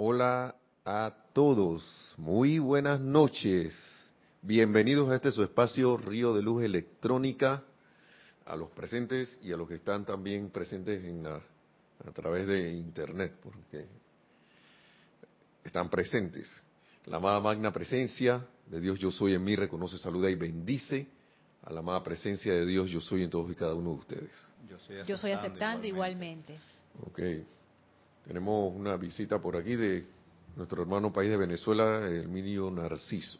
Hola 0.00 0.54
a 0.84 1.12
todos, 1.32 2.14
muy 2.16 2.60
buenas 2.60 3.00
noches. 3.00 3.74
Bienvenidos 4.42 5.10
a 5.10 5.16
este 5.16 5.32
su 5.32 5.42
espacio 5.42 5.96
Río 5.96 6.32
de 6.34 6.40
Luz 6.40 6.62
Electrónica, 6.62 7.64
a 8.46 8.54
los 8.54 8.70
presentes 8.70 9.36
y 9.42 9.52
a 9.52 9.56
los 9.56 9.66
que 9.66 9.74
están 9.74 10.06
también 10.06 10.50
presentes 10.50 11.02
en 11.02 11.24
la, 11.24 11.42
a 12.06 12.12
través 12.12 12.46
de 12.46 12.74
Internet, 12.74 13.40
porque 13.42 13.86
están 15.64 15.90
presentes. 15.90 16.48
La 17.06 17.16
amada 17.16 17.40
magna 17.40 17.72
presencia 17.72 18.46
de 18.68 18.80
Dios 18.80 19.00
yo 19.00 19.10
soy 19.10 19.34
en 19.34 19.42
mí 19.42 19.56
reconoce, 19.56 19.98
saluda 19.98 20.30
y 20.30 20.36
bendice 20.36 21.08
a 21.64 21.72
la 21.72 21.80
amada 21.80 22.04
presencia 22.04 22.52
de 22.52 22.64
Dios 22.64 22.88
yo 22.88 23.00
soy 23.00 23.24
en 23.24 23.30
todos 23.30 23.50
y 23.50 23.56
cada 23.56 23.74
uno 23.74 23.94
de 23.94 23.96
ustedes. 23.96 24.30
Yo 24.70 24.78
soy 24.78 24.98
aceptando, 24.98 25.08
yo 25.08 25.16
soy 25.18 25.32
aceptando 25.32 25.86
igualmente. 25.88 26.52
igualmente. 26.52 27.42
Ok. 27.42 27.57
Tenemos 28.28 28.74
una 28.76 28.94
visita 28.98 29.38
por 29.38 29.56
aquí 29.56 29.74
de 29.74 30.04
nuestro 30.54 30.82
hermano 30.82 31.10
país 31.10 31.30
de 31.30 31.38
Venezuela, 31.38 32.06
el 32.06 32.28
minio 32.28 32.70
Narciso. 32.70 33.38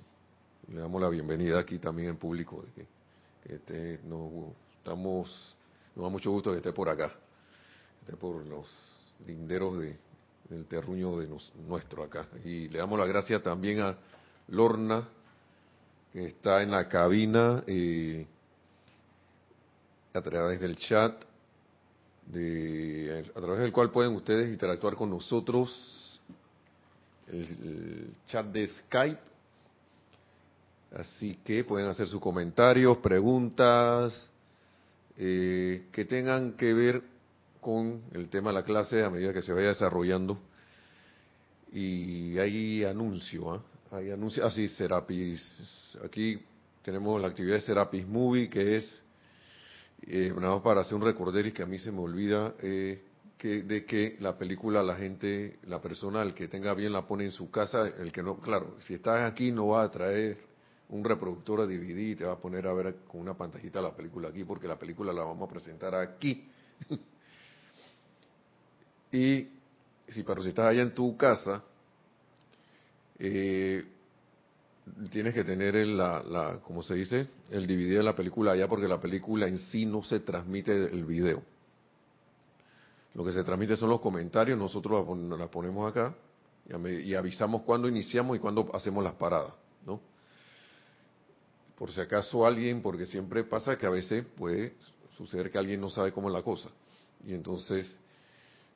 Le 0.72 0.80
damos 0.80 1.02
la 1.02 1.10
bienvenida 1.10 1.58
aquí 1.58 1.78
también 1.78 2.08
en 2.08 2.16
público, 2.16 2.62
de 2.62 2.72
que, 2.72 3.54
esté, 3.54 4.00
nos, 4.04 4.32
estamos, 4.78 5.54
nos 5.94 6.04
da 6.04 6.08
mucho 6.08 6.30
gusto 6.30 6.52
que 6.52 6.56
esté 6.56 6.72
por 6.72 6.88
acá, 6.88 7.12
esté 8.00 8.16
por 8.16 8.46
los 8.46 8.66
linderos 9.26 9.78
de, 9.78 9.98
del 10.48 10.64
terruño 10.64 11.18
de 11.18 11.28
nuestro 11.68 12.02
acá. 12.02 12.26
Y 12.42 12.68
le 12.68 12.78
damos 12.78 12.98
la 12.98 13.04
gracia 13.04 13.42
también 13.42 13.80
a 13.80 13.98
Lorna, 14.48 15.06
que 16.14 16.28
está 16.28 16.62
en 16.62 16.70
la 16.70 16.88
cabina 16.88 17.62
eh, 17.66 18.26
a 20.14 20.22
través 20.22 20.60
del 20.60 20.76
chat 20.76 21.27
de, 22.32 23.24
a 23.34 23.40
través 23.40 23.60
del 23.60 23.72
cual 23.72 23.90
pueden 23.90 24.14
ustedes 24.14 24.48
interactuar 24.48 24.94
con 24.94 25.10
nosotros, 25.10 26.20
el, 27.26 28.12
chat 28.26 28.46
de 28.46 28.68
Skype. 28.68 29.20
Así 30.94 31.38
que 31.44 31.64
pueden 31.64 31.88
hacer 31.88 32.08
sus 32.08 32.20
comentarios, 32.20 32.96
preguntas, 32.98 34.30
eh, 35.18 35.86
que 35.92 36.04
tengan 36.06 36.52
que 36.52 36.72
ver 36.72 37.02
con 37.60 38.02
el 38.12 38.28
tema 38.28 38.50
de 38.50 38.54
la 38.54 38.64
clase 38.64 39.02
a 39.02 39.10
medida 39.10 39.34
que 39.34 39.42
se 39.42 39.52
vaya 39.52 39.68
desarrollando. 39.68 40.38
Y 41.72 42.38
hay 42.38 42.84
anuncio, 42.84 43.52
¿ah? 43.52 43.62
hay 43.90 44.10
anuncio, 44.10 44.46
así 44.46 44.64
ah, 44.64 44.76
Serapis, 44.76 45.94
aquí 46.02 46.40
tenemos 46.82 47.20
la 47.20 47.28
actividad 47.28 47.56
de 47.56 47.60
Serapis 47.60 48.06
Movie, 48.06 48.48
que 48.48 48.76
es 48.76 49.02
eh, 50.02 50.32
nada 50.34 50.54
más 50.54 50.62
para 50.62 50.82
hacer 50.82 50.94
un 50.94 51.02
recorder 51.02 51.46
y 51.46 51.52
que 51.52 51.62
a 51.62 51.66
mí 51.66 51.78
se 51.78 51.92
me 51.92 52.00
olvida, 52.00 52.54
eh, 52.60 53.02
que, 53.36 53.62
de 53.62 53.84
que 53.84 54.16
la 54.20 54.36
película 54.36 54.82
la 54.82 54.96
gente, 54.96 55.58
la 55.64 55.80
persona, 55.80 56.22
el 56.22 56.34
que 56.34 56.48
tenga 56.48 56.74
bien 56.74 56.92
la 56.92 57.06
pone 57.06 57.24
en 57.24 57.32
su 57.32 57.50
casa, 57.50 57.86
el 57.86 58.12
que 58.12 58.22
no, 58.22 58.38
claro, 58.38 58.76
si 58.80 58.94
estás 58.94 59.30
aquí 59.30 59.52
no 59.52 59.68
va 59.68 59.84
a 59.84 59.90
traer 59.90 60.38
un 60.88 61.04
reproductor 61.04 61.60
a 61.60 61.66
DVD 61.66 61.98
y 61.98 62.16
te 62.16 62.24
va 62.24 62.32
a 62.32 62.38
poner 62.38 62.66
a 62.66 62.72
ver 62.72 62.96
con 63.06 63.20
una 63.20 63.34
pantallita 63.34 63.80
la 63.80 63.94
película 63.94 64.28
aquí, 64.28 64.44
porque 64.44 64.66
la 64.66 64.78
película 64.78 65.12
la 65.12 65.22
vamos 65.22 65.48
a 65.48 65.52
presentar 65.52 65.94
aquí. 65.94 66.48
y 69.12 69.48
si, 70.08 70.22
pero 70.22 70.42
si 70.42 70.48
estás 70.48 70.66
allá 70.66 70.82
en 70.82 70.94
tu 70.94 71.16
casa, 71.16 71.62
eh, 73.18 73.84
tienes 75.10 75.34
que 75.34 75.44
tener 75.44 75.76
el, 75.76 75.96
la, 75.96 76.22
la, 76.22 76.60
como 76.60 76.82
se 76.82 76.94
dice, 76.94 77.28
el 77.50 77.66
DVD 77.66 77.98
de 77.98 78.02
la 78.02 78.14
película 78.14 78.52
allá 78.52 78.68
porque 78.68 78.88
la 78.88 79.00
película 79.00 79.46
en 79.46 79.58
sí 79.58 79.86
no 79.86 80.02
se 80.02 80.20
transmite 80.20 80.72
el 80.72 81.04
video. 81.04 81.42
Lo 83.14 83.24
que 83.24 83.32
se 83.32 83.42
transmite 83.42 83.76
son 83.76 83.90
los 83.90 84.00
comentarios, 84.00 84.58
nosotros 84.58 85.06
la, 85.36 85.48
ponemos 85.48 85.90
acá 85.90 86.14
y, 86.68 87.14
avisamos 87.14 87.62
cuando 87.62 87.88
iniciamos 87.88 88.36
y 88.36 88.40
cuando 88.40 88.68
hacemos 88.74 89.02
las 89.02 89.14
paradas, 89.14 89.54
¿no? 89.84 90.00
Por 91.76 91.90
si 91.92 92.00
acaso 92.00 92.46
alguien, 92.46 92.82
porque 92.82 93.06
siempre 93.06 93.42
pasa 93.44 93.76
que 93.76 93.86
a 93.86 93.90
veces 93.90 94.24
puede 94.36 94.74
suceder 95.16 95.50
que 95.50 95.58
alguien 95.58 95.80
no 95.80 95.88
sabe 95.88 96.12
cómo 96.12 96.28
es 96.28 96.34
la 96.34 96.42
cosa. 96.42 96.70
Y 97.26 97.34
entonces 97.34 97.98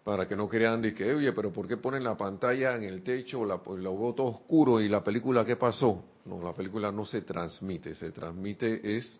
para 0.04 0.26
que 0.26 0.34
no 0.34 0.48
crean 0.48 0.82
de 0.82 0.94
que, 0.94 1.14
oye, 1.14 1.32
pero 1.32 1.52
¿por 1.52 1.68
qué 1.68 1.76
ponen 1.76 2.02
la 2.02 2.16
pantalla 2.16 2.74
en 2.76 2.82
el 2.82 3.02
techo, 3.02 3.44
la, 3.44 3.58
pues, 3.58 3.80
lo 3.80 3.92
todo 4.14 4.26
oscuro 4.26 4.80
y 4.80 4.88
la 4.88 5.02
película 5.04 5.44
qué 5.44 5.56
pasó? 5.56 6.02
No, 6.24 6.42
la 6.42 6.52
película 6.52 6.90
no 6.90 7.04
se 7.04 7.22
transmite, 7.22 7.94
se 7.94 8.10
transmite 8.10 8.96
es 8.96 9.18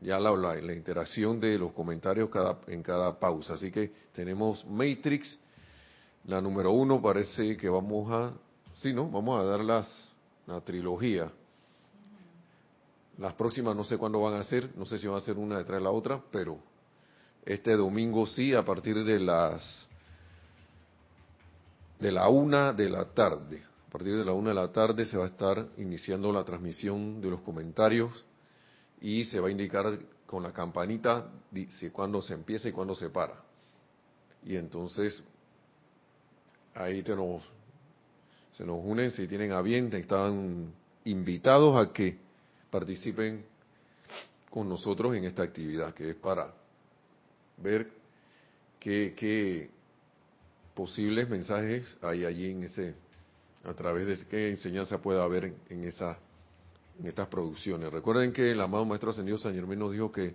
ya 0.00 0.20
la, 0.20 0.32
la, 0.36 0.54
la 0.56 0.72
interacción 0.74 1.40
de 1.40 1.58
los 1.58 1.72
comentarios 1.72 2.28
cada, 2.28 2.58
en 2.66 2.82
cada 2.82 3.18
pausa. 3.18 3.54
Así 3.54 3.70
que 3.70 3.90
tenemos 4.12 4.64
Matrix, 4.66 5.38
la 6.26 6.40
número 6.40 6.72
uno 6.72 7.00
parece 7.00 7.56
que 7.56 7.68
vamos 7.68 8.10
a, 8.12 8.32
sí, 8.74 8.92
¿no? 8.92 9.08
Vamos 9.10 9.40
a 9.40 9.44
dar 9.44 9.60
las, 9.60 10.12
la 10.46 10.60
trilogía. 10.60 11.30
Las 13.16 13.32
próximas 13.34 13.74
no 13.76 13.84
sé 13.84 13.96
cuándo 13.96 14.20
van 14.20 14.34
a 14.34 14.42
ser, 14.42 14.76
no 14.76 14.84
sé 14.84 14.98
si 14.98 15.06
van 15.06 15.18
a 15.18 15.20
ser 15.20 15.38
una 15.38 15.58
detrás 15.58 15.78
de 15.78 15.84
la 15.84 15.90
otra, 15.90 16.20
pero 16.30 16.58
este 17.44 17.76
domingo 17.76 18.26
sí, 18.26 18.54
a 18.54 18.64
partir 18.64 19.04
de 19.04 19.20
las 19.20 19.88
de 22.00 22.10
la 22.10 22.28
una 22.28 22.72
de 22.72 22.88
la 22.88 23.04
tarde. 23.06 23.62
A 23.88 23.90
partir 23.90 24.16
de 24.16 24.24
la 24.24 24.32
una 24.32 24.50
de 24.50 24.56
la 24.56 24.72
tarde 24.72 25.06
se 25.06 25.16
va 25.16 25.24
a 25.24 25.28
estar 25.28 25.68
iniciando 25.76 26.32
la 26.32 26.44
transmisión 26.44 27.20
de 27.20 27.30
los 27.30 27.40
comentarios 27.42 28.24
y 29.00 29.24
se 29.26 29.38
va 29.38 29.48
a 29.48 29.50
indicar 29.50 29.98
con 30.26 30.42
la 30.42 30.52
campanita 30.52 31.30
cuándo 31.92 32.20
se 32.20 32.34
empieza 32.34 32.68
y 32.68 32.72
cuándo 32.72 32.94
se 32.96 33.10
para. 33.10 33.34
Y 34.44 34.56
entonces 34.56 35.22
ahí 36.74 37.02
te 37.02 37.14
nos, 37.14 37.42
se 38.52 38.64
nos 38.64 38.80
unen, 38.82 39.10
si 39.12 39.28
tienen 39.28 39.52
a 39.52 39.62
bien, 39.62 39.92
están 39.94 40.72
invitados 41.04 41.76
a 41.76 41.92
que 41.92 42.18
participen 42.70 43.44
con 44.50 44.68
nosotros 44.68 45.14
en 45.14 45.24
esta 45.24 45.42
actividad 45.42 45.94
que 45.94 46.10
es 46.10 46.16
para 46.16 46.63
ver 47.56 47.90
qué, 48.80 49.70
posibles 50.74 51.28
mensajes 51.28 51.96
hay 52.02 52.24
allí 52.24 52.50
en 52.50 52.64
ese, 52.64 52.94
a 53.64 53.72
través 53.74 54.06
de 54.06 54.26
qué 54.26 54.50
enseñanza 54.50 55.00
puede 55.00 55.22
haber 55.22 55.54
en, 55.68 55.84
esa, 55.84 56.18
en 56.98 57.06
estas 57.06 57.28
producciones. 57.28 57.92
Recuerden 57.92 58.32
que 58.32 58.50
el 58.50 58.60
amado 58.60 58.84
Maestro 58.84 59.10
Ascendido 59.10 59.38
San 59.38 59.54
Germán 59.54 59.78
nos 59.78 59.92
dijo 59.92 60.10
que 60.10 60.34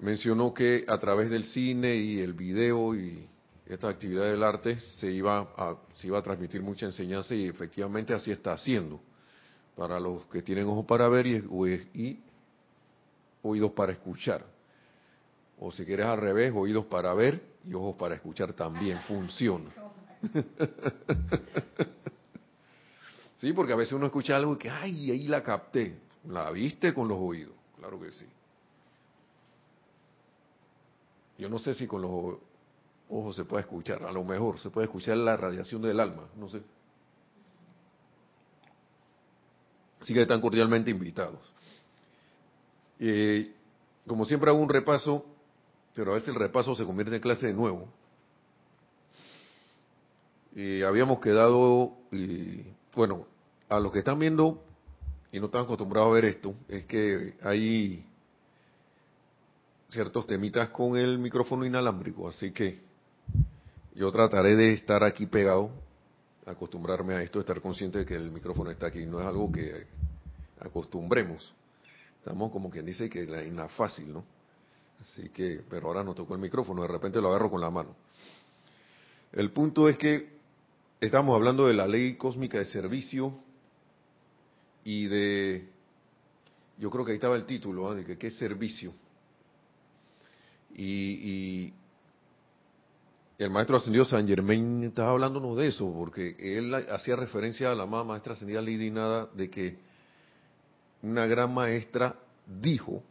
mencionó 0.00 0.52
que 0.52 0.84
a 0.86 0.98
través 0.98 1.30
del 1.30 1.44
cine 1.44 1.96
y 1.96 2.20
el 2.20 2.34
video 2.34 2.94
y 2.94 3.26
esta 3.66 3.88
actividad 3.88 4.24
del 4.30 4.42
arte 4.42 4.78
se 5.00 5.10
iba 5.10 5.38
a, 5.38 5.76
se 5.94 6.06
iba 6.06 6.18
a 6.18 6.22
transmitir 6.22 6.62
mucha 6.62 6.86
enseñanza 6.86 7.34
y 7.34 7.46
efectivamente 7.48 8.12
así 8.12 8.30
está 8.30 8.52
haciendo 8.52 9.00
para 9.74 9.98
los 9.98 10.24
que 10.26 10.42
tienen 10.42 10.66
ojos 10.66 10.86
para 10.86 11.08
ver 11.08 11.26
y 11.26 12.20
oídos 13.42 13.72
para 13.72 13.92
escuchar. 13.92 14.55
O 15.58 15.72
si 15.72 15.84
quieres 15.84 16.06
al 16.06 16.18
revés, 16.20 16.52
oídos 16.54 16.86
para 16.86 17.14
ver 17.14 17.42
y 17.64 17.74
ojos 17.74 17.96
para 17.96 18.14
escuchar 18.14 18.52
también 18.52 19.00
funciona. 19.02 19.70
sí, 23.36 23.52
porque 23.52 23.72
a 23.72 23.76
veces 23.76 23.94
uno 23.94 24.06
escucha 24.06 24.36
algo 24.36 24.54
y 24.54 24.58
que, 24.58 24.70
ay, 24.70 25.10
ahí 25.10 25.28
la 25.28 25.42
capté. 25.42 25.98
La 26.28 26.50
viste 26.50 26.92
con 26.92 27.08
los 27.08 27.18
oídos, 27.18 27.54
claro 27.76 28.00
que 28.00 28.10
sí. 28.10 28.26
Yo 31.38 31.48
no 31.48 31.58
sé 31.58 31.74
si 31.74 31.86
con 31.86 32.02
los 32.02 32.38
ojos 33.08 33.36
se 33.36 33.44
puede 33.44 33.62
escuchar, 33.62 34.02
a 34.02 34.12
lo 34.12 34.24
mejor 34.24 34.58
se 34.58 34.70
puede 34.70 34.86
escuchar 34.86 35.16
la 35.18 35.36
radiación 35.36 35.82
del 35.82 36.00
alma, 36.00 36.24
no 36.36 36.48
sé. 36.48 36.62
Así 40.00 40.14
que 40.14 40.22
están 40.22 40.40
cordialmente 40.40 40.90
invitados. 40.90 41.40
Eh, 42.98 43.52
como 44.06 44.24
siempre 44.24 44.50
hago 44.50 44.60
un 44.60 44.68
repaso 44.68 45.24
pero 45.96 46.12
a 46.12 46.14
veces 46.16 46.28
el 46.28 46.34
repaso 46.34 46.74
se 46.74 46.84
convierte 46.84 47.16
en 47.16 47.22
clase 47.22 47.46
de 47.46 47.54
nuevo. 47.54 47.88
Y 50.54 50.82
habíamos 50.82 51.20
quedado, 51.20 51.94
y, 52.12 52.64
bueno, 52.94 53.26
a 53.70 53.80
los 53.80 53.92
que 53.92 54.00
están 54.00 54.18
viendo 54.18 54.62
y 55.32 55.40
no 55.40 55.46
están 55.46 55.62
acostumbrados 55.64 56.10
a 56.10 56.12
ver 56.12 56.26
esto, 56.26 56.54
es 56.68 56.84
que 56.84 57.34
hay 57.42 58.04
ciertos 59.88 60.26
temitas 60.26 60.68
con 60.68 60.98
el 60.98 61.18
micrófono 61.18 61.64
inalámbrico, 61.64 62.28
así 62.28 62.52
que 62.52 62.78
yo 63.94 64.12
trataré 64.12 64.54
de 64.54 64.74
estar 64.74 65.02
aquí 65.02 65.24
pegado, 65.24 65.70
acostumbrarme 66.44 67.14
a 67.14 67.22
esto, 67.22 67.40
estar 67.40 67.60
consciente 67.62 68.00
de 68.00 68.06
que 68.06 68.14
el 68.14 68.30
micrófono 68.30 68.70
está 68.70 68.88
aquí, 68.88 69.06
no 69.06 69.20
es 69.20 69.26
algo 69.26 69.50
que 69.50 69.86
acostumbremos. 70.60 71.54
Estamos 72.18 72.52
como 72.52 72.68
quien 72.68 72.84
dice 72.84 73.08
que 73.08 73.22
en 73.22 73.56
la 73.56 73.68
fácil, 73.68 74.12
¿no? 74.12 74.35
Así 75.00 75.28
que, 75.30 75.62
pero 75.68 75.88
ahora 75.88 76.02
no 76.02 76.14
tocó 76.14 76.34
el 76.34 76.40
micrófono, 76.40 76.82
de 76.82 76.88
repente 76.88 77.20
lo 77.20 77.28
agarro 77.28 77.50
con 77.50 77.60
la 77.60 77.70
mano. 77.70 77.94
El 79.32 79.50
punto 79.52 79.88
es 79.88 79.98
que 79.98 80.36
estamos 81.00 81.34
hablando 81.34 81.66
de 81.66 81.74
la 81.74 81.86
ley 81.86 82.14
cósmica 82.14 82.58
de 82.58 82.64
servicio 82.66 83.32
y 84.84 85.06
de, 85.06 85.68
yo 86.78 86.90
creo 86.90 87.04
que 87.04 87.12
ahí 87.12 87.16
estaba 87.16 87.36
el 87.36 87.44
título, 87.44 87.92
¿eh? 87.92 87.96
de 87.96 88.04
que 88.04 88.18
qué 88.18 88.28
es 88.28 88.36
servicio. 88.36 88.94
Y, 90.74 91.72
el 93.38 93.50
maestro 93.50 93.76
ascendido 93.76 94.06
San 94.06 94.26
Germain 94.26 94.84
estaba 94.84 95.10
hablándonos 95.10 95.58
de 95.58 95.68
eso, 95.68 95.92
porque 95.92 96.36
él 96.38 96.74
hacía 96.74 97.16
referencia 97.16 97.70
a 97.70 97.74
la 97.74 97.84
maestra 97.84 98.32
ascendida 98.32 98.62
Lidia 98.62 98.90
Nada 98.90 99.28
de 99.34 99.50
que 99.50 99.76
una 101.02 101.26
gran 101.26 101.52
maestra 101.52 102.16
dijo 102.46 103.02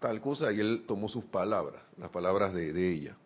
tal 0.00 0.20
cosa 0.20 0.50
y 0.52 0.58
él 0.60 0.84
tomó 0.88 1.08
sus 1.08 1.24
palabras, 1.24 1.82
las 1.98 2.10
palabras 2.10 2.52
de, 2.52 2.72
de 2.72 2.92
ella. 2.92 3.16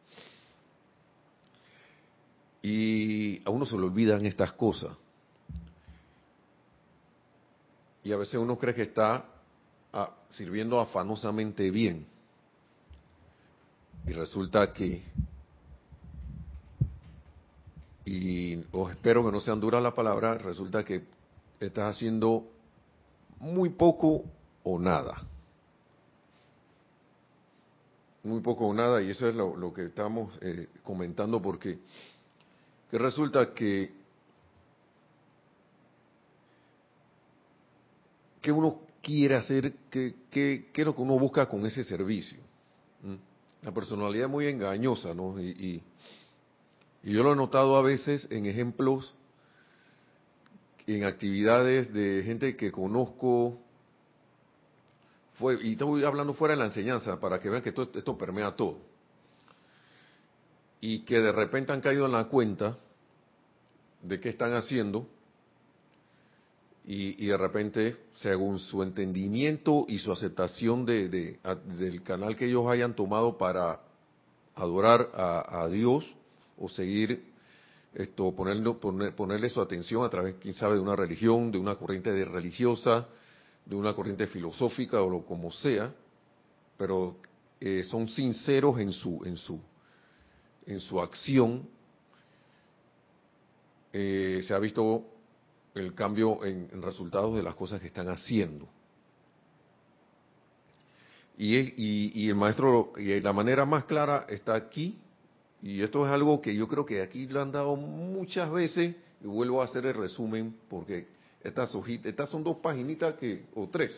Y 2.63 3.43
a 3.47 3.51
uno 3.51 3.65
se 3.65 3.77
le 3.77 3.85
olvidan 3.85 4.27
estas 4.27 4.53
cosas. 4.53 4.97
Y 8.03 8.13
a 8.13 8.17
veces 8.17 8.35
uno 8.35 8.59
cree 8.59 8.75
que 8.75 8.83
está 8.83 9.25
sirviendo 10.29 10.81
afanosamente 10.81 11.71
bien. 11.71 12.07
Y 14.07 14.13
resulta 14.13 14.73
que 14.73 15.03
y 18.05 18.63
os 18.73 18.91
espero 18.91 19.25
que 19.25 19.33
no 19.33 19.41
sean 19.41 19.61
duras 19.61 19.83
la 19.83 19.95
palabra, 19.95 20.35
resulta 20.35 20.85
que 20.85 21.05
estás 21.59 21.97
haciendo 21.97 22.47
muy 23.39 23.71
poco 23.71 24.25
o 24.63 24.79
nada. 24.79 25.23
Muy 28.25 28.41
poco 28.41 28.67
o 28.67 28.75
nada, 28.75 29.03
y 29.03 29.11
eso 29.11 29.29
es 29.29 29.35
lo, 29.35 29.73
que 29.73 29.85
estamos 29.87 30.37
eh, 30.41 30.69
comentando, 30.83 31.41
porque 31.41 31.79
que 32.91 32.99
resulta 32.99 33.53
que, 33.53 33.93
que 38.41 38.51
uno 38.51 38.81
quiere 39.03 39.37
hacer, 39.37 39.75
que, 39.91 40.15
que, 40.31 40.71
es 40.75 40.85
lo 40.85 40.95
que 40.95 41.03
uno 41.03 41.19
busca 41.19 41.47
con 41.47 41.65
ese 41.67 41.85
servicio. 41.85 42.39
La 43.63 43.73
personalidad 43.73 44.27
es 44.27 44.31
muy 44.31 44.47
engañosa, 44.47 45.15
¿no? 45.15 45.41
y 45.41 45.83
y 47.05 47.13
yo 47.13 47.23
lo 47.23 47.35
he 47.35 47.37
notado 47.37 47.77
a 47.77 47.83
veces 47.83 48.27
en 48.31 48.47
ejemplos, 48.47 49.15
en 50.87 51.05
actividades 51.05 51.93
de 51.93 52.23
gente 52.25 52.57
que 52.57 52.73
conozco, 52.73 53.59
fue, 55.35 55.59
y 55.63 55.73
estoy 55.73 56.05
hablando 56.05 56.35
fuera 56.35 56.55
de 56.55 56.61
la 56.61 56.67
enseñanza, 56.67 57.19
para 57.19 57.41
que 57.41 57.51
vean 57.51 57.63
que 57.63 57.73
todo, 57.73 57.91
esto 57.95 58.17
permea 58.17 58.55
todo. 58.55 58.79
Y 60.81 61.01
que 61.01 61.19
de 61.21 61.33
repente 61.33 61.73
han 61.73 61.81
caído 61.81 62.07
en 62.07 62.13
la 62.13 62.25
cuenta 62.27 62.77
de 64.03 64.21
qué 64.21 64.29
están 64.29 64.53
haciendo, 64.55 65.07
y, 66.87 67.27
de 67.27 67.37
repente, 67.39 67.97
según 68.17 68.59
su 68.59 68.83
entendimiento 68.83 69.87
y 69.89 69.99
su 70.01 70.13
aceptación 70.13 70.85
de, 70.85 71.39
del 71.79 72.03
canal 72.03 72.37
que 72.37 72.45
ellos 72.45 72.67
hayan 72.69 72.95
tomado 72.95 73.39
para 73.39 73.81
adorar 74.55 75.11
a 75.15 75.67
Dios, 75.69 76.05
o 76.59 76.69
seguir 76.69 77.33
esto 77.95 78.33
ponerlo, 78.35 78.79
ponerle 78.79 79.49
su 79.51 79.61
atención 79.61 80.05
a 80.05 80.11
través, 80.11 80.37
quién 80.41 80.55
sabe, 80.55 80.75
de 80.75 80.81
una 80.81 80.97
religión, 80.97 81.51
de 81.51 81.59
una 81.59 81.77
corriente 81.77 82.13
religiosa, 82.25 83.07
de 83.65 83.75
una 83.75 83.95
corriente 83.95 84.27
filosófica 84.27 85.03
o 85.03 85.09
lo 85.09 85.25
como 85.25 85.51
sea, 85.53 85.93
pero 86.77 87.17
eh, 87.61 87.83
son 87.85 88.09
sinceros 88.09 88.79
en 88.79 88.93
su 88.93 89.23
en 89.25 89.37
su 89.37 89.61
en 90.67 90.81
su 90.81 91.01
acción. 91.01 91.69
Eh, 93.93 94.43
se 94.47 94.53
ha 94.53 94.59
visto 94.59 95.07
el 95.75 95.95
cambio 95.95 96.45
en, 96.45 96.83
resultados 96.83 97.37
de 97.37 97.43
las 97.43 97.55
cosas 97.55 97.81
que 97.81 97.87
están 97.87 98.09
haciendo. 98.09 98.69
Y, 101.37 101.57
y, 101.57 102.13
y 102.15 102.29
el 102.29 102.35
maestro, 102.35 102.93
y 102.97 103.21
la 103.21 103.33
manera 103.33 103.65
más 103.65 103.85
clara 103.85 104.27
está 104.29 104.55
aquí 104.55 104.99
y 105.65 105.81
esto 105.81 106.05
es 106.05 106.13
algo 106.13 106.43
que 106.43 106.55
yo 106.55 106.69
creo 106.69 106.85
que 106.85 107.01
aquí 107.01 107.27
lo 107.27 107.41
han 107.41 107.51
dado 107.51 107.75
muchas 107.75 108.53
veces, 108.53 108.95
y 109.23 109.27
vuelvo 109.27 109.63
a 109.63 109.65
hacer 109.65 109.87
el 109.87 109.95
resumen, 109.95 110.55
porque 110.69 111.07
estas 111.45 111.75
hojitas, 111.75 112.07
estas 112.07 112.31
son 112.31 112.43
dos 112.43 112.57
paginitas 112.57 113.15
que, 113.17 113.45
o 113.55 113.69
tres. 113.69 113.93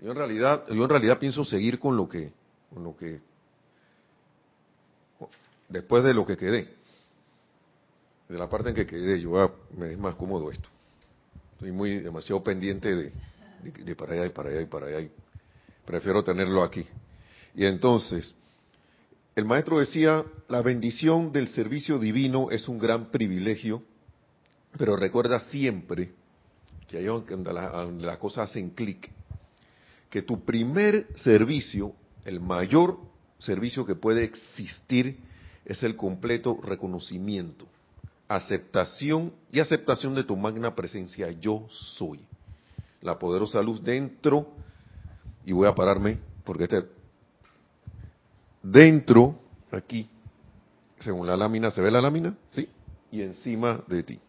Yo 0.00 0.10
en 0.10 0.16
realidad, 0.16 0.64
yo 0.68 0.82
en 0.82 0.90
realidad 0.90 1.18
pienso 1.18 1.44
seguir 1.44 1.78
con 1.78 1.96
lo 1.96 2.08
que, 2.08 2.32
con 2.74 2.84
lo 2.84 2.96
que, 2.96 3.20
después 5.68 6.04
de 6.04 6.14
lo 6.14 6.26
que 6.26 6.36
quedé, 6.36 6.68
de 8.28 8.38
la 8.38 8.48
parte 8.48 8.70
en 8.70 8.74
que 8.74 8.86
quedé, 8.86 9.20
yo 9.20 9.30
me 9.76 9.92
es 9.92 9.98
más 9.98 10.16
cómodo 10.16 10.50
esto. 10.50 10.68
Estoy 11.54 11.72
muy 11.72 11.98
demasiado 11.98 12.42
pendiente 12.42 12.94
de, 12.94 13.96
para 13.96 14.14
allá 14.14 14.26
y 14.26 14.30
para 14.30 14.50
allá 14.50 14.60
y 14.60 14.66
para 14.66 14.86
allá. 14.86 15.08
Prefiero 15.84 16.22
tenerlo 16.22 16.62
aquí. 16.62 16.86
Y 17.54 17.64
entonces, 17.64 18.34
el 19.34 19.44
maestro 19.44 19.78
decía, 19.78 20.24
la 20.48 20.62
bendición 20.62 21.32
del 21.32 21.48
servicio 21.48 21.98
divino 21.98 22.50
es 22.50 22.68
un 22.68 22.78
gran 22.78 23.10
privilegio, 23.10 23.82
pero 24.78 24.96
recuerda 24.96 25.40
siempre, 25.50 26.12
que 26.88 26.98
ahí 26.98 27.04
donde 27.04 28.06
las 28.06 28.18
cosas 28.18 28.50
hacen 28.50 28.70
clic, 28.70 29.10
que 30.08 30.22
tu 30.22 30.44
primer 30.44 31.08
servicio, 31.16 31.92
el 32.24 32.40
mayor 32.40 32.98
servicio 33.38 33.84
que 33.84 33.94
puede 33.94 34.24
existir, 34.24 35.18
es 35.64 35.82
el 35.82 35.96
completo 35.96 36.58
reconocimiento, 36.62 37.66
aceptación 38.28 39.34
y 39.52 39.60
aceptación 39.60 40.14
de 40.14 40.24
tu 40.24 40.36
magna 40.36 40.74
presencia, 40.74 41.30
yo 41.32 41.66
soy. 41.70 42.20
La 43.02 43.18
poderosa 43.18 43.60
luz 43.60 43.82
dentro, 43.82 44.48
y 45.44 45.52
voy 45.52 45.66
a 45.68 45.74
pararme 45.74 46.18
porque 46.44 46.64
este 46.64 46.84
dentro, 48.62 49.38
aquí, 49.70 50.08
según 50.98 51.26
la 51.26 51.36
lámina, 51.36 51.70
¿se 51.70 51.82
ve 51.82 51.90
la 51.90 52.00
lámina? 52.00 52.36
Sí. 52.50 52.68
Y 53.10 53.22
encima 53.22 53.82
de 53.86 54.02
ti. 54.02 54.20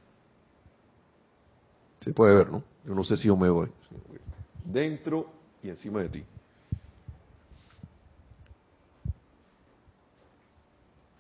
Se 2.01 2.13
puede 2.13 2.35
ver, 2.35 2.51
¿no? 2.51 2.63
Yo 2.85 2.95
no 2.95 3.03
sé 3.03 3.17
si 3.17 3.27
yo 3.27 3.35
me 3.35 3.49
voy. 3.49 3.69
Dentro 4.63 5.31
y 5.61 5.69
encima 5.69 6.01
de 6.01 6.09
ti. 6.09 6.23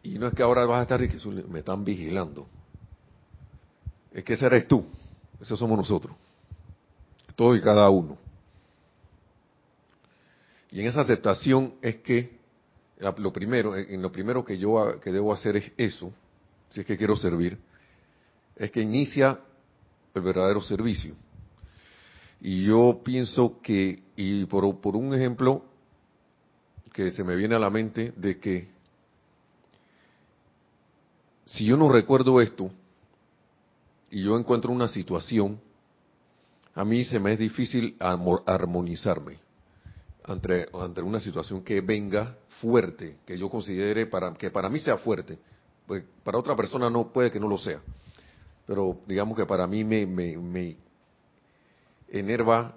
Y 0.03 0.17
no 0.17 0.27
es 0.27 0.33
que 0.33 0.41
ahora 0.41 0.65
vas 0.65 0.79
a 0.79 0.81
estar 0.83 1.01
y 1.01 1.27
me 1.49 1.59
están 1.59 1.83
vigilando. 1.83 2.47
Es 4.11 4.23
que 4.23 4.33
ese 4.33 4.45
eres 4.45 4.67
tú. 4.67 4.85
Esos 5.39 5.59
somos 5.59 5.77
nosotros. 5.77 6.15
Todos 7.35 7.57
y 7.57 7.61
cada 7.61 7.89
uno. 7.89 8.17
Y 10.71 10.81
en 10.81 10.87
esa 10.87 11.01
aceptación 11.01 11.75
es 11.81 11.97
que 11.97 12.39
lo 13.17 13.33
primero, 13.33 13.75
en 13.75 14.01
lo 14.01 14.11
primero 14.11 14.43
que 14.43 14.57
yo 14.57 14.99
que 14.99 15.11
debo 15.11 15.33
hacer 15.33 15.57
es 15.57 15.71
eso, 15.77 16.11
si 16.69 16.81
es 16.81 16.85
que 16.85 16.97
quiero 16.97 17.15
servir, 17.15 17.57
es 18.55 18.71
que 18.71 18.81
inicia 18.81 19.39
el 20.13 20.21
verdadero 20.21 20.61
servicio. 20.61 21.15
Y 22.41 22.63
yo 22.63 23.01
pienso 23.03 23.59
que, 23.61 24.01
y 24.15 24.45
por, 24.45 24.79
por 24.79 24.95
un 24.95 25.13
ejemplo 25.13 25.65
que 26.93 27.11
se 27.11 27.23
me 27.23 27.35
viene 27.35 27.55
a 27.55 27.59
la 27.59 27.69
mente, 27.69 28.13
de 28.15 28.39
que 28.39 28.69
si 31.45 31.65
yo 31.65 31.77
no 31.77 31.91
recuerdo 31.91 32.41
esto 32.41 32.71
y 34.09 34.23
yo 34.23 34.37
encuentro 34.37 34.71
una 34.71 34.87
situación, 34.87 35.59
a 36.75 36.85
mí 36.85 37.03
se 37.03 37.19
me 37.19 37.33
es 37.33 37.39
difícil 37.39 37.97
armonizarme 37.99 39.39
ante, 40.23 40.67
ante 40.73 41.01
una 41.01 41.19
situación 41.19 41.63
que 41.63 41.81
venga 41.81 42.37
fuerte, 42.61 43.17
que 43.25 43.37
yo 43.37 43.49
considere 43.49 44.05
para, 44.05 44.33
que 44.33 44.51
para 44.51 44.69
mí 44.69 44.79
sea 44.79 44.97
fuerte. 44.97 45.39
Pues 45.87 46.03
para 46.23 46.37
otra 46.37 46.55
persona 46.55 46.89
no 46.89 47.11
puede 47.11 47.31
que 47.31 47.39
no 47.39 47.47
lo 47.47 47.57
sea. 47.57 47.81
Pero 48.69 48.99
digamos 49.07 49.35
que 49.35 49.47
para 49.47 49.65
mí 49.65 49.83
me, 49.83 50.05
me, 50.05 50.77
enerva, 52.07 52.75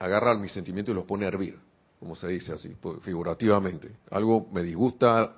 agarra 0.00 0.34
mis 0.34 0.50
sentimientos 0.50 0.92
y 0.92 0.96
los 0.96 1.04
pone 1.04 1.26
a 1.26 1.28
hervir, 1.28 1.56
como 2.00 2.16
se 2.16 2.26
dice 2.26 2.54
así, 2.54 2.70
pues, 2.80 3.00
figurativamente. 3.02 3.92
Algo 4.10 4.48
me 4.52 4.64
disgusta, 4.64 5.36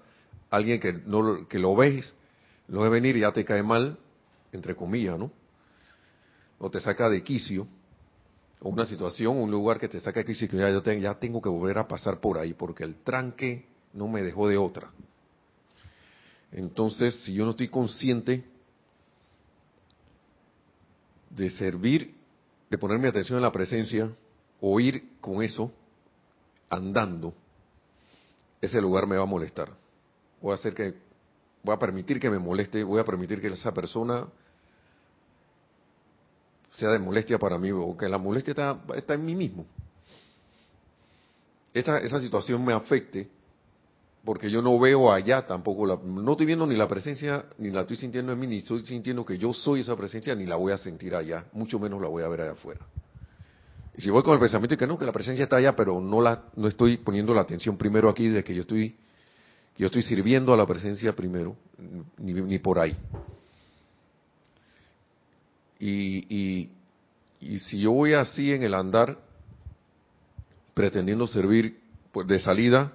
alguien 0.48 0.80
que 0.80 0.94
no 0.94 1.46
que 1.48 1.58
lo 1.58 1.76
ves, 1.76 2.14
lo 2.68 2.80
ves 2.80 2.90
venir 2.90 3.14
y 3.18 3.20
ya 3.20 3.32
te 3.32 3.44
cae 3.44 3.62
mal, 3.62 3.98
entre 4.52 4.74
comillas, 4.74 5.18
¿no? 5.18 5.30
O 6.58 6.70
te 6.70 6.80
saca 6.80 7.10
de 7.10 7.22
quicio 7.22 7.68
o 8.62 8.70
una 8.70 8.86
situación, 8.86 9.36
un 9.36 9.50
lugar 9.50 9.78
que 9.78 9.88
te 9.88 10.00
saca 10.00 10.20
aquí 10.20 10.32
y 10.32 10.48
que 10.48 10.56
ya, 10.56 10.70
yo 10.70 10.82
ya 10.82 11.18
tengo 11.18 11.42
que 11.42 11.50
volver 11.50 11.76
a 11.76 11.86
pasar 11.86 12.20
por 12.20 12.38
ahí 12.38 12.54
porque 12.54 12.84
el 12.84 12.94
tranque 13.02 13.66
no 13.92 14.08
me 14.08 14.22
dejó 14.22 14.48
de 14.48 14.56
otra. 14.56 14.88
Entonces, 16.52 17.16
si 17.16 17.34
yo 17.34 17.44
no 17.44 17.50
estoy 17.50 17.68
consciente 17.68 18.55
de 21.36 21.50
servir, 21.50 22.14
de 22.70 22.78
poner 22.78 22.98
mi 22.98 23.08
atención 23.08 23.36
en 23.36 23.42
la 23.42 23.52
presencia, 23.52 24.10
o 24.60 24.80
ir 24.80 25.18
con 25.20 25.42
eso, 25.42 25.70
andando, 26.70 27.34
ese 28.60 28.80
lugar 28.80 29.06
me 29.06 29.16
va 29.16 29.22
a 29.22 29.26
molestar. 29.26 29.70
Voy 30.40 30.52
a 30.52 30.54
hacer 30.54 30.74
que, 30.74 30.94
voy 31.62 31.74
a 31.74 31.78
permitir 31.78 32.18
que 32.18 32.30
me 32.30 32.38
moleste, 32.38 32.82
voy 32.82 33.00
a 33.00 33.04
permitir 33.04 33.40
que 33.40 33.48
esa 33.48 33.72
persona 33.72 34.26
sea 36.72 36.90
de 36.90 36.98
molestia 36.98 37.38
para 37.38 37.58
mí, 37.58 37.70
o 37.70 37.96
que 37.96 38.08
la 38.08 38.18
molestia 38.18 38.52
está, 38.94 39.14
en 39.14 39.24
mí 39.24 39.34
mismo. 39.34 39.66
Esa, 41.72 41.98
esa 41.98 42.20
situación 42.20 42.64
me 42.64 42.72
afecte, 42.72 43.28
porque 44.26 44.50
yo 44.50 44.61
no 44.61 44.76
veo 44.76 45.12
allá 45.12 45.47
tampoco, 45.47 45.87
la, 45.87 45.97
no 46.04 46.33
estoy 46.33 46.47
viendo 46.47 46.66
ni 46.66 46.75
la 46.75 46.88
presencia, 46.88 47.45
ni 47.59 47.71
la 47.71 47.83
estoy 47.83 47.97
sintiendo 47.97 48.33
en 48.33 48.40
mí, 48.40 48.49
ni 48.49 48.56
estoy 48.56 48.85
sintiendo 48.85 49.25
que 49.25 49.38
yo 49.38 49.54
soy 49.54 49.83
esa 49.83 49.95
presencia, 49.95 50.35
ni 50.35 50.45
la 50.47 50.56
voy 50.56 50.73
a 50.73 50.76
sentir 50.76 51.14
allá, 51.14 51.45
mucho 51.52 51.78
menos 51.78 52.02
la 52.02 52.09
voy 52.09 52.25
a 52.25 52.28
ver 52.28 52.40
allá 52.40 52.50
afuera. 52.50 52.80
Y 53.97 54.02
si 54.02 54.11
voy 54.11 54.25
con 54.25 54.35
el 54.35 54.40
pensamiento 54.40 54.75
de 54.75 54.78
que 54.78 54.87
no, 54.88 54.99
que 54.99 55.04
la 55.04 55.12
presencia 55.12 55.45
está 55.45 55.56
allá, 55.56 55.76
pero 55.76 56.00
no 56.00 56.21
la, 56.21 56.42
no 56.56 56.66
estoy 56.66 56.97
poniendo 56.97 57.33
la 57.33 57.42
atención 57.42 57.76
primero 57.76 58.09
aquí 58.09 58.28
de 58.28 58.42
que 58.42 58.52
yo 58.52 58.62
estoy, 58.62 58.97
que 59.76 59.83
yo 59.83 59.87
estoy 59.87 60.02
sirviendo 60.02 60.52
a 60.52 60.56
la 60.56 60.66
presencia 60.66 61.14
primero, 61.14 61.56
ni, 62.18 62.59
por 62.59 62.80
ahí. 62.80 62.97
Y, 65.78 66.26
y, 66.37 66.71
y 67.40 67.59
si 67.61 67.78
yo 67.78 67.92
voy 67.92 68.14
así 68.14 68.52
en 68.52 68.64
el 68.64 68.75
andar, 68.75 69.18
pretendiendo 70.75 71.28
servir 71.28 71.78
pues 72.11 72.26
de 72.26 72.40
salida, 72.40 72.92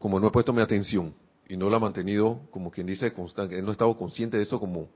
como 0.00 0.18
no 0.18 0.28
he 0.28 0.30
puesto 0.30 0.52
mi 0.52 0.62
atención 0.62 1.14
y 1.46 1.56
no 1.56 1.68
la 1.68 1.76
he 1.76 1.80
mantenido, 1.80 2.40
como 2.50 2.70
quien 2.70 2.86
dice, 2.86 3.12
constante, 3.12 3.60
no 3.62 3.68
he 3.68 3.72
estado 3.72 3.96
consciente 3.96 4.38
de 4.38 4.42
eso 4.42 4.58
como, 4.58 4.88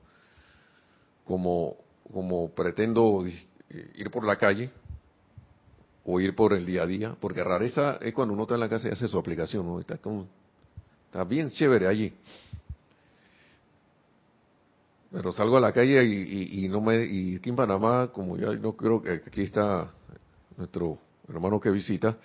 como, 1.23 1.77
como 2.11 2.49
pretendo 2.49 3.23
ir 3.25 4.09
por 4.11 4.25
la 4.25 4.35
calle 4.37 4.71
o 6.03 6.19
ir 6.19 6.35
por 6.35 6.53
el 6.53 6.65
día 6.65 6.83
a 6.83 6.87
día, 6.87 7.15
porque 7.19 7.43
rareza 7.43 7.97
es 8.01 8.13
cuando 8.13 8.33
uno 8.33 8.43
está 8.43 8.55
en 8.55 8.61
la 8.61 8.69
casa 8.69 8.89
y 8.89 8.91
hace 8.91 9.07
su 9.07 9.17
aplicación, 9.17 9.65
¿no? 9.65 9.79
Está, 9.79 9.97
como, 9.97 10.27
está 11.05 11.23
bien 11.23 11.51
chévere 11.51 11.87
allí. 11.87 12.11
Pero 15.11 15.31
salgo 15.31 15.57
a 15.57 15.61
la 15.61 15.71
calle 15.71 16.03
y, 16.03 16.67
no 16.67 16.81
me 16.81 17.05
y 17.05 17.35
aquí 17.35 17.49
en 17.49 17.55
Panamá, 17.55 18.09
como 18.11 18.37
ya 18.37 18.51
no 18.53 18.75
creo 18.75 19.01
que 19.01 19.11
aquí 19.11 19.43
está 19.43 19.91
nuestro 20.57 20.97
hermano 21.29 21.59
que 21.59 21.69
visita, 21.69 22.17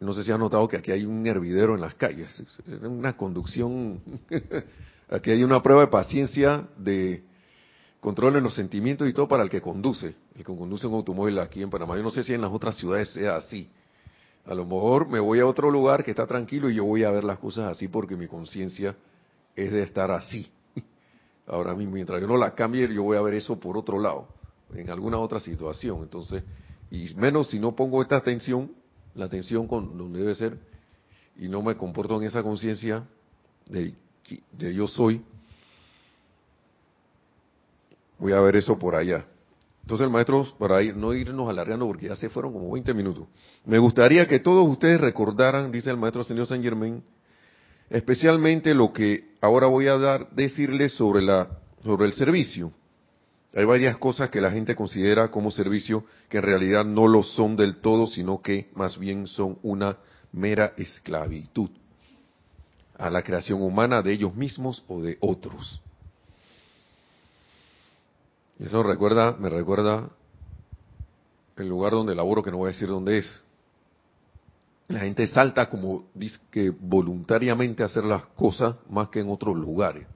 no 0.00 0.14
sé 0.14 0.24
si 0.24 0.32
han 0.32 0.40
notado 0.40 0.66
que 0.66 0.78
aquí 0.78 0.90
hay 0.90 1.04
un 1.04 1.26
hervidero 1.26 1.74
en 1.74 1.82
las 1.82 1.94
calles, 1.94 2.42
es 2.66 2.82
una 2.82 3.16
conducción, 3.16 4.00
aquí 5.10 5.30
hay 5.30 5.44
una 5.44 5.62
prueba 5.62 5.82
de 5.82 5.88
paciencia, 5.88 6.66
de 6.78 7.22
control 8.00 8.36
en 8.36 8.44
los 8.44 8.54
sentimientos 8.54 9.06
y 9.08 9.12
todo 9.12 9.28
para 9.28 9.42
el 9.42 9.50
que 9.50 9.60
conduce, 9.60 10.14
el 10.34 10.38
que 10.38 10.44
conduce 10.44 10.86
un 10.86 10.94
automóvil 10.94 11.38
aquí 11.38 11.62
en 11.62 11.68
Panamá. 11.68 11.96
Yo 11.96 12.02
no 12.02 12.10
sé 12.10 12.24
si 12.24 12.32
en 12.32 12.40
las 12.40 12.50
otras 12.50 12.76
ciudades 12.76 13.10
sea 13.10 13.36
así. 13.36 13.68
A 14.46 14.54
lo 14.54 14.64
mejor 14.64 15.06
me 15.06 15.20
voy 15.20 15.38
a 15.40 15.46
otro 15.46 15.70
lugar 15.70 16.02
que 16.02 16.10
está 16.10 16.26
tranquilo 16.26 16.70
y 16.70 16.76
yo 16.76 16.84
voy 16.84 17.04
a 17.04 17.10
ver 17.10 17.24
las 17.24 17.38
cosas 17.38 17.70
así 17.70 17.86
porque 17.86 18.16
mi 18.16 18.26
conciencia 18.26 18.96
es 19.54 19.70
de 19.70 19.82
estar 19.82 20.10
así. 20.10 20.50
Ahora 21.46 21.74
mismo, 21.74 21.92
mientras 21.92 22.22
yo 22.22 22.26
no 22.26 22.38
la 22.38 22.54
cambie, 22.54 22.92
yo 22.92 23.02
voy 23.02 23.18
a 23.18 23.20
ver 23.20 23.34
eso 23.34 23.60
por 23.60 23.76
otro 23.76 23.98
lado, 23.98 24.28
en 24.74 24.88
alguna 24.88 25.18
otra 25.18 25.40
situación. 25.40 25.98
Entonces, 26.02 26.42
y 26.90 27.14
menos 27.16 27.50
si 27.50 27.60
no 27.60 27.76
pongo 27.76 28.00
esta 28.00 28.16
atención 28.16 28.79
la 29.14 29.26
atención 29.26 29.66
con 29.66 29.96
donde 29.96 30.20
debe 30.20 30.34
ser 30.34 30.58
y 31.36 31.48
no 31.48 31.62
me 31.62 31.76
comporto 31.76 32.16
en 32.16 32.24
esa 32.26 32.42
conciencia 32.42 33.04
de, 33.66 33.94
de 34.52 34.74
yo 34.74 34.86
soy, 34.88 35.22
voy 38.18 38.32
a 38.32 38.40
ver 38.40 38.56
eso 38.56 38.78
por 38.78 38.94
allá. 38.94 39.24
Entonces 39.82 40.04
el 40.04 40.12
maestro, 40.12 40.46
para 40.58 40.82
ir, 40.82 40.96
no 40.96 41.14
irnos 41.14 41.48
alargando 41.48 41.86
porque 41.86 42.08
ya 42.08 42.16
se 42.16 42.28
fueron 42.28 42.52
como 42.52 42.70
20 42.70 42.94
minutos, 42.94 43.26
me 43.64 43.78
gustaría 43.78 44.28
que 44.28 44.38
todos 44.38 44.68
ustedes 44.68 45.00
recordaran, 45.00 45.72
dice 45.72 45.90
el 45.90 45.96
maestro 45.96 46.22
señor 46.22 46.46
Saint 46.46 46.62
Germain, 46.62 47.02
especialmente 47.88 48.74
lo 48.74 48.92
que 48.92 49.30
ahora 49.40 49.66
voy 49.66 49.88
a 49.88 49.98
dar, 49.98 50.30
decirles 50.30 50.92
sobre, 50.92 51.22
la, 51.22 51.48
sobre 51.82 52.06
el 52.06 52.12
servicio. 52.12 52.72
Hay 53.54 53.64
varias 53.64 53.96
cosas 53.98 54.30
que 54.30 54.40
la 54.40 54.52
gente 54.52 54.76
considera 54.76 55.30
como 55.30 55.50
servicio 55.50 56.04
que 56.28 56.38
en 56.38 56.44
realidad 56.44 56.84
no 56.84 57.08
lo 57.08 57.22
son 57.22 57.56
del 57.56 57.76
todo, 57.76 58.06
sino 58.06 58.40
que 58.40 58.70
más 58.74 58.98
bien 58.98 59.26
son 59.26 59.58
una 59.62 59.96
mera 60.32 60.72
esclavitud 60.76 61.70
a 62.96 63.10
la 63.10 63.22
creación 63.22 63.62
humana 63.62 64.02
de 64.02 64.12
ellos 64.12 64.34
mismos 64.34 64.84
o 64.86 65.00
de 65.00 65.16
otros. 65.20 65.80
Y 68.58 68.66
eso 68.66 68.82
recuerda, 68.82 69.32
me 69.32 69.48
recuerda 69.48 70.10
el 71.56 71.68
lugar 71.68 71.92
donde 71.92 72.14
laboro, 72.14 72.42
que 72.42 72.50
no 72.50 72.58
voy 72.58 72.68
a 72.68 72.72
decir 72.72 72.88
dónde 72.88 73.18
es. 73.18 73.40
La 74.88 75.00
gente 75.00 75.26
salta 75.26 75.68
como 75.70 76.04
dice 76.14 76.38
que 76.50 76.70
voluntariamente 76.70 77.82
a 77.82 77.86
hacer 77.86 78.04
las 78.04 78.24
cosas 78.36 78.76
más 78.88 79.08
que 79.08 79.20
en 79.20 79.30
otros 79.30 79.56
lugares. 79.56 80.06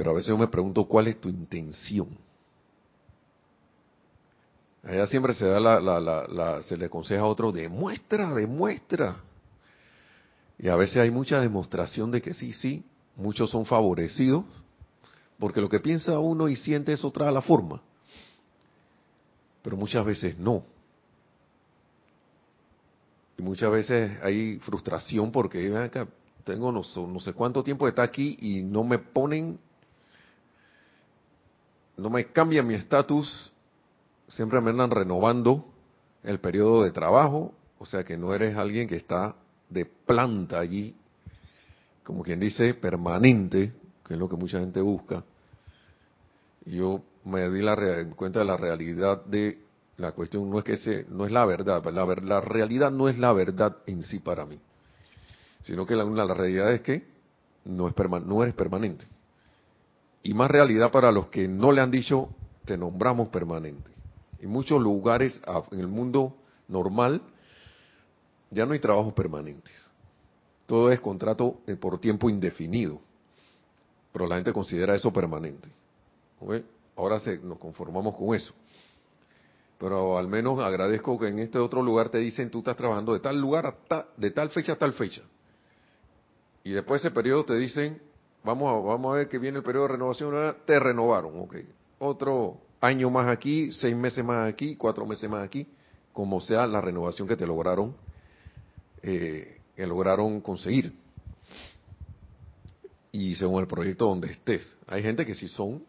Pero 0.00 0.12
a 0.12 0.14
veces 0.14 0.28
yo 0.28 0.38
me 0.38 0.48
pregunto 0.48 0.86
cuál 0.86 1.08
es 1.08 1.20
tu 1.20 1.28
intención. 1.28 2.08
Allá 4.82 5.06
siempre 5.06 5.34
se 5.34 5.44
da 5.44 5.60
la, 5.60 5.78
la, 5.78 6.00
la, 6.00 6.62
se 6.62 6.74
le 6.78 6.86
aconseja 6.86 7.20
a 7.20 7.26
otro, 7.26 7.52
demuestra, 7.52 8.32
demuestra. 8.32 9.16
Y 10.58 10.68
a 10.70 10.76
veces 10.76 10.96
hay 10.96 11.10
mucha 11.10 11.38
demostración 11.38 12.10
de 12.10 12.22
que 12.22 12.32
sí, 12.32 12.54
sí, 12.54 12.82
muchos 13.14 13.50
son 13.50 13.66
favorecidos, 13.66 14.46
porque 15.38 15.60
lo 15.60 15.68
que 15.68 15.80
piensa 15.80 16.18
uno 16.18 16.48
y 16.48 16.56
siente 16.56 16.94
eso 16.94 17.10
trae 17.10 17.30
la 17.30 17.42
forma. 17.42 17.82
Pero 19.60 19.76
muchas 19.76 20.02
veces 20.06 20.38
no. 20.38 20.64
Y 23.36 23.42
muchas 23.42 23.70
veces 23.70 24.12
hay 24.22 24.58
frustración 24.60 25.30
porque 25.30 25.76
acá, 25.76 26.08
tengo 26.44 26.72
no, 26.72 26.80
no 27.06 27.20
sé 27.20 27.34
cuánto 27.34 27.62
tiempo 27.62 27.86
está 27.86 28.02
aquí 28.02 28.38
y 28.40 28.62
no 28.62 28.82
me 28.82 28.98
ponen 28.98 29.58
no 32.00 32.08
me 32.08 32.26
cambia 32.32 32.62
mi 32.62 32.74
estatus, 32.74 33.52
siempre 34.26 34.60
me 34.60 34.70
andan 34.70 34.90
renovando 34.90 35.66
el 36.22 36.40
periodo 36.40 36.82
de 36.82 36.92
trabajo, 36.92 37.52
o 37.78 37.84
sea 37.84 38.04
que 38.04 38.16
no 38.16 38.34
eres 38.34 38.56
alguien 38.56 38.88
que 38.88 38.96
está 38.96 39.36
de 39.68 39.84
planta 39.84 40.58
allí, 40.58 40.94
como 42.02 42.22
quien 42.22 42.40
dice, 42.40 42.72
permanente, 42.74 43.72
que 44.06 44.14
es 44.14 44.18
lo 44.18 44.28
que 44.28 44.36
mucha 44.36 44.58
gente 44.58 44.80
busca. 44.80 45.22
Yo 46.64 47.02
me 47.24 47.50
di 47.50 47.60
la 47.60 47.76
cuenta 48.16 48.40
de 48.40 48.46
la 48.46 48.56
realidad 48.56 49.24
de 49.26 49.58
la 49.98 50.12
cuestión, 50.12 50.48
no 50.48 50.58
es 50.58 50.64
que 50.64 50.78
se, 50.78 51.04
no 51.10 51.26
es 51.26 51.32
la 51.32 51.44
verdad, 51.44 51.84
la, 51.92 52.06
la 52.22 52.40
realidad 52.40 52.90
no 52.90 53.10
es 53.10 53.18
la 53.18 53.34
verdad 53.34 53.76
en 53.86 54.02
sí 54.02 54.18
para 54.18 54.46
mí, 54.46 54.58
sino 55.62 55.84
que 55.84 55.94
la, 55.94 56.04
la 56.04 56.34
realidad 56.34 56.72
es 56.72 56.80
que 56.80 57.06
no, 57.66 57.88
es 57.88 57.94
no 58.24 58.42
eres 58.42 58.54
permanente 58.54 59.06
y 60.22 60.34
más 60.34 60.50
realidad 60.50 60.90
para 60.90 61.12
los 61.12 61.28
que 61.28 61.48
no 61.48 61.72
le 61.72 61.80
han 61.80 61.90
dicho 61.90 62.30
te 62.64 62.76
nombramos 62.76 63.28
permanente. 63.28 63.90
En 64.40 64.50
muchos 64.50 64.80
lugares 64.80 65.40
en 65.70 65.80
el 65.80 65.88
mundo 65.88 66.36
normal 66.68 67.22
ya 68.50 68.66
no 68.66 68.72
hay 68.72 68.78
trabajos 68.78 69.12
permanentes. 69.12 69.72
Todo 70.66 70.90
es 70.92 71.00
contrato 71.00 71.60
eh, 71.66 71.76
por 71.76 71.98
tiempo 72.00 72.30
indefinido. 72.30 73.00
Pero 74.12 74.26
la 74.26 74.36
gente 74.36 74.52
considera 74.52 74.94
eso 74.94 75.12
permanente. 75.12 75.68
Ahora 76.96 77.20
se, 77.20 77.38
nos 77.38 77.58
conformamos 77.58 78.16
con 78.16 78.34
eso. 78.34 78.52
Pero 79.78 80.18
al 80.18 80.28
menos 80.28 80.58
agradezco 80.60 81.18
que 81.18 81.28
en 81.28 81.38
este 81.38 81.58
otro 81.58 81.82
lugar 81.82 82.08
te 82.10 82.18
dicen 82.18 82.50
tú 82.50 82.58
estás 82.58 82.76
trabajando 82.76 83.14
de 83.14 83.20
tal 83.20 83.40
lugar 83.40 83.76
de 84.16 84.30
tal 84.30 84.50
fecha 84.50 84.72
a 84.72 84.76
tal 84.76 84.92
fecha. 84.92 85.22
Y 86.64 86.72
después 86.72 87.02
de 87.02 87.08
ese 87.08 87.14
periodo 87.14 87.44
te 87.44 87.56
dicen 87.56 88.00
Vamos 88.42 88.70
a, 88.70 88.86
vamos 88.86 89.12
a 89.12 89.18
ver 89.18 89.28
que 89.28 89.38
viene 89.38 89.58
el 89.58 89.64
periodo 89.64 89.86
de 89.86 89.92
renovación, 89.92 90.56
te 90.64 90.78
renovaron, 90.78 91.40
ok. 91.40 91.56
Otro 91.98 92.58
año 92.80 93.10
más 93.10 93.28
aquí, 93.28 93.70
seis 93.72 93.94
meses 93.94 94.24
más 94.24 94.48
aquí, 94.48 94.76
cuatro 94.76 95.04
meses 95.04 95.28
más 95.28 95.44
aquí, 95.44 95.66
como 96.12 96.40
sea 96.40 96.66
la 96.66 96.80
renovación 96.80 97.28
que 97.28 97.36
te 97.36 97.46
lograron, 97.46 97.94
eh, 99.02 99.60
que 99.76 99.86
lograron 99.86 100.40
conseguir. 100.40 100.94
Y 103.12 103.34
según 103.34 103.60
el 103.60 103.66
proyecto 103.66 104.06
donde 104.06 104.30
estés. 104.30 104.76
Hay 104.86 105.02
gente 105.02 105.26
que 105.26 105.34
sí 105.34 105.48
son 105.48 105.84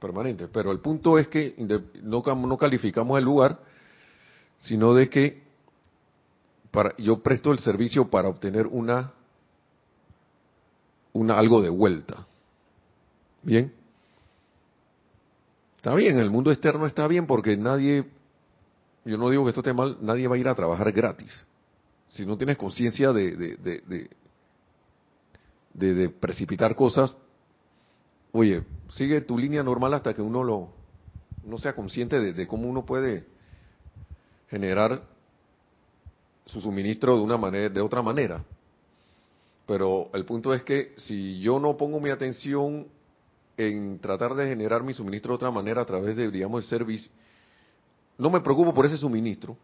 permanentes, 0.00 0.48
pero 0.52 0.72
el 0.72 0.80
punto 0.80 1.18
es 1.18 1.28
que 1.28 1.54
no, 2.02 2.22
no 2.22 2.58
calificamos 2.58 3.18
el 3.18 3.24
lugar, 3.24 3.60
sino 4.58 4.94
de 4.94 5.08
que 5.08 5.42
para, 6.72 6.96
yo 6.96 7.22
presto 7.22 7.52
el 7.52 7.60
servicio 7.60 8.10
para 8.10 8.28
obtener 8.28 8.66
una 8.66 9.12
una, 11.16 11.38
algo 11.38 11.60
de 11.62 11.68
vuelta. 11.68 12.26
¿Bien? 13.42 13.72
Está 15.76 15.94
bien, 15.94 16.18
el 16.18 16.30
mundo 16.30 16.50
externo 16.50 16.86
está 16.86 17.06
bien 17.06 17.26
porque 17.26 17.56
nadie, 17.56 18.04
yo 19.04 19.16
no 19.16 19.30
digo 19.30 19.44
que 19.44 19.50
esto 19.50 19.60
esté 19.60 19.72
mal, 19.72 19.98
nadie 20.00 20.26
va 20.26 20.36
a 20.36 20.38
ir 20.38 20.48
a 20.48 20.54
trabajar 20.54 20.90
gratis. 20.92 21.46
Si 22.08 22.26
no 22.26 22.36
tienes 22.36 22.56
conciencia 22.56 23.12
de 23.12 23.36
de, 25.76 25.94
de, 25.94 26.08
precipitar 26.08 26.74
cosas, 26.74 27.14
oye, 28.32 28.64
sigue 28.90 29.20
tu 29.20 29.38
línea 29.38 29.62
normal 29.62 29.94
hasta 29.94 30.14
que 30.14 30.22
uno 30.22 30.42
lo, 30.42 30.70
no 31.44 31.58
sea 31.58 31.74
consciente 31.74 32.32
de, 32.32 32.46
cómo 32.46 32.68
uno 32.68 32.84
puede 32.84 33.26
generar 34.48 35.02
su 36.46 36.60
suministro 36.60 37.16
de 37.16 37.22
una 37.22 37.36
manera, 37.36 37.68
de 37.68 37.80
otra 37.80 38.02
manera. 38.02 38.42
Pero 39.66 40.10
el 40.14 40.24
punto 40.24 40.54
es 40.54 40.62
que 40.62 40.94
si 40.96 41.40
yo 41.40 41.58
no 41.58 41.76
pongo 41.76 42.00
mi 42.00 42.10
atención 42.10 42.86
en 43.56 43.98
tratar 43.98 44.34
de 44.34 44.46
generar 44.46 44.82
mi 44.82 44.94
suministro 44.94 45.32
de 45.32 45.36
otra 45.36 45.50
manera 45.50 45.82
a 45.82 45.86
través 45.86 46.16
de, 46.16 46.30
digamos, 46.30 46.64
el 46.64 46.70
servicio, 46.70 47.10
no 48.16 48.30
me 48.30 48.40
preocupo 48.40 48.72
por 48.72 48.86
ese 48.86 48.96
suministro, 48.96 49.56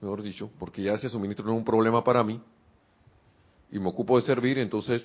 mejor 0.00 0.22
dicho, 0.22 0.50
porque 0.58 0.82
ya 0.82 0.94
ese 0.94 1.08
suministro 1.08 1.44
no 1.46 1.52
es 1.52 1.58
un 1.58 1.64
problema 1.64 2.04
para 2.04 2.22
mí, 2.22 2.40
y 3.72 3.78
me 3.78 3.88
ocupo 3.88 4.16
de 4.16 4.22
servir, 4.22 4.58
entonces 4.58 5.04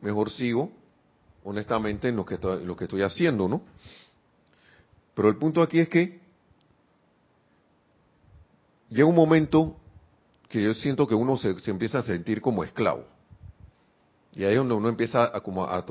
mejor 0.00 0.30
sigo 0.30 0.70
honestamente 1.44 2.08
en 2.08 2.16
lo 2.16 2.24
que 2.24 2.34
estoy, 2.34 2.64
lo 2.64 2.74
que 2.74 2.84
estoy 2.84 3.02
haciendo, 3.02 3.48
¿no? 3.48 3.62
Pero 5.14 5.28
el 5.28 5.36
punto 5.36 5.62
aquí 5.62 5.78
es 5.78 5.88
que 5.88 6.20
llega 8.88 9.06
un 9.06 9.14
momento 9.14 9.76
que 10.54 10.62
yo 10.62 10.72
siento 10.72 11.04
que 11.08 11.16
uno 11.16 11.36
se, 11.36 11.56
empieza 11.66 11.98
a 11.98 12.02
sentir 12.02 12.40
como 12.40 12.62
esclavo. 12.62 13.04
Y 14.32 14.44
ahí 14.44 14.52
es 14.52 14.58
donde 14.58 14.74
uno 14.74 14.88
empieza 14.88 15.24
a, 15.24 15.40
como 15.40 15.66
a, 15.66 15.82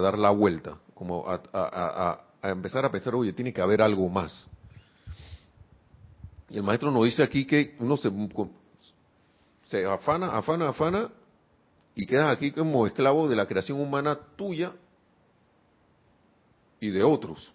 dar 0.00 0.16
la 0.16 0.30
vuelta, 0.30 0.78
como 0.94 1.26
a, 1.28 2.24
empezar 2.42 2.86
a 2.86 2.90
pensar, 2.90 3.14
oye, 3.14 3.34
tiene 3.34 3.52
que 3.52 3.60
haber 3.60 3.82
algo 3.82 4.08
más. 4.08 4.48
Y 6.48 6.56
el 6.56 6.62
maestro 6.62 6.90
nos 6.90 7.04
dice 7.04 7.22
aquí 7.22 7.44
que 7.44 7.76
uno 7.78 7.98
se, 7.98 8.10
afana, 9.84 10.28
afana, 10.28 10.70
afana, 10.70 11.10
y 11.94 12.06
quedas 12.06 12.34
aquí 12.34 12.52
como 12.52 12.86
esclavo 12.86 13.28
de 13.28 13.36
la 13.36 13.46
creación 13.46 13.78
humana 13.78 14.18
tuya 14.36 14.72
y 16.80 16.88
de 16.88 17.02
otros. 17.02 17.52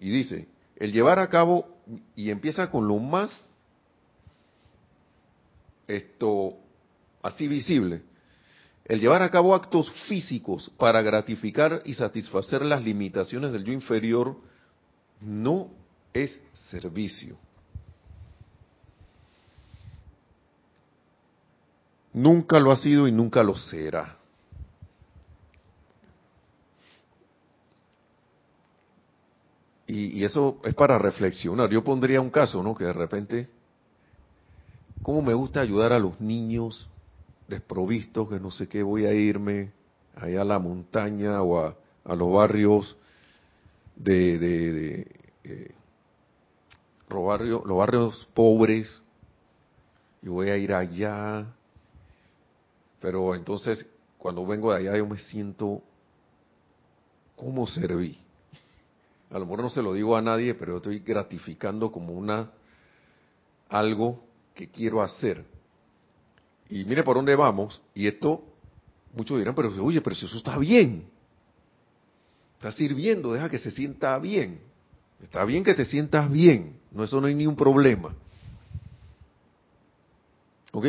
Y 0.00 0.10
dice, 0.10 0.48
el 0.74 0.90
llevar 0.92 1.20
a 1.20 1.28
cabo, 1.28 1.68
y 2.16 2.30
empieza 2.30 2.72
con 2.72 2.88
lo 2.88 2.98
más, 2.98 3.46
esto, 5.86 6.56
así 7.22 7.48
visible, 7.48 8.02
el 8.84 9.00
llevar 9.00 9.22
a 9.22 9.30
cabo 9.30 9.54
actos 9.54 9.90
físicos 10.08 10.70
para 10.76 11.02
gratificar 11.02 11.82
y 11.84 11.94
satisfacer 11.94 12.64
las 12.64 12.82
limitaciones 12.82 13.52
del 13.52 13.64
yo 13.64 13.72
inferior 13.72 14.36
no 15.20 15.70
es 16.12 16.40
servicio. 16.70 17.36
Nunca 22.12 22.60
lo 22.60 22.72
ha 22.72 22.76
sido 22.76 23.08
y 23.08 23.12
nunca 23.12 23.42
lo 23.42 23.54
será. 23.54 24.18
Y, 29.86 30.24
eso 30.24 30.58
es 30.64 30.74
para 30.74 30.98
reflexionar. 30.98 31.68
Yo 31.68 31.84
pondría 31.84 32.20
un 32.20 32.30
caso, 32.30 32.62
¿no? 32.62 32.74
Que 32.74 32.84
de 32.84 32.92
repente, 32.94 33.50
¿cómo 35.02 35.22
me 35.22 35.34
gusta 35.34 35.60
ayudar 35.60 35.92
a 35.92 35.98
los 35.98 36.20
niños 36.20 36.88
desprovistos, 37.48 38.28
que 38.28 38.40
no 38.40 38.50
sé 38.50 38.68
qué, 38.68 38.82
voy 38.82 39.04
a 39.04 39.12
irme 39.12 39.72
allá 40.14 40.42
a 40.42 40.44
la 40.44 40.58
montaña 40.58 41.42
o 41.42 41.58
a, 41.58 41.76
los 42.14 42.32
barrios 42.32 42.96
de, 43.96 44.38
de, 44.38 45.06
eh, 45.44 45.74
los, 47.08 47.76
barrios, 47.76 48.28
pobres 48.34 49.00
y 50.22 50.28
voy 50.28 50.48
a 50.48 50.56
ir 50.56 50.72
allá. 50.72 51.46
Pero 53.00 53.34
entonces, 53.34 53.86
cuando 54.18 54.46
vengo 54.46 54.72
de 54.72 54.78
allá, 54.78 54.96
yo 54.96 55.06
me 55.06 55.18
siento, 55.18 55.82
¿cómo 57.36 57.66
serví? 57.66 58.18
a 59.30 59.38
lo 59.38 59.46
mejor 59.46 59.62
no 59.62 59.70
se 59.70 59.80
lo 59.80 59.94
digo 59.94 60.14
a 60.14 60.20
nadie, 60.20 60.52
pero 60.52 60.76
estoy 60.76 60.98
gratificando 60.98 61.90
como 61.90 62.12
una 62.12 62.50
algo 63.70 64.22
que 64.54 64.68
quiero 64.68 65.02
hacer. 65.02 65.44
Y 66.68 66.84
mire 66.84 67.02
por 67.02 67.16
dónde 67.16 67.34
vamos, 67.36 67.82
y 67.94 68.06
esto, 68.06 68.44
muchos 69.14 69.38
dirán, 69.38 69.54
pero 69.54 69.70
oye, 69.84 70.00
pero 70.00 70.16
si 70.16 70.26
eso 70.26 70.36
está 70.36 70.56
bien, 70.58 71.04
está 72.54 72.72
sirviendo, 72.72 73.32
deja 73.32 73.50
que 73.50 73.58
se 73.58 73.70
sienta 73.70 74.18
bien. 74.18 74.60
Está 75.22 75.44
bien 75.44 75.62
que 75.62 75.74
te 75.74 75.84
sientas 75.84 76.30
bien, 76.30 76.80
no 76.90 77.04
eso 77.04 77.20
no 77.20 77.28
hay 77.28 77.34
ni 77.34 77.46
un 77.46 77.54
problema. 77.54 78.14
¿Ok? 80.72 80.86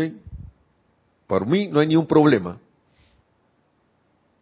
Para 1.27 1.45
mí 1.45 1.67
no 1.67 1.79
hay 1.79 1.87
ni 1.87 1.95
un 1.95 2.07
problema. 2.07 2.59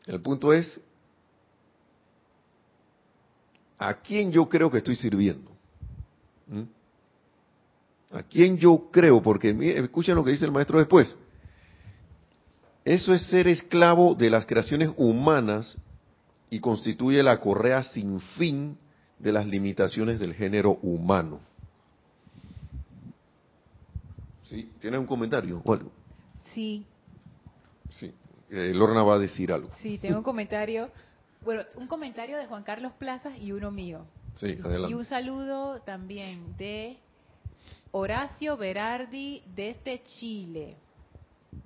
El 0.05 0.21
punto 0.21 0.53
es 0.53 0.79
¿a 3.77 3.95
quién 3.95 4.31
yo 4.31 4.47
creo 4.47 4.69
que 4.71 4.77
estoy 4.77 4.95
sirviendo? 4.95 5.51
¿Mm? 6.47 6.63
¿A 8.13 8.23
quién 8.23 8.57
yo 8.57 8.89
creo? 8.91 9.21
Porque 9.21 9.55
escuchen 9.77 10.15
lo 10.15 10.23
que 10.23 10.31
dice 10.31 10.45
el 10.45 10.51
maestro 10.51 10.79
después. 10.79 11.15
Eso 12.83 13.13
es 13.13 13.21
ser 13.27 13.47
esclavo 13.47 14.15
de 14.15 14.29
las 14.29 14.45
creaciones 14.45 14.89
humanas 14.97 15.77
y 16.49 16.59
constituye 16.59 17.23
la 17.23 17.39
correa 17.39 17.83
sin 17.83 18.19
fin 18.19 18.77
de 19.19 19.31
las 19.31 19.45
limitaciones 19.45 20.19
del 20.19 20.33
género 20.33 20.79
humano. 20.81 21.39
¿Sí? 24.43 24.69
¿Tienes 24.79 24.99
un 24.99 25.05
comentario 25.05 25.61
o 25.63 25.73
algo? 25.73 25.91
Sí. 26.53 26.85
Sí. 27.99 28.11
Eh, 28.49 28.73
Lorna 28.73 29.03
va 29.03 29.15
a 29.15 29.19
decir 29.19 29.53
algo. 29.53 29.69
Sí, 29.81 29.97
tengo 29.97 30.17
un 30.17 30.23
comentario 30.23 30.89
bueno, 31.43 31.63
un 31.75 31.87
comentario 31.87 32.37
de 32.37 32.45
Juan 32.45 32.63
Carlos 32.63 32.93
Plazas 32.93 33.37
y 33.39 33.51
uno 33.51 33.71
mío. 33.71 34.05
Sí, 34.35 34.57
adelante. 34.63 34.91
Y 34.91 34.93
un 34.93 35.05
saludo 35.05 35.81
también 35.81 36.55
de 36.57 36.97
Horacio 37.91 38.55
Berardi 38.55 39.43
desde 39.53 40.01
Chile. 40.03 40.77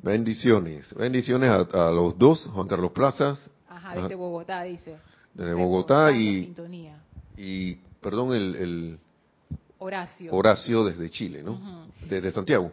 Bendiciones. 0.02 0.94
Bendiciones 0.96 1.50
a, 1.50 1.92
los 1.92 2.18
dos, 2.18 2.48
Juan 2.54 2.68
Carlos 2.68 2.92
Plazas. 2.92 3.50
Ajá, 3.70 3.96
desde 3.96 4.16
Bogotá, 4.16 4.64
dice. 4.64 4.98
Desde 5.34 5.54
Bogotá 5.54 6.12
y, 6.12 6.46
sintonía. 6.46 6.98
y, 7.38 7.76
perdón, 8.02 8.34
el, 8.34 9.00
Horacio. 9.78 10.34
Horacio 10.34 10.86
desde 10.86 11.10
Chile, 11.10 11.44
¿no? 11.44 11.88
Desde 12.10 12.32
Santiago, 12.32 12.72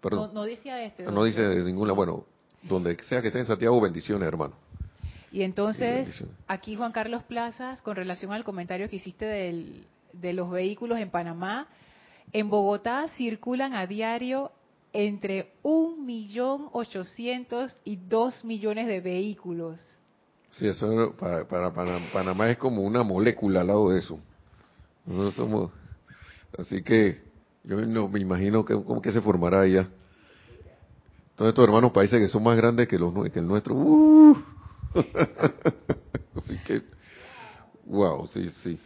perdón. 0.00 0.30
No, 0.32 0.44
dice 0.44 0.86
este. 0.86 1.02
no 1.04 1.24
dice 1.24 1.42
de 1.42 1.62
ninguna, 1.62 1.92
bueno, 1.92 2.24
donde 2.62 2.96
sea 3.04 3.20
que 3.20 3.28
esté 3.28 3.40
en 3.40 3.46
Santiago, 3.46 3.78
bendiciones, 3.80 4.26
hermano. 4.26 4.54
Y 5.32 5.42
entonces, 5.42 6.24
aquí 6.46 6.76
Juan 6.76 6.92
Carlos 6.92 7.24
Plazas, 7.24 7.82
con 7.82 7.96
relación 7.96 8.32
al 8.32 8.44
comentario 8.44 8.88
que 8.88 8.96
hiciste 8.96 9.26
de 9.26 10.32
los 10.32 10.50
vehículos 10.50 10.98
en 10.98 11.10
Panamá, 11.10 11.66
en 12.34 12.50
Bogotá 12.50 13.06
circulan 13.16 13.74
a 13.74 13.86
diario 13.86 14.50
entre 14.92 15.52
un 15.62 16.04
millón 16.04 16.68
ochocientos 16.72 17.78
y 17.84 17.96
dos 17.96 18.44
millones 18.44 18.88
de 18.88 19.00
vehículos. 19.00 19.80
Sí, 20.50 20.66
eso 20.66 21.14
para, 21.16 21.72
Panamá 21.72 22.50
es 22.50 22.58
como 22.58 22.82
una 22.82 23.04
molécula 23.04 23.60
al 23.60 23.68
lado 23.68 23.90
de 23.90 24.00
eso. 24.00 24.18
Nosotros 25.06 25.34
somos, 25.34 25.70
así 26.58 26.82
que 26.82 27.22
yo 27.62 27.80
no 27.86 28.08
me 28.08 28.18
imagino 28.18 28.64
que, 28.64 28.74
cómo 28.74 29.00
que 29.00 29.12
se 29.12 29.20
formará 29.20 29.60
allá. 29.60 29.88
Todos 31.36 31.50
estos 31.50 31.64
hermanos 31.64 31.92
países 31.92 32.18
que 32.18 32.28
son 32.28 32.42
más 32.42 32.56
grandes 32.56 32.88
que, 32.88 32.98
los, 32.98 33.12
que 33.30 33.38
el 33.38 33.46
nuestro. 33.46 33.76
Uh, 33.76 34.36
Así 36.36 36.58
que, 36.66 36.82
wow, 37.86 38.26
sí, 38.26 38.50
sí. 38.62 38.78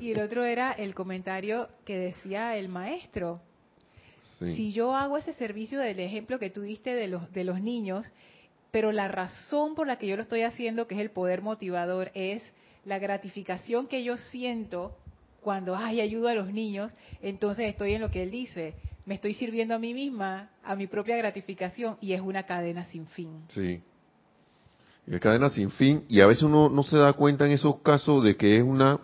Y 0.00 0.12
el 0.12 0.20
otro 0.20 0.44
era 0.44 0.72
el 0.72 0.94
comentario 0.94 1.68
que 1.84 1.98
decía 1.98 2.56
el 2.56 2.68
maestro. 2.68 3.40
Si 4.38 4.72
yo 4.72 4.94
hago 4.94 5.16
ese 5.16 5.32
servicio 5.32 5.80
del 5.80 6.00
ejemplo 6.00 6.38
que 6.38 6.50
tú 6.50 6.62
diste 6.62 6.94
de 6.94 7.08
los, 7.08 7.32
de 7.32 7.44
los 7.44 7.60
niños, 7.60 8.06
pero 8.70 8.92
la 8.92 9.08
razón 9.08 9.74
por 9.74 9.86
la 9.86 9.96
que 9.96 10.06
yo 10.06 10.16
lo 10.16 10.22
estoy 10.22 10.42
haciendo, 10.42 10.86
que 10.86 10.96
es 10.96 11.00
el 11.00 11.10
poder 11.10 11.40
motivador, 11.40 12.10
es 12.14 12.42
la 12.84 12.98
gratificación 12.98 13.86
que 13.86 14.02
yo 14.02 14.16
siento 14.16 14.94
cuando 15.40 15.76
ay 15.76 16.00
ayudo 16.00 16.28
a 16.28 16.34
los 16.34 16.52
niños, 16.52 16.92
entonces 17.22 17.68
estoy 17.68 17.94
en 17.94 18.00
lo 18.00 18.10
que 18.10 18.22
él 18.22 18.30
dice, 18.30 18.74
me 19.04 19.14
estoy 19.14 19.34
sirviendo 19.34 19.74
a 19.74 19.78
mí 19.78 19.94
misma, 19.94 20.50
a 20.62 20.74
mi 20.74 20.86
propia 20.86 21.16
gratificación 21.16 21.96
y 22.00 22.14
es 22.14 22.20
una 22.20 22.44
cadena 22.44 22.84
sin 22.84 23.06
fin. 23.06 23.44
Sí, 23.50 23.80
y 25.06 25.18
cadena 25.18 25.50
sin 25.50 25.70
fin, 25.70 26.04
y 26.08 26.20
a 26.20 26.26
veces 26.26 26.44
uno 26.44 26.68
no 26.68 26.82
se 26.82 26.96
da 26.96 27.12
cuenta 27.12 27.44
en 27.44 27.52
esos 27.52 27.80
casos 27.80 28.24
de 28.24 28.36
que 28.36 28.56
es 28.56 28.62
una 28.62 28.98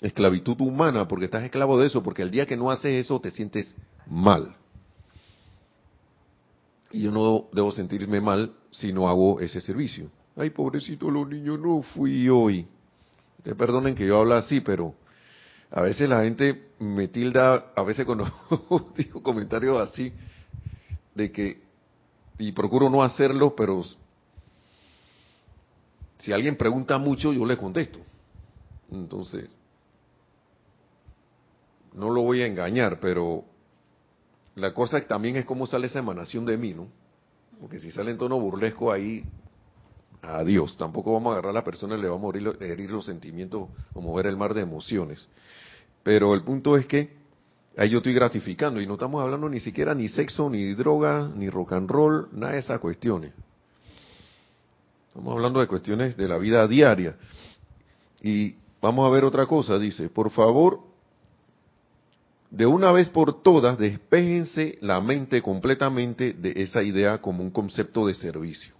esclavitud 0.00 0.60
humana, 0.60 1.06
porque 1.06 1.26
estás 1.26 1.44
esclavo 1.44 1.78
de 1.78 1.86
eso, 1.86 2.02
porque 2.02 2.22
el 2.22 2.30
día 2.30 2.46
que 2.46 2.56
no 2.56 2.70
haces 2.70 3.04
eso 3.04 3.20
te 3.20 3.30
sientes 3.30 3.74
mal. 4.06 4.56
Y 6.90 7.02
yo 7.02 7.10
no 7.10 7.46
debo 7.52 7.70
sentirme 7.72 8.20
mal 8.20 8.52
si 8.70 8.92
no 8.92 9.08
hago 9.08 9.40
ese 9.40 9.60
servicio. 9.60 10.10
Ay, 10.36 10.50
pobrecito 10.50 11.10
los 11.10 11.28
niños, 11.28 11.58
no 11.58 11.82
fui 11.82 12.28
hoy. 12.28 12.66
Te 13.42 13.54
perdonen 13.54 13.94
que 13.94 14.06
yo 14.06 14.18
hablo 14.18 14.34
así, 14.34 14.60
pero 14.60 14.94
a 15.70 15.82
veces 15.82 16.08
la 16.08 16.22
gente 16.22 16.70
me 16.78 17.08
tilda, 17.08 17.72
a 17.76 17.82
veces 17.82 18.04
cuando 18.04 18.26
digo 18.96 19.22
comentarios 19.22 19.78
así, 19.78 20.12
de 21.14 21.30
que, 21.30 21.62
y 22.38 22.52
procuro 22.52 22.88
no 22.90 23.02
hacerlo, 23.02 23.54
pero 23.54 23.82
si 26.22 26.32
alguien 26.32 26.56
pregunta 26.56 26.98
mucho, 26.98 27.32
yo 27.32 27.44
le 27.44 27.56
contesto. 27.56 27.98
Entonces, 28.90 29.48
no 31.94 32.10
lo 32.10 32.22
voy 32.22 32.42
a 32.42 32.46
engañar, 32.46 33.00
pero 33.00 33.44
la 34.54 34.72
cosa 34.72 35.00
también 35.00 35.36
es 35.36 35.44
cómo 35.44 35.66
sale 35.66 35.88
esa 35.88 35.98
emanación 35.98 36.46
de 36.46 36.56
mí, 36.56 36.74
¿no? 36.74 36.86
Porque 37.60 37.80
si 37.80 37.90
sale 37.90 38.12
en 38.12 38.18
tono 38.18 38.38
burlesco 38.38 38.92
ahí, 38.92 39.24
adiós. 40.22 40.76
Tampoco 40.76 41.12
vamos 41.12 41.30
a 41.30 41.32
agarrar 41.32 41.50
a 41.50 41.54
la 41.54 41.64
persona 41.64 41.96
y 41.96 42.00
le 42.00 42.08
vamos 42.08 42.32
a 42.32 42.64
herir, 42.64 42.90
los 42.90 43.04
sentimientos 43.06 43.68
o 43.92 44.00
mover 44.00 44.26
el 44.26 44.36
mar 44.36 44.54
de 44.54 44.60
emociones. 44.60 45.28
Pero 46.04 46.34
el 46.34 46.44
punto 46.44 46.76
es 46.76 46.86
que 46.86 47.16
ahí 47.76 47.90
yo 47.90 47.98
estoy 47.98 48.14
gratificando 48.14 48.80
y 48.80 48.86
no 48.86 48.94
estamos 48.94 49.20
hablando 49.20 49.48
ni 49.48 49.58
siquiera 49.58 49.92
ni 49.92 50.08
sexo, 50.08 50.48
ni 50.48 50.72
droga, 50.74 51.28
ni 51.34 51.50
rock 51.50 51.72
and 51.72 51.90
roll, 51.90 52.28
nada 52.30 52.52
de 52.52 52.60
esas 52.60 52.78
cuestiones. 52.78 53.32
Estamos 55.12 55.34
hablando 55.34 55.60
de 55.60 55.66
cuestiones 55.66 56.16
de 56.16 56.26
la 56.26 56.38
vida 56.38 56.66
diaria. 56.66 57.16
Y 58.22 58.54
vamos 58.80 59.06
a 59.06 59.10
ver 59.10 59.24
otra 59.24 59.44
cosa, 59.44 59.78
dice, 59.78 60.08
por 60.08 60.30
favor, 60.30 60.80
de 62.50 62.64
una 62.64 62.90
vez 62.92 63.10
por 63.10 63.42
todas, 63.42 63.78
despéjense 63.78 64.78
la 64.80 65.02
mente 65.02 65.42
completamente 65.42 66.32
de 66.32 66.54
esa 66.56 66.82
idea 66.82 67.20
como 67.20 67.42
un 67.42 67.50
concepto 67.50 68.06
de 68.06 68.14
servicio. 68.14 68.74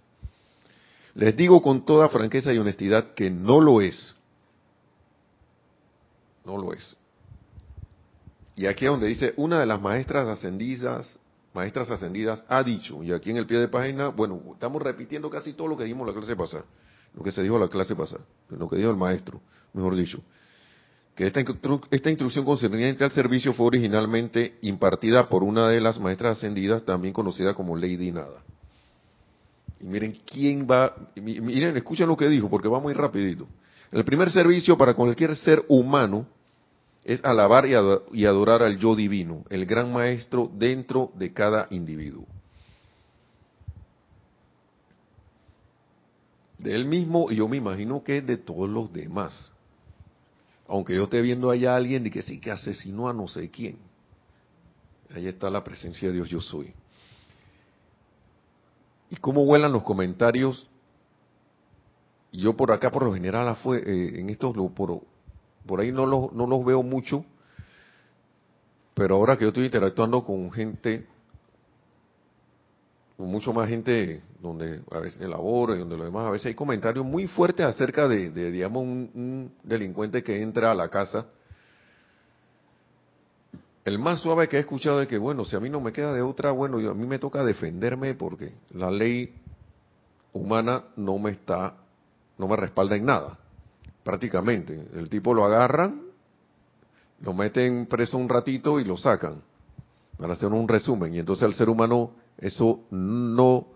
Les 1.13 1.37
digo 1.37 1.61
con 1.61 1.85
toda 1.85 2.09
franqueza 2.09 2.51
y 2.51 2.57
honestidad 2.57 3.13
que 3.13 3.29
no 3.29 3.61
lo 3.61 3.79
es. 3.81 4.15
No 6.45 6.57
lo 6.57 6.73
es. 6.73 6.97
Y 8.55 8.65
aquí 8.65 8.85
es 8.85 8.91
donde 8.91 9.07
dice, 9.07 9.35
una 9.37 9.59
de 9.59 9.67
las 9.67 9.79
maestras 9.79 10.27
ascendidas, 10.27 11.19
maestras 11.53 11.89
ascendidas 11.91 12.45
ha 12.49 12.63
dicho, 12.63 13.03
y 13.03 13.11
aquí 13.11 13.29
en 13.29 13.37
el 13.37 13.45
pie 13.45 13.59
de 13.59 13.67
página, 13.67 14.09
bueno, 14.09 14.41
estamos 14.53 14.81
repitiendo 14.81 15.29
casi 15.29 15.53
todo 15.53 15.67
lo 15.67 15.77
que 15.77 15.83
dimos 15.83 16.07
la 16.07 16.13
clase 16.13 16.35
pasada, 16.35 16.65
lo 17.15 17.23
que 17.23 17.31
se 17.31 17.41
dijo 17.43 17.59
la 17.59 17.67
clase 17.67 17.95
pasada, 17.95 18.23
lo 18.49 18.67
que 18.67 18.77
dijo 18.77 18.89
el 18.89 18.97
maestro, 18.97 19.39
mejor 19.73 19.95
dicho, 19.95 20.21
que 21.15 21.27
esta, 21.27 21.43
esta 21.91 22.09
instrucción 22.09 22.43
concerniente 22.43 23.03
al 23.03 23.11
servicio 23.11 23.53
fue 23.53 23.67
originalmente 23.67 24.57
impartida 24.61 25.29
por 25.29 25.43
una 25.43 25.69
de 25.69 25.79
las 25.79 25.99
maestras 25.99 26.37
ascendidas, 26.37 26.83
también 26.83 27.13
conocida 27.13 27.53
como 27.53 27.75
Lady 27.75 28.11
Nada. 28.11 28.41
Y 29.79 29.85
miren 29.85 30.17
quién 30.25 30.65
va, 30.69 30.95
miren, 31.15 31.77
escuchen 31.77 32.07
lo 32.07 32.17
que 32.17 32.29
dijo, 32.29 32.49
porque 32.49 32.67
va 32.67 32.79
muy 32.79 32.93
rapidito. 32.93 33.47
El 33.91 34.03
primer 34.03 34.31
servicio 34.31 34.75
para 34.75 34.95
cualquier 34.95 35.35
ser 35.35 35.63
humano 35.67 36.25
es 37.03 37.23
alabar 37.25 37.65
y 37.67 38.25
adorar 38.25 38.63
al 38.63 38.77
yo 38.77 38.95
divino, 38.95 39.43
el 39.49 39.65
gran 39.65 39.91
maestro 39.91 40.49
dentro 40.53 41.11
de 41.15 41.33
cada 41.33 41.67
individuo. 41.69 42.25
De 46.57 46.73
él 46.73 46.85
mismo, 46.85 47.29
y 47.29 47.35
yo 47.35 47.47
me 47.49 47.57
imagino 47.57 48.03
que 48.03 48.21
de 48.21 48.37
todos 48.37 48.69
los 48.69 48.91
demás. 48.93 49.51
Aunque 50.67 50.95
yo 50.95 51.03
esté 51.03 51.21
viendo 51.21 51.51
allá 51.51 51.73
a 51.73 51.77
alguien 51.77 52.05
de 52.05 52.11
que 52.11 52.21
sí 52.21 52.39
que 52.39 52.51
asesinó 52.51 53.09
a 53.09 53.13
no 53.13 53.27
sé 53.27 53.49
quién. 53.51 53.77
Ahí 55.13 55.27
está 55.27 55.49
la 55.49 55.61
presencia 55.61 56.07
de 56.07 56.15
Dios, 56.15 56.29
yo 56.29 56.39
soy. 56.39 56.73
Y 59.09 59.17
cómo 59.17 59.45
vuelan 59.45 59.73
los 59.73 59.83
comentarios. 59.83 60.67
Yo 62.31 62.55
por 62.55 62.71
acá, 62.71 62.89
por 62.89 63.03
lo 63.03 63.13
general, 63.13 63.55
eh, 63.75 64.13
en 64.15 64.29
estos, 64.29 64.55
por, 64.71 65.01
por 65.65 65.79
ahí 65.79 65.91
no 65.91 66.05
los, 66.05 66.33
no 66.33 66.47
los 66.47 66.63
veo 66.65 66.83
mucho, 66.83 67.25
pero 68.93 69.15
ahora 69.15 69.37
que 69.37 69.43
yo 69.43 69.49
estoy 69.49 69.65
interactuando 69.65 70.23
con 70.23 70.51
gente, 70.51 71.07
con 73.17 73.27
mucho 73.27 73.53
más 73.53 73.69
gente 73.69 74.21
donde 74.39 74.81
a 74.91 74.99
veces 74.99 75.21
elaboro 75.21 75.75
y 75.75 75.79
donde 75.79 75.97
lo 75.97 76.03
demás, 76.03 76.27
a 76.27 76.31
veces 76.31 76.47
hay 76.47 76.55
comentarios 76.55 77.05
muy 77.05 77.27
fuertes 77.27 77.65
acerca 77.65 78.07
de, 78.07 78.29
digamos, 78.51 78.83
un, 78.83 79.53
delincuente 79.63 80.23
que 80.23 80.41
entra 80.41 80.71
a 80.71 80.75
la 80.75 80.89
casa. 80.89 81.25
El 83.85 83.99
más 83.99 84.21
suave 84.21 84.47
que 84.47 84.57
he 84.57 84.59
escuchado 84.59 85.01
es 85.01 85.07
que, 85.07 85.17
bueno, 85.17 85.43
si 85.43 85.55
a 85.55 85.59
mí 85.59 85.69
no 85.69 85.81
me 85.81 85.91
queda 85.91 86.13
de 86.13 86.21
otra, 86.21 86.51
bueno, 86.51 86.79
yo, 86.79 86.91
a 86.91 86.93
mí 86.93 87.05
me 87.05 87.19
toca 87.19 87.43
defenderme 87.43 88.13
porque 88.13 88.53
la 88.71 88.91
ley 88.91 89.33
humana 90.31 90.83
no 90.95 91.17
me 91.17 91.31
está, 91.31 91.75
no 92.37 92.47
me 92.47 92.55
respalda 92.55 92.95
en 92.95 93.05
nada 93.05 93.39
prácticamente. 94.03 94.87
El 94.93 95.09
tipo 95.09 95.33
lo 95.33 95.45
agarran, 95.45 96.01
lo 97.21 97.33
meten 97.33 97.85
preso 97.85 98.17
un 98.17 98.29
ratito 98.29 98.79
y 98.79 98.83
lo 98.83 98.97
sacan, 98.97 99.41
para 100.17 100.33
hacer 100.33 100.49
un 100.49 100.67
resumen. 100.67 101.13
Y 101.13 101.19
entonces 101.19 101.43
al 101.43 101.55
ser 101.55 101.69
humano 101.69 102.11
eso 102.37 102.81
no, 102.91 103.67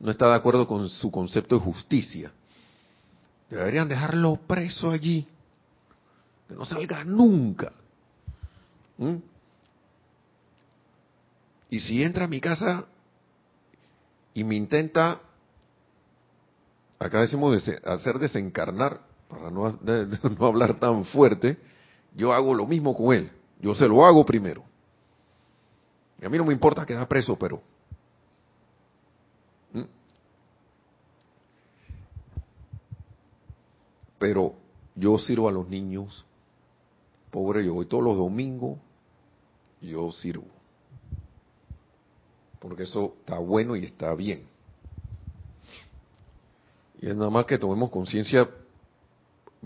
no 0.00 0.10
está 0.10 0.28
de 0.28 0.34
acuerdo 0.34 0.66
con 0.66 0.88
su 0.88 1.10
concepto 1.10 1.56
de 1.56 1.62
justicia. 1.62 2.32
Deberían 3.50 3.88
dejarlo 3.88 4.36
preso 4.46 4.90
allí, 4.90 5.26
que 6.48 6.54
no 6.54 6.64
salga 6.64 7.04
nunca. 7.04 7.72
¿Mm? 8.98 9.16
Y 11.70 11.80
si 11.80 12.02
entra 12.02 12.24
a 12.24 12.28
mi 12.28 12.40
casa 12.40 12.84
y 14.34 14.44
me 14.44 14.54
intenta, 14.54 15.20
acá 16.98 17.20
decimos 17.20 17.62
hacer 17.84 18.18
desencarnar, 18.18 19.00
para 19.28 19.50
no, 19.50 19.66
hablar 20.46 20.78
tan 20.78 21.04
fuerte, 21.04 21.58
yo 22.14 22.32
hago 22.32 22.54
lo 22.54 22.66
mismo 22.66 22.94
con 22.94 23.14
él. 23.14 23.30
Yo 23.60 23.74
se 23.74 23.88
lo 23.88 24.04
hago 24.04 24.24
primero. 24.24 24.62
Y 26.20 26.24
a 26.24 26.28
mí 26.28 26.38
no 26.38 26.44
me 26.44 26.52
importa 26.52 26.86
quedar 26.86 27.06
preso, 27.08 27.36
pero... 27.38 27.62
¿Mm? 29.72 29.82
Pero 34.18 34.54
yo 34.94 35.18
sirvo 35.18 35.48
a 35.48 35.52
los 35.52 35.68
niños. 35.68 36.24
Pobre, 37.30 37.64
yo 37.64 37.74
voy 37.74 37.86
todos 37.86 38.04
los 38.04 38.16
domingos. 38.16 38.78
Yo 39.80 40.10
sirvo. 40.12 40.46
Porque 42.60 42.84
eso 42.84 43.14
está 43.20 43.38
bueno 43.38 43.76
y 43.76 43.84
está 43.84 44.14
bien. 44.14 44.46
Y 46.98 47.08
es 47.08 47.16
nada 47.16 47.30
más 47.30 47.44
que 47.44 47.58
tomemos 47.58 47.90
conciencia 47.90 48.48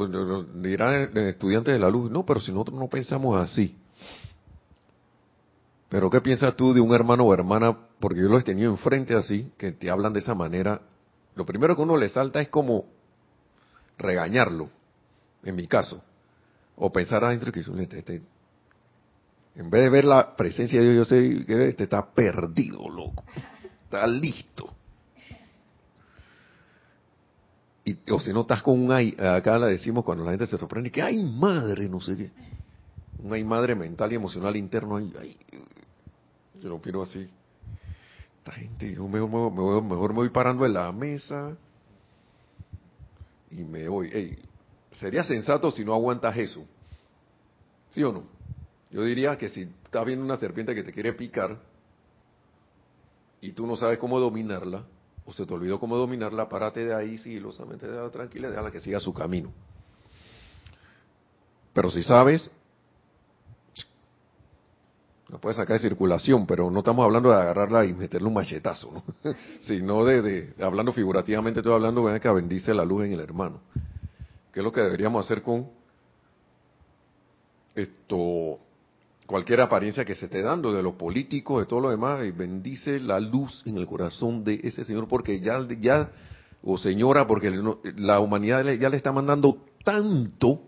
dirán 0.07 1.17
estudiantes 1.17 1.75
de 1.75 1.81
la 1.81 1.91
luz, 1.91 2.11
no, 2.11 2.25
pero 2.25 2.41
si 2.41 2.53
nosotros 2.53 2.79
no 2.79 2.89
pensamos 2.89 3.37
así. 3.37 3.77
Pero 5.89 6.09
¿qué 6.09 6.21
piensas 6.21 6.55
tú 6.57 6.73
de 6.73 6.81
un 6.81 6.95
hermano 6.95 7.25
o 7.25 7.35
hermana? 7.35 7.77
Porque 7.99 8.21
yo 8.21 8.29
lo 8.29 8.39
he 8.39 8.43
tenido 8.43 8.71
enfrente 8.71 9.15
así, 9.15 9.51
que 9.59 9.73
te 9.73 9.91
hablan 9.91 10.13
de 10.13 10.21
esa 10.21 10.35
manera. 10.35 10.81
Lo 11.35 11.45
primero 11.45 11.75
que 11.75 11.83
uno 11.83 11.97
le 11.97 12.09
salta 12.09 12.41
es 12.41 12.49
como 12.49 12.87
regañarlo, 13.99 14.71
en 15.43 15.57
mi 15.57 15.67
caso. 15.67 16.03
O 16.77 16.93
pensar 16.93 17.25
adentro 17.25 17.51
que 17.51 17.61
este, 17.61 17.99
este, 17.99 18.23
en 19.57 19.69
vez 19.69 19.83
de 19.83 19.91
ver 19.91 20.05
la 20.05 20.37
presencia 20.37 20.81
de 20.81 20.93
Dios, 20.93 21.09
yo 21.09 21.17
sé 21.17 21.45
que 21.45 21.69
este 21.69 21.85
está 21.85 22.09
perdido, 22.11 22.89
loco. 22.89 23.25
Está 23.85 24.07
listo. 24.07 24.73
O 28.11 28.19
si 28.21 28.33
no 28.33 28.43
estás 28.43 28.63
con 28.63 28.79
un 28.79 28.93
ay, 28.93 29.17
acá 29.19 29.59
la 29.59 29.67
decimos 29.67 30.05
cuando 30.05 30.25
la 30.25 30.31
gente 30.31 30.47
se 30.47 30.57
sorprende, 30.57 30.91
que 30.91 31.03
hay 31.03 31.25
madre, 31.25 31.89
no 31.89 32.01
sé 32.01 32.17
qué. 32.17 32.31
Un 33.19 33.33
hay 33.33 33.45
madre 33.45 33.75
mental 33.75 34.13
y 34.13 34.17
emocional 34.17 34.57
interno, 34.57 34.97
ahí 34.97 35.37
yo 36.61 36.69
lo 36.69 36.81
quiero 36.81 37.03
así. 37.03 37.29
Esta 38.39 38.53
gente, 38.53 38.95
yo 38.95 39.07
mejor, 39.09 39.53
mejor, 39.53 40.11
me 40.11 40.17
voy 40.17 40.31
parando 40.31 40.65
en 40.65 40.75
la 40.75 40.93
mesa 40.93 41.57
y 43.51 43.63
me 43.65 43.89
voy. 43.89 44.39
sería 44.93 45.25
sensato 45.25 45.71
si 45.71 45.85
no 45.85 45.95
aguantas 45.95 46.37
eso. 46.37 46.65
¿Sí 47.91 48.03
o 48.03 48.13
no? 48.13 48.25
Yo 48.91 49.03
diría 49.05 49.37
que 49.37 49.49
si 49.49 49.63
estás 49.63 50.05
viendo 50.05 50.25
una 50.25 50.37
serpiente 50.37 50.75
que 50.75 50.83
te 50.83 50.93
quiere 50.93 51.13
picar 51.13 51.61
y 53.41 53.53
tú 53.53 53.67
no 53.67 53.77
sabes 53.77 53.99
cómo 53.99 54.19
dominarla, 54.21 54.85
o 55.25 55.33
se 55.33 55.47
te 55.47 55.55
olvidó 55.55 55.79
cómo 55.79 55.97
dominarla, 55.97 56.49
párate 56.49 56.85
de 56.85 56.95
ahí 56.95 57.19
sigilosamente, 57.19 57.87
déjala 57.87 58.11
tranquila, 58.11 58.49
déjala 58.49 58.71
que 58.71 58.81
siga 58.81 59.01
su 59.01 59.13
camino. 59.13 59.53
Pero 61.73 61.91
si 61.91 62.03
sabes, 62.03 62.51
la 65.29 65.39
puedes 65.39 65.57
sacar 65.57 65.77
de 65.77 65.89
circulación, 65.89 66.47
pero 66.47 66.71
no 66.71 66.81
estamos 66.81 67.05
hablando 67.05 67.31
de 67.31 67.37
agarrarla 67.37 67.85
y 67.85 67.95
meterle 67.95 68.27
un 68.27 68.35
machetazo, 68.35 68.91
¿no? 68.93 69.05
sino 69.61 70.05
de, 70.05 70.55
hablando 70.61 70.93
figurativamente, 70.93 71.61
estoy 71.61 71.73
hablando 71.73 72.07
de 72.07 72.19
que 72.19 72.29
bendice 72.31 72.75
la 72.75 72.85
luz 72.85 73.05
en 73.05 73.13
el 73.13 73.21
hermano. 73.21 73.61
¿Qué 74.53 74.61
es 74.61 74.65
lo 74.65 74.73
que 74.73 74.81
deberíamos 74.81 75.25
hacer 75.25 75.43
con 75.43 75.71
esto? 77.75 78.59
Cualquier 79.31 79.61
apariencia 79.61 80.05
que 80.05 80.17
se 80.17 80.25
esté 80.25 80.43
dando 80.43 80.73
de 80.73 80.83
los 80.83 80.97
políticos, 80.97 81.61
de 81.61 81.67
todo 81.67 81.79
lo 81.79 81.91
demás, 81.91 82.27
y 82.27 82.33
bendice 82.33 82.99
la 82.99 83.21
luz 83.21 83.63
en 83.65 83.77
el 83.77 83.87
corazón 83.87 84.43
de 84.43 84.61
ese 84.65 84.85
señor, 84.85 85.07
porque 85.07 85.39
ya, 85.39 85.65
ya 85.79 86.11
o 86.65 86.77
señora, 86.77 87.29
porque 87.29 87.49
la 87.97 88.19
humanidad 88.19 88.65
ya 88.73 88.91
le 88.91 88.97
está 88.97 89.13
mandando 89.13 89.65
tanto 89.85 90.63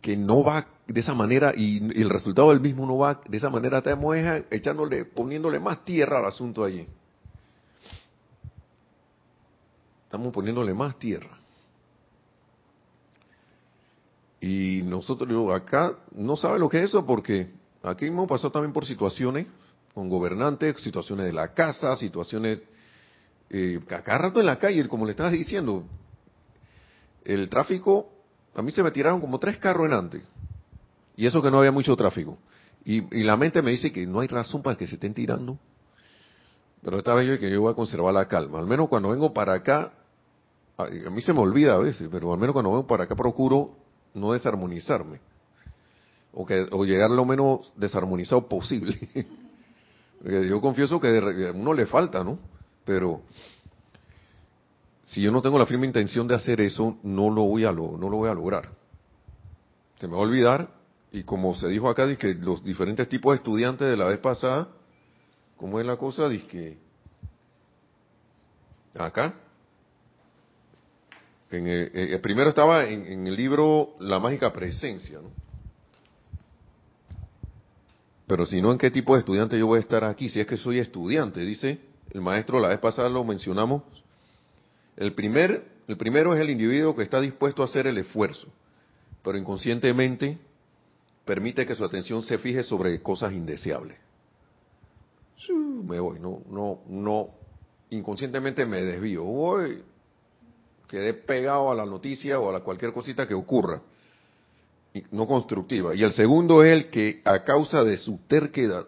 que 0.00 0.16
no 0.16 0.42
va 0.42 0.66
de 0.88 1.00
esa 1.00 1.14
manera 1.14 1.52
y, 1.56 1.76
el 1.78 2.10
resultado 2.10 2.50
del 2.50 2.60
mismo 2.60 2.84
no 2.84 2.98
va 2.98 3.20
de 3.24 3.36
esa 3.36 3.50
manera, 3.50 3.78
estamos 3.78 4.16
echándole, 4.50 5.04
poniéndole 5.04 5.60
más 5.60 5.84
tierra 5.84 6.18
al 6.18 6.26
asunto 6.26 6.64
allí. 6.64 6.88
Estamos 10.06 10.32
poniéndole 10.32 10.74
más 10.74 10.98
tierra. 10.98 11.43
Y 14.46 14.82
nosotros, 14.82 15.54
acá, 15.54 15.96
no 16.14 16.36
sabe 16.36 16.58
lo 16.58 16.68
que 16.68 16.76
es 16.80 16.90
eso 16.90 17.06
porque 17.06 17.48
aquí 17.82 18.04
hemos 18.04 18.28
pasado 18.28 18.50
también 18.50 18.74
por 18.74 18.84
situaciones 18.84 19.46
con 19.94 20.10
gobernantes, 20.10 20.82
situaciones 20.82 21.24
de 21.24 21.32
la 21.32 21.54
casa, 21.54 21.96
situaciones 21.96 22.60
eh, 23.48 23.80
rato 23.88 24.40
en 24.40 24.44
la 24.44 24.58
calle, 24.58 24.86
como 24.86 25.06
le 25.06 25.12
estabas 25.12 25.32
diciendo, 25.32 25.84
el 27.24 27.48
tráfico, 27.48 28.12
a 28.54 28.60
mí 28.60 28.70
se 28.70 28.82
me 28.82 28.90
tiraron 28.90 29.18
como 29.18 29.38
tres 29.38 29.56
carros 29.56 29.86
en 29.86 29.94
antes. 29.94 30.22
Y 31.16 31.24
eso 31.24 31.40
que 31.40 31.50
no 31.50 31.60
había 31.60 31.72
mucho 31.72 31.96
tráfico. 31.96 32.36
Y, 32.84 33.00
la 33.22 33.38
mente 33.38 33.62
me 33.62 33.70
dice 33.70 33.92
que 33.92 34.06
no 34.06 34.20
hay 34.20 34.28
razón 34.28 34.62
para 34.62 34.76
que 34.76 34.86
se 34.86 34.96
estén 34.96 35.14
tirando. 35.14 35.58
Pero 36.82 36.98
esta 36.98 37.14
vez 37.14 37.26
yo 37.26 37.38
que 37.38 37.50
yo 37.50 37.62
voy 37.62 37.72
a 37.72 37.74
conservar 37.74 38.12
la 38.12 38.28
calma. 38.28 38.58
Al 38.58 38.66
menos 38.66 38.90
cuando 38.90 39.08
vengo 39.08 39.32
para 39.32 39.54
acá, 39.54 39.94
a 40.76 40.86
mí 40.86 41.22
se 41.22 41.32
me 41.32 41.40
olvida 41.40 41.76
a 41.76 41.78
veces, 41.78 42.10
pero 42.12 42.30
al 42.30 42.38
menos 42.38 42.52
cuando 42.52 42.72
vengo 42.72 42.86
para 42.86 43.04
acá 43.04 43.16
procuro 43.16 43.83
no 44.14 44.32
desarmonizarme. 44.32 45.20
O, 46.32 46.46
que, 46.46 46.66
o 46.70 46.84
llegar 46.84 47.10
lo 47.10 47.24
menos 47.24 47.72
desarmonizado 47.76 48.48
posible. 48.48 48.98
yo 50.48 50.60
confieso 50.60 51.00
que 51.00 51.08
a 51.08 51.52
uno 51.52 51.74
le 51.74 51.86
falta, 51.86 52.24
¿no? 52.24 52.38
Pero 52.84 53.22
si 55.04 55.22
yo 55.22 55.30
no 55.30 55.42
tengo 55.42 55.58
la 55.58 55.66
firme 55.66 55.86
intención 55.86 56.26
de 56.26 56.34
hacer 56.34 56.60
eso, 56.60 56.96
no 57.02 57.30
lo 57.30 57.42
voy 57.42 57.64
a, 57.64 57.72
no 57.72 57.96
lo 57.96 58.16
voy 58.16 58.28
a 58.28 58.34
lograr. 58.34 58.70
Se 59.98 60.08
me 60.08 60.14
va 60.14 60.20
a 60.20 60.24
olvidar, 60.24 60.70
y 61.12 61.22
como 61.22 61.54
se 61.54 61.68
dijo 61.68 61.88
acá, 61.88 62.16
que 62.16 62.34
los 62.34 62.64
diferentes 62.64 63.08
tipos 63.08 63.32
de 63.32 63.36
estudiantes 63.36 63.88
de 63.88 63.96
la 63.96 64.06
vez 64.06 64.18
pasada, 64.18 64.68
¿cómo 65.56 65.78
es 65.78 65.86
la 65.86 65.96
cosa? 65.96 66.28
Dice 66.28 66.46
que 66.46 66.78
acá, 68.98 69.34
en 71.54 71.66
el, 71.66 71.90
eh, 71.94 72.18
primero 72.18 72.50
estaba 72.50 72.84
en, 72.84 73.06
en, 73.06 73.26
el 73.26 73.36
libro 73.36 73.94
La 74.00 74.18
mágica 74.18 74.52
presencia, 74.52 75.18
¿no? 75.20 75.30
Pero 78.26 78.46
si 78.46 78.62
no, 78.62 78.72
¿en 78.72 78.78
qué 78.78 78.90
tipo 78.90 79.14
de 79.14 79.20
estudiante 79.20 79.58
yo 79.58 79.66
voy 79.66 79.78
a 79.78 79.80
estar 79.80 80.02
aquí? 80.04 80.28
Si 80.30 80.40
es 80.40 80.46
que 80.46 80.56
soy 80.56 80.78
estudiante, 80.78 81.40
dice 81.40 81.78
el 82.10 82.22
maestro, 82.22 82.58
la 82.58 82.68
vez 82.68 82.78
pasada 82.78 83.08
lo 83.08 83.22
mencionamos 83.22 83.82
el, 84.96 85.12
primer, 85.12 85.64
el 85.88 85.96
primero 85.96 86.34
es 86.34 86.40
el 86.40 86.50
individuo 86.50 86.94
que 86.94 87.02
está 87.02 87.20
dispuesto 87.20 87.62
a 87.62 87.64
hacer 87.66 87.86
el 87.86 87.98
esfuerzo, 87.98 88.46
pero 89.22 89.36
inconscientemente 89.36 90.38
permite 91.24 91.66
que 91.66 91.74
su 91.74 91.84
atención 91.84 92.22
se 92.22 92.38
fije 92.38 92.62
sobre 92.62 93.00
cosas 93.02 93.32
indeseables. 93.32 93.98
me 95.48 95.98
voy, 95.98 96.20
no, 96.20 96.42
no, 96.48 96.80
no, 96.88 97.30
inconscientemente 97.90 98.64
me 98.66 98.82
desvío, 98.82 99.24
voy, 99.24 99.82
quedé 100.94 101.12
pegado 101.12 101.72
a 101.72 101.74
la 101.74 101.84
noticia 101.84 102.38
o 102.38 102.48
a 102.48 102.52
la 102.52 102.60
cualquier 102.60 102.92
cosita 102.92 103.26
que 103.26 103.34
ocurra, 103.34 103.82
no 105.10 105.26
constructiva. 105.26 105.92
Y 105.92 106.04
el 106.04 106.12
segundo 106.12 106.62
es 106.62 106.72
el 106.72 106.88
que 106.88 107.20
a 107.24 107.42
causa 107.42 107.82
de 107.82 107.96
su 107.96 108.18
terquedad, 108.28 108.86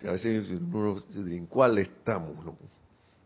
que 0.00 0.08
a 0.08 0.12
veces, 0.12 0.50
¿en 0.50 1.46
cuál 1.46 1.78
estamos? 1.78 2.34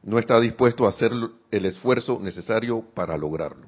no 0.03 0.19
está 0.19 0.39
dispuesto 0.41 0.85
a 0.85 0.91
hacer 0.91 1.11
el 1.51 1.65
esfuerzo 1.65 2.19
necesario 2.21 2.83
para 2.95 3.17
lograrlo. 3.17 3.67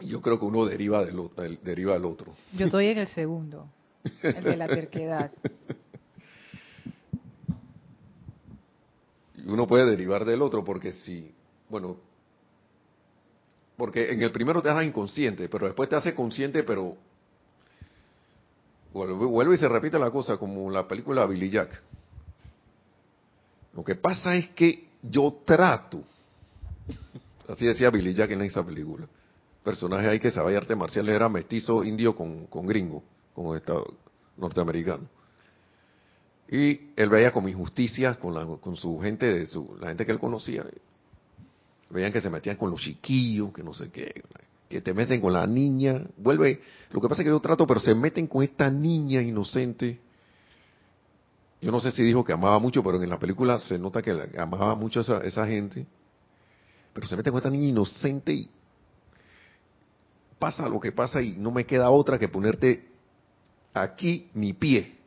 Yo 0.00 0.20
creo 0.20 0.38
que 0.38 0.44
uno 0.44 0.66
deriva 0.66 1.04
del, 1.04 1.28
deriva 1.62 1.94
del 1.94 2.04
otro. 2.04 2.34
Yo 2.56 2.66
estoy 2.66 2.88
en 2.88 2.98
el 2.98 3.08
segundo, 3.08 3.66
el 4.22 4.42
de 4.42 4.56
la 4.56 4.66
terquedad. 4.66 5.30
uno 9.50 9.66
puede 9.66 9.86
derivar 9.86 10.24
del 10.24 10.42
otro 10.42 10.64
porque 10.64 10.92
si, 10.92 11.34
bueno, 11.68 11.96
porque 13.76 14.10
en 14.12 14.22
el 14.22 14.32
primero 14.32 14.60
te 14.60 14.68
hace 14.68 14.84
inconsciente, 14.84 15.48
pero 15.48 15.66
después 15.66 15.88
te 15.88 15.96
hace 15.96 16.14
consciente, 16.14 16.64
pero 16.64 16.96
vuelve 18.92 19.54
y 19.54 19.58
se 19.58 19.68
repite 19.68 19.98
la 19.98 20.10
cosa 20.10 20.36
como 20.36 20.70
la 20.70 20.86
película 20.88 21.26
Billy 21.26 21.50
Jack. 21.50 21.80
Lo 23.74 23.84
que 23.84 23.94
pasa 23.94 24.34
es 24.34 24.48
que 24.50 24.88
yo 25.02 25.42
trato, 25.44 26.02
así 27.48 27.66
decía 27.66 27.90
Billy 27.90 28.14
Jack 28.14 28.32
en 28.32 28.42
esa 28.42 28.64
película, 28.64 29.06
personaje 29.62 30.08
ahí 30.08 30.18
que 30.18 30.30
sabía 30.30 30.58
arte 30.58 30.74
marcial 30.74 31.08
era 31.08 31.28
mestizo 31.28 31.84
indio 31.84 32.16
con, 32.16 32.46
con 32.46 32.66
gringo, 32.66 33.04
con 33.34 33.56
estado 33.56 33.94
norteamericano. 34.36 35.08
Y 36.50 36.92
él 36.96 37.10
veía 37.10 37.30
con 37.30 37.48
injusticias 37.48 38.16
con, 38.16 38.34
la, 38.34 38.46
con 38.46 38.76
su 38.76 38.98
gente, 39.00 39.26
de 39.26 39.46
su, 39.46 39.76
la 39.80 39.88
gente 39.88 40.06
que 40.06 40.12
él 40.12 40.18
conocía. 40.18 40.64
Veían 41.90 42.12
que 42.12 42.20
se 42.20 42.30
metían 42.30 42.56
con 42.56 42.70
los 42.70 42.80
chiquillos, 42.80 43.52
que 43.52 43.62
no 43.62 43.74
sé 43.74 43.90
qué, 43.90 44.22
que 44.68 44.80
te 44.80 44.94
meten 44.94 45.20
con 45.20 45.32
la 45.32 45.46
niña. 45.46 46.02
Vuelve, 46.16 46.60
lo 46.90 47.00
que 47.00 47.08
pasa 47.08 47.22
es 47.22 47.26
que 47.26 47.30
yo 47.30 47.40
trato, 47.40 47.66
pero 47.66 47.80
se 47.80 47.94
meten 47.94 48.26
con 48.26 48.42
esta 48.42 48.70
niña 48.70 49.20
inocente 49.20 50.00
yo 51.60 51.72
no 51.72 51.80
sé 51.80 51.90
si 51.90 52.02
dijo 52.02 52.24
que 52.24 52.32
amaba 52.32 52.58
mucho, 52.58 52.82
pero 52.82 53.02
en 53.02 53.10
la 53.10 53.18
película 53.18 53.58
se 53.60 53.78
nota 53.78 54.00
que 54.00 54.12
amaba 54.38 54.74
mucho 54.74 55.00
a 55.00 55.02
esa, 55.02 55.18
esa 55.18 55.46
gente. 55.46 55.86
Pero 56.92 57.06
se 57.06 57.16
mete 57.16 57.30
con 57.30 57.38
esta 57.38 57.50
niña 57.50 57.66
inocente 57.66 58.32
y 58.32 58.50
pasa 60.38 60.68
lo 60.68 60.78
que 60.78 60.92
pasa 60.92 61.20
y 61.20 61.32
no 61.32 61.50
me 61.50 61.66
queda 61.66 61.90
otra 61.90 62.18
que 62.18 62.28
ponerte 62.28 62.88
aquí 63.74 64.30
mi 64.34 64.52
pie. 64.52 64.97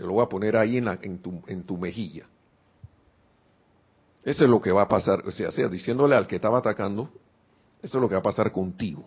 Te 0.00 0.06
lo 0.06 0.14
voy 0.14 0.24
a 0.24 0.30
poner 0.30 0.56
ahí 0.56 0.78
en, 0.78 0.86
la, 0.86 0.98
en, 1.02 1.18
tu, 1.18 1.42
en 1.46 1.62
tu 1.62 1.76
mejilla. 1.76 2.24
Eso 4.24 4.44
es 4.44 4.50
lo 4.50 4.58
que 4.58 4.72
va 4.72 4.80
a 4.80 4.88
pasar. 4.88 5.20
O 5.26 5.30
sea, 5.30 5.50
sea, 5.50 5.68
diciéndole 5.68 6.16
al 6.16 6.26
que 6.26 6.36
estaba 6.36 6.56
atacando, 6.56 7.10
eso 7.82 7.98
es 7.98 8.00
lo 8.00 8.08
que 8.08 8.14
va 8.14 8.20
a 8.20 8.22
pasar 8.22 8.50
contigo. 8.50 9.06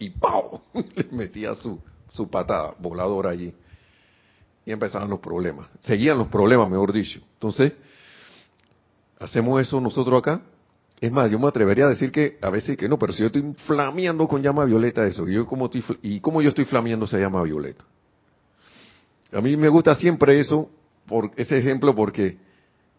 Y 0.00 0.10
¡pau! 0.10 0.60
Le 0.74 1.04
metía 1.12 1.54
su, 1.54 1.80
patada 2.28 2.74
voladora 2.80 3.30
allí 3.30 3.54
y 4.64 4.72
empezaron 4.72 5.08
los 5.08 5.20
problemas. 5.20 5.68
Seguían 5.82 6.18
los 6.18 6.26
problemas, 6.26 6.68
mejor 6.68 6.92
dicho. 6.92 7.20
Entonces, 7.34 7.74
hacemos 9.20 9.60
eso 9.60 9.80
nosotros 9.80 10.18
acá. 10.18 10.40
Es 11.00 11.12
más, 11.12 11.30
yo 11.30 11.38
me 11.38 11.46
atrevería 11.46 11.86
a 11.86 11.90
decir 11.90 12.10
que 12.10 12.38
a 12.42 12.50
veces 12.50 12.76
que 12.76 12.88
no, 12.88 12.98
pero 12.98 13.12
si 13.12 13.20
yo 13.20 13.26
estoy 13.26 13.54
flameando 13.68 14.26
con 14.26 14.42
llama 14.42 14.64
violeta 14.64 15.06
eso, 15.06 15.28
y, 15.28 15.34
yo 15.34 15.46
como 15.46 15.70
y 16.02 16.18
cómo 16.18 16.42
yo 16.42 16.48
estoy 16.48 16.64
flameando 16.64 17.04
esa 17.04 17.20
llama 17.20 17.40
violeta. 17.44 17.84
A 19.32 19.40
mí 19.40 19.56
me 19.56 19.68
gusta 19.68 19.94
siempre 19.94 20.40
eso, 20.40 20.70
por 21.06 21.30
ese 21.36 21.58
ejemplo, 21.58 21.94
porque, 21.94 22.38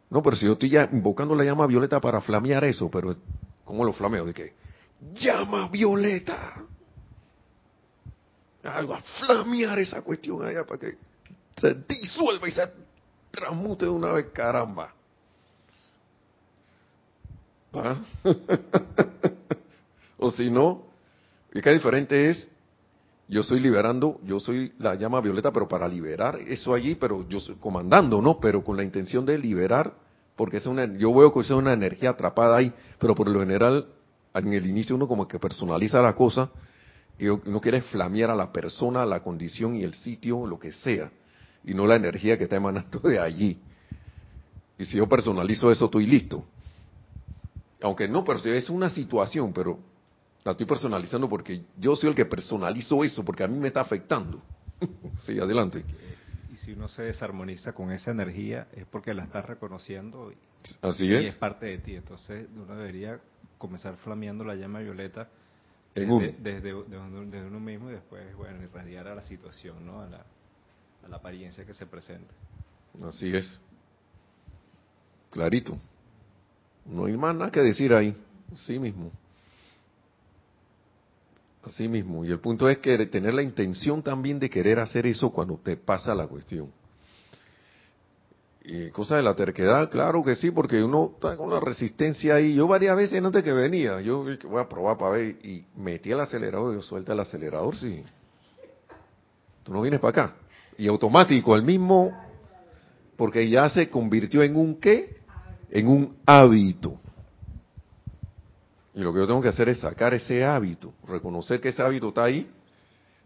no, 0.09 0.21
pero 0.21 0.35
si 0.35 0.45
yo 0.45 0.53
estoy 0.53 0.69
ya 0.69 0.89
invocando 0.91 1.35
la 1.35 1.43
llama 1.43 1.67
violeta 1.67 1.99
para 1.99 2.21
flamear 2.21 2.63
eso, 2.65 2.89
pero 2.89 3.15
¿cómo 3.63 3.83
lo 3.83 3.93
flameo? 3.93 4.25
¿De 4.25 4.33
qué? 4.33 4.53
¡Llama 5.15 5.69
violeta! 5.69 6.55
Algo 8.63 8.95
a 8.95 9.01
flamear 9.01 9.79
esa 9.79 10.01
cuestión 10.01 10.45
allá 10.45 10.65
para 10.65 10.79
que 10.79 10.97
se 11.57 11.73
disuelve 11.87 12.49
y 12.49 12.51
se 12.51 12.69
transmute 13.31 13.85
de 13.85 13.91
una 13.91 14.11
vez, 14.11 14.27
caramba. 14.33 14.93
¿Ah? 17.73 17.97
o 20.17 20.31
si 20.31 20.49
no, 20.49 20.83
y 21.53 21.61
qué 21.61 21.71
diferente 21.71 22.29
es, 22.29 22.47
yo 23.27 23.41
estoy 23.41 23.59
liberando, 23.59 24.19
yo 24.23 24.39
soy 24.39 24.73
la 24.79 24.95
llama 24.95 25.21
violeta, 25.21 25.51
pero 25.51 25.67
para 25.67 25.87
liberar 25.87 26.39
eso 26.47 26.73
allí, 26.73 26.95
pero 26.95 27.27
yo 27.27 27.39
estoy 27.39 27.55
comandando, 27.55 28.21
¿no? 28.21 28.39
Pero 28.39 28.63
con 28.63 28.77
la 28.77 28.83
intención 28.83 29.25
de 29.25 29.37
liberar, 29.37 29.93
porque 30.35 30.57
es 30.57 30.65
una, 30.65 30.85
yo 30.97 31.13
veo 31.13 31.33
que 31.33 31.41
es 31.41 31.49
una 31.49 31.73
energía 31.73 32.11
atrapada 32.11 32.57
ahí, 32.57 32.71
pero 32.99 33.15
por 33.15 33.27
lo 33.27 33.39
general, 33.39 33.87
en 34.33 34.53
el 34.53 34.65
inicio 34.65 34.95
uno 34.95 35.07
como 35.07 35.27
que 35.27 35.39
personaliza 35.39 36.01
la 36.01 36.15
cosa, 36.15 36.49
y 37.19 37.27
uno 37.27 37.59
quiere 37.59 37.81
flamear 37.81 38.29
a 38.29 38.35
la 38.35 38.51
persona, 38.51 39.05
la 39.05 39.21
condición 39.21 39.75
y 39.75 39.83
el 39.83 39.93
sitio, 39.93 40.45
lo 40.45 40.59
que 40.59 40.71
sea 40.71 41.11
y 41.67 41.73
no 41.73 41.85
la 41.85 41.95
energía 41.95 42.37
que 42.37 42.45
está 42.45 42.55
emanando 42.55 42.99
de 42.99 43.19
allí. 43.19 43.59
Y 44.79 44.85
si 44.85 44.97
yo 44.97 45.07
personalizo 45.07 45.69
eso, 45.69 45.85
estoy 45.85 46.05
listo. 46.05 46.45
Aunque 47.81 48.07
no, 48.07 48.23
pero 48.23 48.39
si 48.39 48.49
es 48.49 48.69
una 48.69 48.89
situación, 48.89 49.51
pero 49.53 49.77
la 50.47 50.51
estoy 50.51 50.65
personalizando 50.65 51.27
porque 51.27 51.61
yo 51.77 51.93
soy 51.97 52.09
el 52.09 52.15
que 52.15 52.25
personalizo 52.25 53.03
eso, 53.03 53.25
porque 53.25 53.43
a 53.43 53.49
mí 53.49 53.59
me 53.59 53.67
está 53.67 53.81
afectando. 53.81 54.41
sí, 55.25 55.37
adelante. 55.37 55.83
Y 56.49 56.55
si 56.55 56.71
uno 56.71 56.87
se 56.87 57.03
desarmoniza 57.03 57.73
con 57.73 57.91
esa 57.91 58.11
energía, 58.11 58.69
es 58.73 58.85
porque 58.85 59.13
la 59.13 59.25
estás 59.25 59.45
reconociendo 59.45 60.31
y, 60.31 60.37
Así 60.81 61.13
es. 61.13 61.23
y 61.23 61.25
es 61.25 61.35
parte 61.35 61.65
de 61.65 61.79
ti. 61.79 61.95
Entonces, 61.95 62.47
uno 62.55 62.77
debería 62.77 63.19
comenzar 63.57 63.97
flameando 63.97 64.45
la 64.45 64.55
llama 64.55 64.79
violeta 64.79 65.27
desde, 65.93 66.31
desde, 66.39 66.73
uno 66.73 67.59
mismo 67.59 67.89
y 67.89 67.93
después, 67.95 68.33
bueno, 68.37 68.63
irradiar 68.63 69.09
a 69.09 69.15
la 69.15 69.23
situación, 69.23 69.85
¿no? 69.85 70.01
A 70.01 70.07
la, 70.07 70.25
la 71.09 71.17
apariencia 71.17 71.65
que 71.65 71.73
se 71.73 71.85
presenta. 71.85 72.33
Así 73.05 73.35
es. 73.35 73.59
Clarito. 75.29 75.77
No 76.85 77.03
hay 77.03 77.17
más 77.17 77.35
nada 77.35 77.51
que 77.51 77.59
decir 77.59 77.93
ahí. 77.93 78.15
Así 78.53 78.79
mismo. 78.79 79.11
Así 81.67 81.87
mismo. 81.87 82.23
Y 82.23 82.31
el 82.31 82.39
punto 82.39 82.69
es 82.69 82.77
que 82.77 82.97
tener 83.07 83.33
la 83.33 83.43
intención 83.43 84.01
también 84.01 84.39
de 84.39 84.49
querer 84.49 84.79
hacer 84.79 85.05
eso 85.05 85.29
cuando 85.31 85.57
te 85.57 85.75
pasa 85.75 86.15
la 86.15 86.27
cuestión. 86.27 86.71
Y 88.63 88.89
cosa 88.89 89.17
de 89.17 89.23
la 89.23 89.35
terquedad, 89.35 89.89
claro 89.89 90.23
que 90.23 90.35
sí, 90.35 90.51
porque 90.51 90.83
uno 90.83 91.11
está 91.15 91.37
con 91.37 91.49
la 91.49 91.59
resistencia 91.59 92.35
ahí. 92.35 92.55
Yo 92.55 92.67
varias 92.67 92.95
veces 92.95 93.23
antes 93.23 93.43
que 93.43 93.53
venía, 93.53 94.01
yo 94.01 94.23
voy 94.23 94.61
a 94.61 94.67
probar 94.67 94.97
para 94.97 95.11
ver, 95.11 95.37
y 95.43 95.65
metí 95.75 96.11
el 96.11 96.19
acelerador, 96.19 96.73
yo 96.73 96.81
suelta 96.81 97.13
el 97.13 97.19
acelerador, 97.19 97.75
sí. 97.75 98.03
Tú 99.63 99.73
no 99.73 99.81
vienes 99.81 99.99
para 99.99 100.23
acá 100.23 100.35
y 100.77 100.87
automático, 100.87 101.55
el 101.55 101.63
mismo, 101.63 102.15
porque 103.15 103.49
ya 103.49 103.67
se 103.69 103.89
convirtió 103.89 104.43
en 104.43 104.55
un 104.55 104.79
qué? 104.79 105.17
En 105.71 105.87
un 105.87 106.17
hábito. 106.25 106.99
Y 108.97 109.01
lo 109.01 109.13
que 109.13 109.19
yo 109.19 109.27
tengo 109.27 109.43
que 109.43 109.49
hacer 109.49 109.69
es 109.69 109.77
sacar 109.77 110.15
ese 110.15 110.43
hábito, 110.43 110.91
reconocer 111.07 111.61
que 111.61 111.69
ese 111.69 111.83
hábito 111.83 112.07
está 112.07 112.23
ahí, 112.23 112.49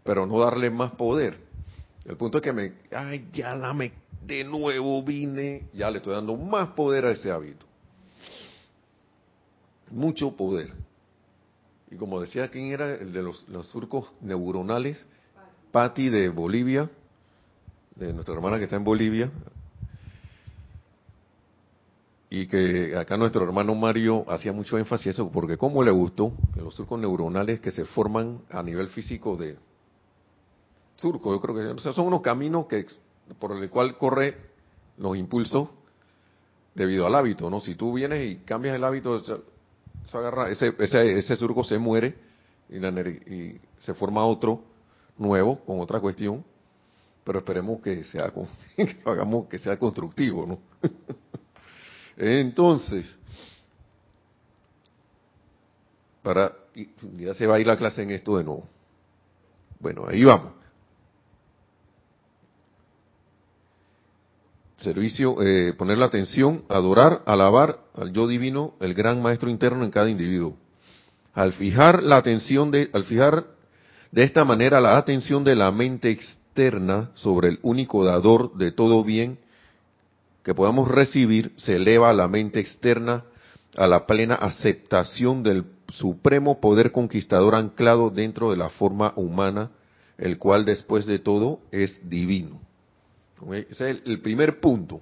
pero 0.04 0.26
no 0.26 0.38
darle 0.38 0.68
más 0.68 0.92
poder. 0.92 1.38
El 2.04 2.18
punto 2.18 2.38
es 2.38 2.44
que 2.44 2.52
me, 2.52 2.74
ay, 2.94 3.26
ya 3.32 3.54
la 3.54 3.72
me, 3.72 3.90
de 4.22 4.44
nuevo 4.44 5.02
vine, 5.02 5.70
ya 5.72 5.90
le 5.90 5.96
estoy 5.96 6.12
dando 6.12 6.36
más 6.36 6.68
poder 6.74 7.06
a 7.06 7.12
ese 7.12 7.30
hábito. 7.30 7.64
Mucho 9.90 10.36
poder. 10.36 10.74
Y 11.90 11.96
como 11.96 12.20
decía, 12.20 12.50
¿quién 12.50 12.66
era 12.66 12.92
el 12.92 13.14
de 13.14 13.22
los, 13.22 13.48
los 13.48 13.66
surcos 13.68 14.12
neuronales? 14.20 15.06
Patti 15.70 16.10
de 16.10 16.28
Bolivia, 16.28 16.90
de 17.96 18.12
nuestra 18.12 18.34
hermana 18.34 18.58
que 18.58 18.64
está 18.64 18.76
en 18.76 18.84
Bolivia, 18.84 19.30
y 22.34 22.46
que 22.46 22.96
acá 22.96 23.18
nuestro 23.18 23.44
hermano 23.44 23.74
Mario 23.74 24.24
hacía 24.26 24.54
mucho 24.54 24.78
énfasis 24.78 25.08
eso, 25.08 25.30
porque 25.30 25.58
como 25.58 25.82
le 25.82 25.90
gustó, 25.90 26.32
que 26.54 26.62
los 26.62 26.74
surcos 26.74 26.98
neuronales 26.98 27.60
que 27.60 27.70
se 27.70 27.84
forman 27.84 28.40
a 28.48 28.62
nivel 28.62 28.88
físico 28.88 29.36
de 29.36 29.58
surco, 30.96 31.30
yo 31.34 31.42
creo 31.42 31.76
que 31.76 31.82
son 31.92 32.06
unos 32.06 32.22
caminos 32.22 32.64
que 32.68 32.86
por 33.38 33.54
el 33.62 33.68
cual 33.68 33.98
corre 33.98 34.38
los 34.96 35.14
impulsos 35.14 35.68
debido 36.74 37.06
al 37.06 37.16
hábito, 37.16 37.50
¿no? 37.50 37.60
Si 37.60 37.74
tú 37.74 37.92
vienes 37.92 38.26
y 38.26 38.36
cambias 38.36 38.76
el 38.76 38.84
hábito, 38.84 39.22
agarra, 40.14 40.48
ese, 40.48 40.74
ese, 40.78 41.18
ese 41.18 41.36
surco 41.36 41.62
se 41.62 41.76
muere 41.76 42.16
y, 42.70 42.78
y 42.78 43.60
se 43.80 43.92
forma 43.92 44.24
otro 44.24 44.64
nuevo 45.18 45.62
con 45.66 45.80
otra 45.80 46.00
cuestión, 46.00 46.42
pero 47.24 47.40
esperemos 47.40 47.82
que 47.82 48.04
sea, 48.04 48.32
que 48.76 48.96
hagamos 49.04 49.48
que 49.48 49.58
sea 49.58 49.78
constructivo, 49.78 50.46
¿no? 50.46 50.58
Entonces, 52.16 53.16
para 56.22 56.52
ya 57.18 57.34
se 57.34 57.46
va 57.46 57.56
a 57.56 57.60
ir 57.60 57.66
la 57.66 57.76
clase 57.76 58.02
en 58.02 58.10
esto 58.10 58.38
de 58.38 58.44
nuevo. 58.44 58.66
Bueno, 59.80 60.06
ahí 60.08 60.24
vamos. 60.24 60.52
Servicio, 64.76 65.36
eh, 65.42 65.74
poner 65.74 65.98
la 65.98 66.06
atención, 66.06 66.64
adorar, 66.68 67.22
alabar 67.26 67.78
al 67.94 68.12
yo 68.12 68.26
divino, 68.26 68.74
el 68.80 68.94
gran 68.94 69.22
maestro 69.22 69.48
interno 69.48 69.84
en 69.84 69.90
cada 69.90 70.10
individuo. 70.10 70.56
Al 71.34 71.52
fijar 71.52 72.02
la 72.02 72.16
atención 72.16 72.70
de, 72.70 72.90
al 72.92 73.04
fijar 73.04 73.46
de 74.10 74.24
esta 74.24 74.44
manera 74.44 74.80
la 74.80 74.96
atención 74.96 75.44
de 75.44 75.54
la 75.54 75.70
mente 75.70 76.10
externa 76.10 77.10
sobre 77.14 77.48
el 77.48 77.58
único 77.62 78.04
dador 78.04 78.54
de 78.54 78.72
todo 78.72 79.04
bien 79.04 79.38
que 80.42 80.54
podamos 80.54 80.88
recibir 80.88 81.52
se 81.56 81.76
eleva 81.76 82.10
a 82.10 82.14
la 82.14 82.28
mente 82.28 82.60
externa 82.60 83.24
a 83.76 83.86
la 83.86 84.06
plena 84.06 84.34
aceptación 84.34 85.42
del 85.42 85.64
supremo 85.92 86.60
poder 86.60 86.92
conquistador 86.92 87.54
anclado 87.54 88.10
dentro 88.10 88.50
de 88.50 88.56
la 88.56 88.68
forma 88.68 89.12
humana, 89.16 89.70
el 90.18 90.38
cual 90.38 90.64
después 90.64 91.06
de 91.06 91.18
todo 91.18 91.60
es 91.70 91.98
divino. 92.08 92.60
Ese 93.50 93.90
es 93.90 94.02
el 94.04 94.20
primer 94.20 94.60
punto. 94.60 95.00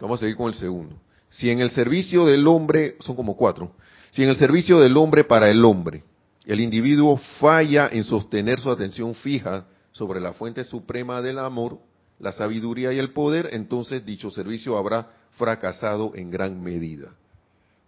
Vamos 0.00 0.20
a 0.20 0.22
seguir 0.22 0.36
con 0.36 0.48
el 0.48 0.54
segundo. 0.54 0.96
Si 1.30 1.50
en 1.50 1.60
el 1.60 1.70
servicio 1.70 2.26
del 2.26 2.46
hombre, 2.46 2.96
son 3.00 3.16
como 3.16 3.36
cuatro, 3.36 3.72
si 4.10 4.22
en 4.22 4.28
el 4.28 4.36
servicio 4.36 4.80
del 4.80 4.96
hombre 4.96 5.24
para 5.24 5.50
el 5.50 5.64
hombre, 5.64 6.02
el 6.44 6.60
individuo 6.60 7.18
falla 7.40 7.88
en 7.90 8.04
sostener 8.04 8.60
su 8.60 8.70
atención 8.70 9.14
fija 9.14 9.66
sobre 9.92 10.20
la 10.20 10.32
fuente 10.32 10.64
suprema 10.64 11.22
del 11.22 11.38
amor, 11.38 11.78
la 12.18 12.32
sabiduría 12.32 12.92
y 12.92 12.98
el 12.98 13.12
poder, 13.12 13.50
entonces 13.52 14.04
dicho 14.04 14.30
servicio 14.30 14.76
habrá 14.78 15.10
fracasado 15.36 16.12
en 16.14 16.30
gran 16.30 16.62
medida. 16.62 17.12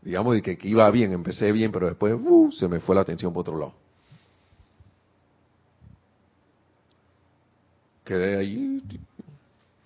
Digamos 0.03 0.35
de 0.35 0.43
que, 0.43 0.59
iba 0.63 0.91
bien, 0.91 1.13
empecé 1.13 1.51
bien, 1.53 1.73
pero 1.73 1.89
después 1.89 2.15
uh, 2.15 2.53
se 2.53 2.69
me 2.69 2.81
fue 2.81 2.95
la 2.95 3.01
atención 3.03 3.33
por 3.33 3.41
otro 3.41 3.59
lado. 3.59 3.75
Quedé 8.05 8.39
ahí 8.39 8.83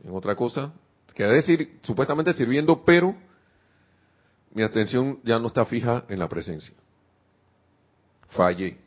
en 0.05 0.15
otra 0.15 0.37
cosa. 0.37 0.73
Quedé 1.15 1.35
decir, 1.35 1.79
supuestamente 1.83 2.33
sirviendo, 2.33 2.85
pero 2.85 3.15
mi 4.53 4.63
atención 4.63 5.19
ya 5.25 5.39
no 5.39 5.49
está 5.49 5.65
fija 5.65 6.05
en 6.09 6.19
la 6.19 6.29
presencia. 6.29 6.75
Fallé, 8.31 8.79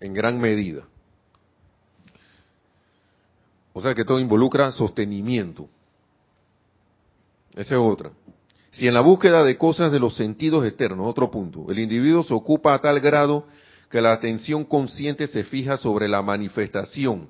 en 0.00 0.14
gran 0.14 0.38
medida. 0.38 0.84
O 3.72 3.80
sea 3.80 3.94
que 3.94 4.04
todo 4.04 4.20
involucra 4.20 4.72
sostenimiento. 4.72 5.68
Esa 7.54 7.74
es 7.74 7.80
otra. 7.80 8.10
Si 8.70 8.86
en 8.86 8.94
la 8.94 9.00
búsqueda 9.00 9.44
de 9.44 9.58
cosas 9.58 9.90
de 9.90 9.98
los 9.98 10.16
sentidos 10.16 10.64
externos, 10.66 11.08
otro 11.08 11.30
punto, 11.30 11.66
el 11.70 11.78
individuo 11.78 12.22
se 12.22 12.34
ocupa 12.34 12.74
a 12.74 12.80
tal 12.80 13.00
grado 13.00 13.46
que 13.90 14.00
la 14.00 14.12
atención 14.12 14.64
consciente 14.64 15.26
se 15.26 15.44
fija 15.44 15.76
sobre 15.76 16.08
la 16.08 16.22
manifestación 16.22 17.28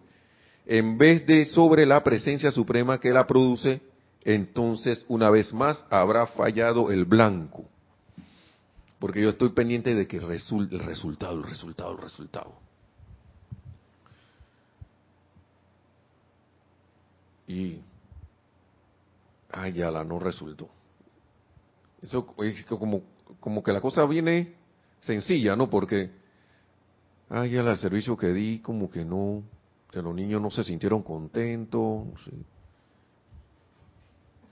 en 0.71 0.99
vez 0.99 1.27
de 1.27 1.47
sobre 1.47 1.85
la 1.85 2.05
presencia 2.05 2.53
suprema 2.53 3.01
que 3.01 3.11
la 3.11 3.27
produce, 3.27 3.81
entonces 4.23 5.05
una 5.09 5.29
vez 5.29 5.53
más 5.53 5.85
habrá 5.91 6.29
fallado 6.29 6.93
el 6.93 7.07
blanco. 7.07 7.65
Porque 9.01 9.21
yo 9.21 9.31
estoy 9.31 9.49
pendiente 9.49 9.97
de 9.97 10.07
que 10.07 10.19
el 10.19 10.29
resultado, 10.29 10.77
el 10.77 11.43
resultado, 11.43 11.93
el 11.93 11.99
resultado. 11.99 12.53
Y 17.51 17.81
ay 19.51 19.73
ya 19.73 19.91
la 19.91 20.05
no 20.05 20.21
resultó. 20.21 20.69
Eso 22.01 22.35
es 22.39 22.65
como 22.65 23.03
como 23.41 23.63
que 23.63 23.73
la 23.73 23.81
cosa 23.81 24.05
viene 24.07 24.55
sencilla 25.01 25.57
no 25.57 25.69
porque 25.69 26.11
ay 27.29 27.51
ya 27.51 27.61
el 27.61 27.77
servicio 27.77 28.17
que 28.17 28.29
di 28.29 28.61
como 28.61 28.91
que 28.91 29.05
no 29.05 29.43
que 29.91 30.01
los 30.01 30.15
niños 30.15 30.41
no 30.41 30.51
se 30.51 30.63
sintieron 30.63 31.03
contentos 31.03 32.07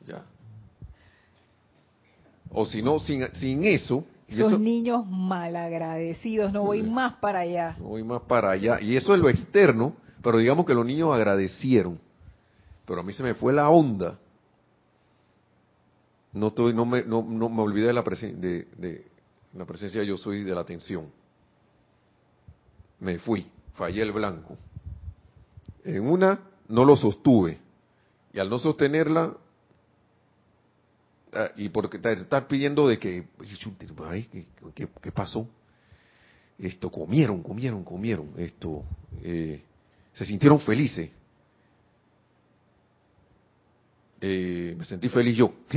ya. 0.04 0.24
O 2.50 2.66
si 2.66 2.82
no 2.82 2.98
sin 2.98 3.32
sin 3.34 3.64
eso 3.64 4.04
esos 4.26 4.60
niños 4.60 5.06
malagradecidos, 5.06 6.52
no 6.52 6.64
voy 6.64 6.82
más 6.82 7.14
para 7.14 7.40
allá. 7.40 7.76
No 7.78 7.88
voy 7.88 8.04
más 8.04 8.20
para 8.22 8.50
allá. 8.50 8.78
Y 8.78 8.94
eso 8.94 9.14
es 9.14 9.20
lo 9.20 9.30
externo, 9.30 9.94
pero 10.22 10.36
digamos 10.36 10.66
que 10.66 10.74
los 10.74 10.84
niños 10.84 11.14
agradecieron 11.14 11.98
pero 12.88 13.02
a 13.02 13.04
mí 13.04 13.12
se 13.12 13.22
me 13.22 13.34
fue 13.34 13.52
la 13.52 13.68
onda. 13.68 14.18
No, 16.32 16.54
no, 16.56 16.86
me, 16.86 17.02
no, 17.04 17.22
me 17.22 17.62
olvidé 17.62 17.88
de 17.88 17.92
la, 17.92 18.02
de, 18.02 18.66
de 18.78 19.06
la 19.52 19.66
presencia 19.66 20.02
yo 20.02 20.16
soy 20.16 20.42
de 20.42 20.54
la 20.54 20.62
atención. 20.62 21.10
Me 22.98 23.18
fui, 23.18 23.46
fallé 23.74 24.00
el 24.02 24.12
blanco. 24.12 24.56
En 25.84 26.08
una 26.08 26.40
no 26.68 26.84
lo 26.86 26.96
sostuve. 26.96 27.58
Y 28.32 28.38
al 28.38 28.48
no 28.48 28.58
sostenerla, 28.58 29.36
ah, 31.34 31.50
y 31.56 31.68
porque 31.68 31.98
estar 32.02 32.48
pidiendo 32.48 32.88
de 32.88 32.98
que, 32.98 33.26
¿qué, 34.74 34.88
qué, 35.02 35.12
pasó? 35.12 35.46
Esto, 36.58 36.90
comieron, 36.90 37.42
comieron, 37.42 37.84
comieron, 37.84 38.32
esto, 38.38 38.84
eh, 39.22 39.62
se 40.14 40.24
sintieron 40.24 40.60
felices. 40.60 41.10
Eh, 44.20 44.74
me 44.76 44.84
sentí 44.84 45.08
feliz 45.08 45.36
yo. 45.36 45.52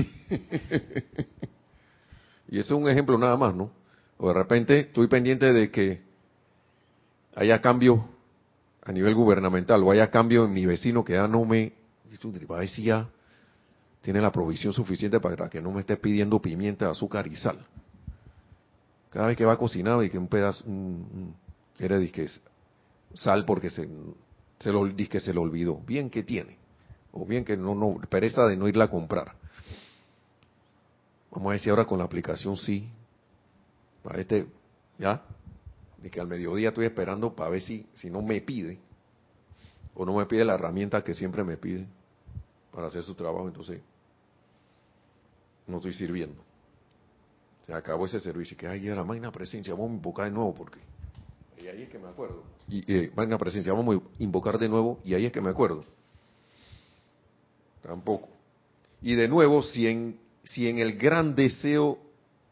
y 2.50 2.60
eso 2.60 2.76
es 2.76 2.82
un 2.82 2.90
ejemplo 2.90 3.18
nada 3.18 3.38
más, 3.38 3.56
¿no? 3.56 3.72
O 4.18 4.28
de 4.30 4.34
repente 4.34 4.80
estoy 4.80 5.08
pendiente 5.08 5.54
de 5.54 5.72
que 5.72 6.02
haya 7.36 7.62
cambio 7.62 8.10
a 8.84 8.92
nivel 8.92 9.16
gubernamental 9.16 9.84
o 9.84 9.92
haya 9.92 10.10
cambio 10.10 10.46
en 10.46 10.54
mi 10.54 10.66
vecino 10.66 11.04
que 11.04 11.14
ya 11.14 11.28
no 11.28 11.46
me... 11.46 11.74
A 12.50 12.56
ver 12.56 12.68
si 12.68 12.84
ya 12.84 13.10
tiene 14.02 14.20
la 14.20 14.32
provisión 14.32 14.74
suficiente 14.74 15.20
para 15.20 15.50
que 15.50 15.62
no 15.62 15.72
me 15.72 15.80
esté 15.80 15.96
pidiendo 15.96 16.42
pimienta, 16.42 16.90
azúcar 16.90 17.28
y 17.28 17.38
sal. 17.38 17.66
Cada 19.12 19.28
vez 19.28 19.38
que 19.38 19.46
va 19.46 19.54
a 19.54 19.58
cocinar 19.58 20.04
y 20.04 20.10
que 20.10 20.18
un 20.18 20.28
pedazo, 20.28 20.66
quiere 21.78 22.00
decir 22.00 22.30
sal 23.14 23.46
porque 23.46 23.70
se, 23.70 23.88
se 24.60 24.72
lo, 24.72 24.94
que 24.96 25.20
se 25.20 25.34
lo 25.34 25.42
olvidó. 25.42 25.78
Bien 25.86 26.10
que 26.10 26.24
tiene 26.24 26.61
o 27.12 27.26
bien 27.26 27.44
que 27.44 27.58
no, 27.58 27.76
no, 27.76 28.00
pereza 28.10 28.46
de 28.48 28.58
no 28.58 28.68
irla 28.68 28.86
a 28.86 28.90
comprar. 28.90 29.34
Vamos 31.32 31.52
a 31.52 31.54
decir 31.54 31.70
ahora 31.70 31.86
con 31.86 31.98
la 31.98 32.06
aplicación 32.06 32.58
sí. 32.58 32.90
Para 34.04 34.20
este, 34.20 34.48
ya, 34.98 35.24
de 36.02 36.10
que 36.10 36.20
al 36.20 36.28
mediodía 36.28 36.70
estoy 36.70 36.86
esperando 36.86 37.36
para 37.36 37.52
ver 37.52 37.62
si, 37.62 37.86
si 37.94 38.10
no 38.10 38.22
me 38.22 38.42
pide, 38.42 38.80
o 39.94 40.06
no 40.06 40.16
me 40.16 40.26
pide 40.26 40.44
la 40.44 40.56
herramienta 40.56 41.04
que 41.04 41.14
siempre 41.14 41.44
me 41.44 41.58
pide 41.58 41.86
para 42.72 42.88
hacer 42.88 43.04
su 43.04 43.14
trabajo, 43.14 43.48
entonces 43.48 43.82
no 45.68 45.78
estoy 45.78 45.94
sirviendo. 45.94 46.42
Se 47.66 47.74
acabó 47.74 48.06
ese 48.06 48.20
servicio, 48.20 48.58
que 48.58 48.68
hay 48.68 48.82
la 48.82 49.04
magna 49.04 49.32
presencia, 49.32 49.74
vamos 49.74 49.92
a 49.92 49.96
invocar 49.96 50.26
de 50.26 50.32
nuevo 50.32 50.54
porque... 50.54 50.80
Y 51.62 51.68
ahí 51.68 51.84
es 51.84 51.90
que 51.90 52.00
me 52.00 52.10
acuerdo. 52.10 52.44
Y 52.68 52.92
eh, 52.92 53.12
magna 53.16 53.38
presencia, 53.38 53.72
vamos 53.72 53.98
a 53.98 54.24
invocar 54.24 54.58
de 54.58 54.68
nuevo 54.68 55.00
y 55.04 55.14
ahí 55.14 55.26
es 55.26 55.32
que 55.32 55.42
me 55.42 55.52
acuerdo. 55.52 55.86
Tampoco. 57.82 58.30
Y 59.02 59.16
de 59.16 59.28
nuevo, 59.28 59.64
si 59.64 59.88
en, 59.88 60.20
si 60.44 60.68
en 60.68 60.80
el 60.80 60.98
gran 60.98 61.36
deseo 61.36 61.98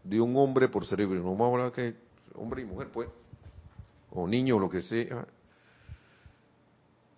de 0.04 0.20
un 0.20 0.36
hombre 0.38 0.68
por 0.68 0.86
servir. 0.86 1.10
No 1.10 1.32
vamos 1.32 1.42
a 1.42 1.46
hablar 1.48 1.72
que 1.72 1.96
hombre 2.36 2.62
y 2.62 2.66
mujer, 2.66 2.90
pues, 2.92 3.10
o 4.12 4.28
niño, 4.28 4.56
o 4.56 4.60
lo 4.60 4.70
que 4.70 4.82
sea, 4.82 5.28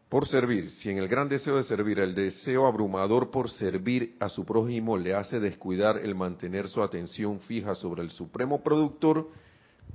por 0.09 0.27
servir, 0.27 0.69
si 0.71 0.89
en 0.89 0.97
el 0.97 1.07
gran 1.07 1.29
deseo 1.29 1.55
de 1.55 1.63
servir, 1.63 1.99
el 1.99 2.13
deseo 2.13 2.67
abrumador 2.67 3.31
por 3.31 3.49
servir 3.49 4.17
a 4.19 4.27
su 4.27 4.43
prójimo 4.43 4.97
le 4.97 5.13
hace 5.13 5.39
descuidar 5.39 5.99
el 5.99 6.15
mantener 6.15 6.67
su 6.67 6.83
atención 6.83 7.39
fija 7.39 7.75
sobre 7.75 8.01
el 8.01 8.09
supremo 8.09 8.61
productor, 8.61 9.29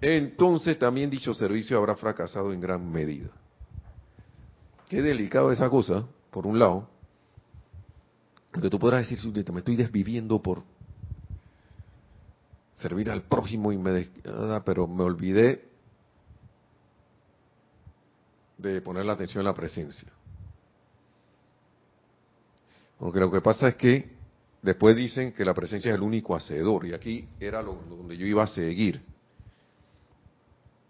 entonces 0.01 0.79
también 0.79 1.11
dicho 1.11 1.35
servicio 1.35 1.77
habrá 1.77 1.97
fracasado 1.97 2.55
en 2.55 2.61
gran 2.61 2.91
medida. 2.91 3.29
Qué 4.89 5.03
delicado 5.03 5.53
esa 5.53 5.69
cosa, 5.69 6.07
por 6.31 6.47
un 6.47 6.59
lado, 6.59 6.89
porque 8.57 8.71
tú 8.71 8.79
podrás 8.79 9.07
decir, 9.07 9.53
me 9.53 9.59
estoy 9.59 9.77
desviviendo 9.77 10.41
por 10.41 10.63
servir 12.77 13.11
al 13.11 13.21
prójimo 13.21 13.71
y 13.71 13.77
me 13.77 14.09
pero 14.65 14.87
me 14.87 15.03
olvidé 15.03 15.69
de 18.57 18.81
poner 18.81 19.05
la 19.05 19.13
atención 19.13 19.43
en 19.43 19.45
la 19.45 19.55
presencia. 19.55 20.09
Porque 22.99 23.21
lo 23.21 23.31
que 23.31 23.43
pasa 23.43 23.69
es 23.69 23.75
que 23.75 24.09
después 24.63 24.97
dicen 24.97 25.35
que 25.35 25.45
la 25.45 25.53
presencia 25.53 25.91
es 25.91 25.97
el 25.97 26.03
único 26.03 26.35
hacedor, 26.35 26.87
y 26.87 26.95
aquí 26.95 27.29
era 27.39 27.61
lo, 27.61 27.75
donde 27.75 28.17
yo 28.17 28.25
iba 28.25 28.43
a 28.43 28.47
seguir. 28.47 29.03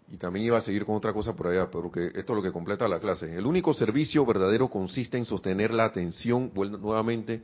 Y 0.09 0.17
también 0.17 0.45
iba 0.45 0.57
a 0.57 0.61
seguir 0.61 0.85
con 0.85 0.95
otra 0.95 1.11
cosa 1.11 1.35
por 1.35 1.47
allá, 1.47 1.69
pero 1.69 1.91
que 1.91 2.07
esto 2.07 2.33
es 2.33 2.37
lo 2.37 2.41
que 2.41 2.51
completa 2.51 2.87
la 2.87 2.99
clase. 2.99 3.35
El 3.35 3.45
único 3.45 3.73
servicio 3.73 4.25
verdadero 4.25 4.69
consiste 4.69 5.17
en 5.17 5.25
sostener 5.25 5.73
la 5.73 5.85
atención, 5.85 6.51
nuevamente, 6.55 7.43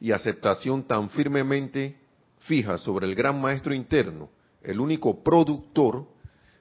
y 0.00 0.12
aceptación 0.12 0.82
tan 0.86 1.10
firmemente 1.10 1.96
fija 2.40 2.76
sobre 2.76 3.06
el 3.06 3.14
gran 3.14 3.40
maestro 3.40 3.72
interno, 3.72 4.28
el 4.62 4.80
único 4.80 5.22
productor 5.22 6.06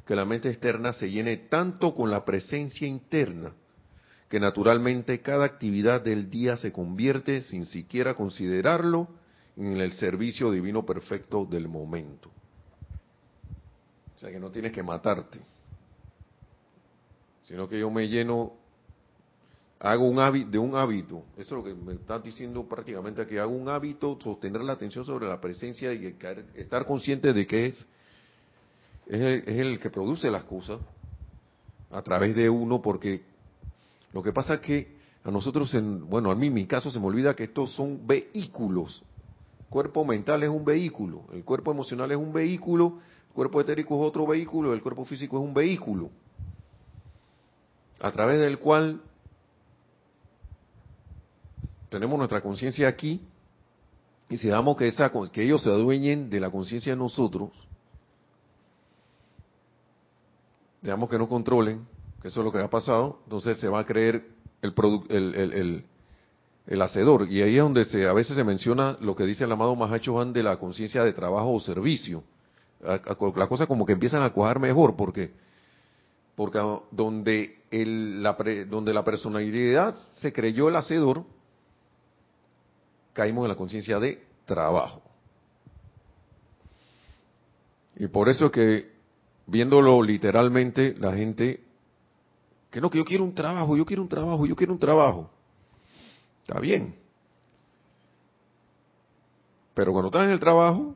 que 0.05 0.15
la 0.15 0.25
mente 0.25 0.49
externa 0.49 0.93
se 0.93 1.09
llene 1.09 1.37
tanto 1.37 1.95
con 1.95 2.11
la 2.11 2.23
presencia 2.23 2.87
interna 2.87 3.53
que 4.31 4.39
naturalmente 4.39 5.19
cada 5.19 5.43
actividad 5.43 6.01
del 6.01 6.29
día 6.29 6.55
se 6.55 6.71
convierte, 6.71 7.41
sin 7.41 7.65
siquiera 7.65 8.13
considerarlo, 8.13 9.09
en 9.57 9.75
el 9.75 9.91
servicio 9.91 10.51
divino 10.51 10.85
perfecto 10.85 11.45
del 11.45 11.67
momento. 11.67 12.31
O 14.21 14.23
sea 14.23 14.31
que 14.31 14.39
no 14.39 14.51
tienes 14.51 14.71
que 14.71 14.83
matarte, 14.83 15.39
sino 17.47 17.67
que 17.67 17.79
yo 17.79 17.89
me 17.89 18.07
lleno, 18.07 18.53
hago 19.79 20.07
un 20.07 20.19
hábito, 20.19 20.51
de 20.51 20.59
un 20.59 20.75
hábito, 20.75 21.23
eso 21.37 21.41
es 21.41 21.51
lo 21.51 21.63
que 21.63 21.73
me 21.73 21.93
estás 21.93 22.23
diciendo 22.23 22.63
prácticamente, 22.69 23.25
que 23.25 23.39
hago 23.39 23.51
un 23.51 23.67
hábito, 23.67 24.19
sostener 24.21 24.61
la 24.61 24.73
atención 24.73 25.03
sobre 25.05 25.27
la 25.27 25.41
presencia 25.41 25.91
y 25.91 26.15
estar 26.53 26.85
consciente 26.85 27.33
de 27.33 27.47
que 27.47 27.65
es 27.65 27.85
es 29.07 29.57
el, 29.57 29.79
que 29.79 29.89
produce 29.89 30.29
las 30.29 30.43
cosas 30.43 30.79
a 31.89 32.03
través 32.03 32.35
de 32.35 32.47
uno, 32.47 32.79
porque 32.79 33.23
lo 34.13 34.21
que 34.21 34.31
pasa 34.31 34.53
es 34.53 34.59
que 34.59 34.97
a 35.23 35.31
nosotros, 35.31 35.73
en, 35.73 36.07
bueno, 36.07 36.29
a 36.29 36.35
mí 36.35 36.45
en 36.45 36.53
mi 36.53 36.67
caso 36.67 36.91
se 36.91 36.99
me 36.99 37.07
olvida 37.07 37.35
que 37.35 37.45
estos 37.45 37.71
son 37.71 38.05
vehículos. 38.05 39.01
El 39.61 39.65
cuerpo 39.71 40.05
mental 40.05 40.43
es 40.43 40.49
un 40.49 40.63
vehículo, 40.63 41.23
el 41.33 41.43
cuerpo 41.43 41.71
emocional 41.71 42.11
es 42.11 42.17
un 42.17 42.31
vehículo, 42.31 42.99
el 43.31 43.35
cuerpo 43.35 43.61
etérico 43.61 43.95
es 43.95 44.09
otro 44.09 44.27
vehículo, 44.27 44.73
el 44.73 44.81
cuerpo 44.81 45.05
físico 45.05 45.37
es 45.39 45.43
un 45.45 45.53
vehículo, 45.53 46.09
a 48.01 48.11
través 48.11 48.41
del 48.41 48.59
cual 48.59 49.01
tenemos 51.87 52.17
nuestra 52.17 52.41
conciencia 52.41 52.89
aquí 52.89 53.21
y 54.27 54.35
si 54.35 54.49
damos 54.49 54.75
que, 54.75 54.87
esa, 54.87 55.09
que 55.31 55.43
ellos 55.43 55.63
se 55.63 55.69
adueñen 55.69 56.29
de 56.29 56.41
la 56.41 56.49
conciencia 56.49 56.91
de 56.91 56.97
nosotros, 56.97 57.51
digamos 60.81 61.09
que 61.09 61.17
no 61.17 61.29
controlen, 61.29 61.87
que 62.21 62.27
eso 62.27 62.41
es 62.41 62.45
lo 62.45 62.51
que 62.51 62.59
ha 62.59 62.69
pasado, 62.69 63.19
entonces 63.23 63.57
se 63.59 63.69
va 63.69 63.79
a 63.79 63.85
creer 63.85 64.27
el, 64.61 64.73
el, 65.07 65.85
el, 66.67 66.81
hacedor. 66.81 67.31
Y 67.31 67.41
ahí 67.41 67.55
es 67.55 67.63
donde 67.63 67.85
se, 67.85 68.05
a 68.07 68.13
veces 68.13 68.35
se 68.35 68.43
menciona 68.43 68.97
lo 68.99 69.15
que 69.15 69.25
dice 69.25 69.45
el 69.45 69.51
amado 69.53 69.73
Mahacho 69.77 70.19
Han 70.19 70.33
de 70.33 70.43
la 70.43 70.57
conciencia 70.57 71.05
de 71.05 71.13
trabajo 71.13 71.53
o 71.53 71.59
servicio. 71.61 72.23
Las 72.83 73.47
cosas 73.47 73.67
como 73.67 73.85
que 73.85 73.93
empiezan 73.93 74.23
a 74.23 74.31
cuajar 74.31 74.59
mejor, 74.59 74.95
porque 74.95 75.31
porque 76.35 76.59
donde, 76.91 77.59
el, 77.69 78.23
la, 78.23 78.35
donde 78.67 78.93
la 78.93 79.03
personalidad 79.03 79.95
se 80.19 80.33
creyó 80.33 80.69
el 80.69 80.75
hacedor, 80.75 81.23
caímos 83.13 83.43
en 83.43 83.49
la 83.49 83.55
conciencia 83.55 83.99
de 83.99 84.23
trabajo. 84.45 85.01
Y 87.97 88.07
por 88.07 88.29
eso 88.29 88.49
que 88.49 88.91
viéndolo 89.45 90.01
literalmente, 90.01 90.95
la 90.97 91.13
gente, 91.13 91.61
que 92.71 92.81
no, 92.81 92.89
que 92.89 92.97
yo 92.97 93.05
quiero 93.05 93.23
un 93.23 93.35
trabajo, 93.35 93.75
yo 93.75 93.85
quiero 93.85 94.01
un 94.01 94.09
trabajo, 94.09 94.45
yo 94.45 94.55
quiero 94.55 94.73
un 94.73 94.79
trabajo. 94.79 95.29
Está 96.41 96.59
bien. 96.59 96.95
Pero 99.73 99.91
cuando 99.91 100.07
estás 100.07 100.23
en 100.23 100.31
el 100.31 100.39
trabajo, 100.39 100.95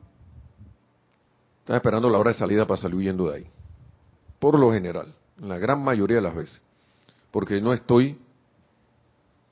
estás 1.66 1.78
esperando 1.78 2.08
la 2.08 2.18
hora 2.18 2.30
de 2.30 2.38
salida 2.38 2.64
para 2.64 2.80
salir 2.80 2.94
huyendo 2.94 3.28
de 3.28 3.38
ahí. 3.38 3.46
Por 4.38 4.56
lo 4.56 4.72
general, 4.72 5.12
la 5.36 5.58
gran 5.58 5.82
mayoría 5.82 6.18
de 6.18 6.22
las 6.22 6.36
veces. 6.36 6.60
Porque 7.32 7.60
no 7.60 7.72
estoy 7.72 8.16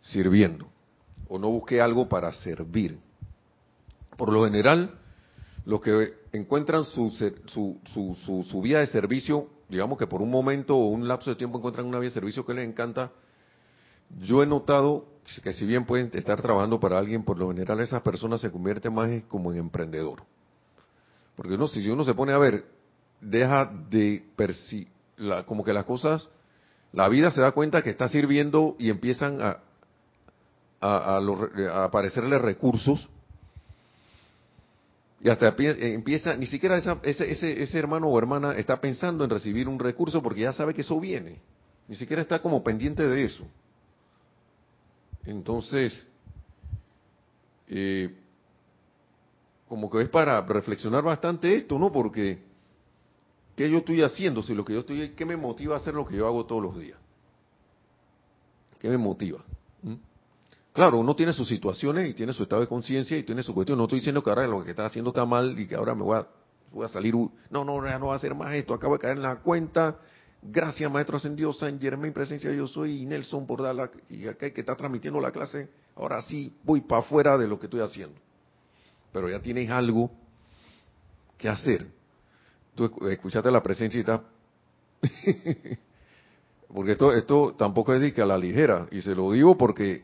sirviendo. 0.00 0.68
O 1.26 1.40
no 1.40 1.50
busqué 1.50 1.80
algo 1.80 2.08
para 2.08 2.32
servir. 2.34 3.00
Por 4.16 4.32
lo 4.32 4.44
general, 4.44 4.96
los 5.64 5.80
que 5.80 6.14
encuentran 6.30 6.84
su, 6.84 7.10
su, 7.46 7.80
su, 7.92 8.46
su, 8.48 8.62
vía 8.62 8.78
de 8.78 8.86
servicio, 8.86 9.48
digamos 9.68 9.98
que 9.98 10.06
por 10.06 10.22
un 10.22 10.30
momento 10.30 10.76
o 10.76 10.90
un 10.90 11.08
lapso 11.08 11.30
de 11.30 11.36
tiempo 11.36 11.58
encuentran 11.58 11.84
una 11.84 11.98
vía 11.98 12.10
de 12.10 12.14
servicio 12.14 12.46
que 12.46 12.54
les 12.54 12.68
encanta, 12.68 13.10
yo 14.20 14.40
he 14.40 14.46
notado 14.46 15.06
que 15.42 15.52
si 15.52 15.66
bien 15.66 15.84
pueden 15.84 16.12
estar 16.14 16.40
trabajando 16.40 16.78
para 16.78 16.96
alguien, 16.96 17.24
por 17.24 17.40
lo 17.40 17.48
general 17.48 17.80
esas 17.80 18.02
personas 18.02 18.40
se 18.40 18.52
convierten 18.52 18.94
más 18.94 19.10
como 19.26 19.50
en 19.50 19.58
emprendedor. 19.58 20.22
Porque 21.36 21.58
no, 21.58 21.68
si 21.68 21.88
uno 21.88 22.04
se 22.04 22.14
pone 22.14 22.32
a 22.32 22.38
ver, 22.38 22.64
deja 23.20 23.66
de 23.90 24.24
percibir, 24.36 24.88
como 25.46 25.64
que 25.64 25.72
las 25.72 25.84
cosas, 25.84 26.28
la 26.92 27.08
vida 27.08 27.30
se 27.30 27.40
da 27.40 27.52
cuenta 27.52 27.82
que 27.82 27.90
está 27.90 28.08
sirviendo 28.08 28.76
y 28.78 28.90
empiezan 28.90 29.38
a, 29.40 29.60
aparecerle 31.84 32.38
recursos 32.38 33.08
y 35.24 35.30
hasta 35.30 35.54
empieza, 35.58 36.36
ni 36.36 36.46
siquiera 36.46 36.76
ese 36.76 37.78
hermano 37.78 38.08
o 38.08 38.18
hermana 38.18 38.52
está 38.58 38.78
pensando 38.78 39.24
en 39.24 39.30
recibir 39.30 39.66
un 39.66 39.78
recurso 39.78 40.22
porque 40.22 40.42
ya 40.42 40.52
sabe 40.52 40.74
que 40.74 40.82
eso 40.82 41.00
viene. 41.00 41.40
Ni 41.88 41.96
siquiera 41.96 42.20
está 42.20 42.42
como 42.42 42.62
pendiente 42.62 43.08
de 43.08 43.24
eso. 43.24 43.46
Entonces, 45.24 46.06
eh, 47.68 48.14
como 49.74 49.90
que 49.90 50.02
es 50.02 50.08
para 50.08 50.40
reflexionar 50.40 51.02
bastante 51.02 51.56
esto, 51.56 51.80
¿no? 51.80 51.90
Porque, 51.90 52.38
¿qué 53.56 53.68
yo 53.68 53.78
estoy 53.78 54.02
haciendo? 54.02 54.40
Si 54.40 54.54
lo 54.54 54.64
que 54.64 54.72
yo 54.72 54.80
estoy, 54.80 55.08
¿qué 55.16 55.24
me 55.24 55.36
motiva 55.36 55.74
a 55.74 55.78
hacer 55.78 55.94
lo 55.94 56.06
que 56.06 56.14
yo 56.14 56.28
hago 56.28 56.46
todos 56.46 56.62
los 56.62 56.78
días? 56.78 56.96
¿Qué 58.78 58.88
me 58.88 58.96
motiva? 58.96 59.40
¿Mm? 59.82 59.94
Claro, 60.72 60.98
uno 60.98 61.16
tiene 61.16 61.32
sus 61.32 61.48
situaciones 61.48 62.08
y 62.08 62.14
tiene 62.14 62.32
su 62.32 62.44
estado 62.44 62.60
de 62.60 62.68
conciencia 62.68 63.18
y 63.18 63.24
tiene 63.24 63.42
su 63.42 63.52
cuestión. 63.52 63.76
No 63.76 63.86
estoy 63.86 63.98
diciendo 63.98 64.22
que 64.22 64.30
ahora 64.30 64.46
lo 64.46 64.62
que 64.62 64.70
está 64.70 64.84
haciendo 64.84 65.10
está 65.10 65.26
mal 65.26 65.58
y 65.58 65.66
que 65.66 65.74
ahora 65.74 65.92
me 65.96 66.04
voy 66.04 66.18
a, 66.18 66.28
voy 66.70 66.84
a 66.84 66.88
salir. 66.88 67.12
No, 67.50 67.64
no, 67.64 67.80
no 67.80 68.06
va 68.06 68.12
a 68.12 68.16
hacer 68.16 68.32
más 68.32 68.54
esto. 68.54 68.74
Acabo 68.74 68.92
de 68.92 69.00
caer 69.00 69.16
en 69.16 69.22
la 69.22 69.40
cuenta. 69.40 69.98
Gracias, 70.40 70.88
Maestro 70.88 71.16
Ascendido 71.16 71.52
San 71.52 71.80
Germain, 71.80 72.12
presencia 72.12 72.52
yo 72.52 72.68
soy 72.68 73.02
y 73.02 73.06
Nelson 73.06 73.44
por 73.44 73.60
dar 73.60 73.74
la. 73.74 73.90
Y 74.08 74.28
acá 74.28 74.52
que 74.52 74.60
está 74.60 74.76
transmitiendo 74.76 75.20
la 75.20 75.32
clase. 75.32 75.68
Ahora 75.96 76.22
sí 76.22 76.54
voy 76.62 76.80
para 76.82 77.00
afuera 77.00 77.36
de 77.36 77.48
lo 77.48 77.58
que 77.58 77.66
estoy 77.66 77.80
haciendo. 77.80 78.23
Pero 79.14 79.30
ya 79.30 79.38
tienes 79.38 79.70
algo 79.70 80.10
que 81.38 81.48
hacer. 81.48 81.86
Tú 82.74 82.90
escuchaste 83.08 83.48
la 83.48 83.62
presencia 83.62 83.96
y 83.96 84.00
está. 84.00 84.22
porque 86.66 86.92
esto, 86.92 87.12
esto 87.12 87.54
tampoco 87.56 87.94
es 87.94 88.00
de 88.00 88.12
que 88.12 88.20
a 88.20 88.26
la 88.26 88.36
ligera. 88.36 88.88
Y 88.90 89.02
se 89.02 89.14
lo 89.14 89.30
digo 89.30 89.56
porque 89.56 90.02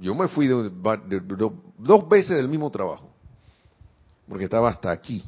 yo 0.00 0.12
me 0.16 0.26
fui 0.26 0.48
de, 0.48 0.72
dos 1.78 2.08
veces 2.08 2.36
del 2.36 2.48
mismo 2.48 2.68
trabajo, 2.68 3.08
porque 4.28 4.46
estaba 4.46 4.70
hasta 4.70 4.90
aquí. 4.90 5.22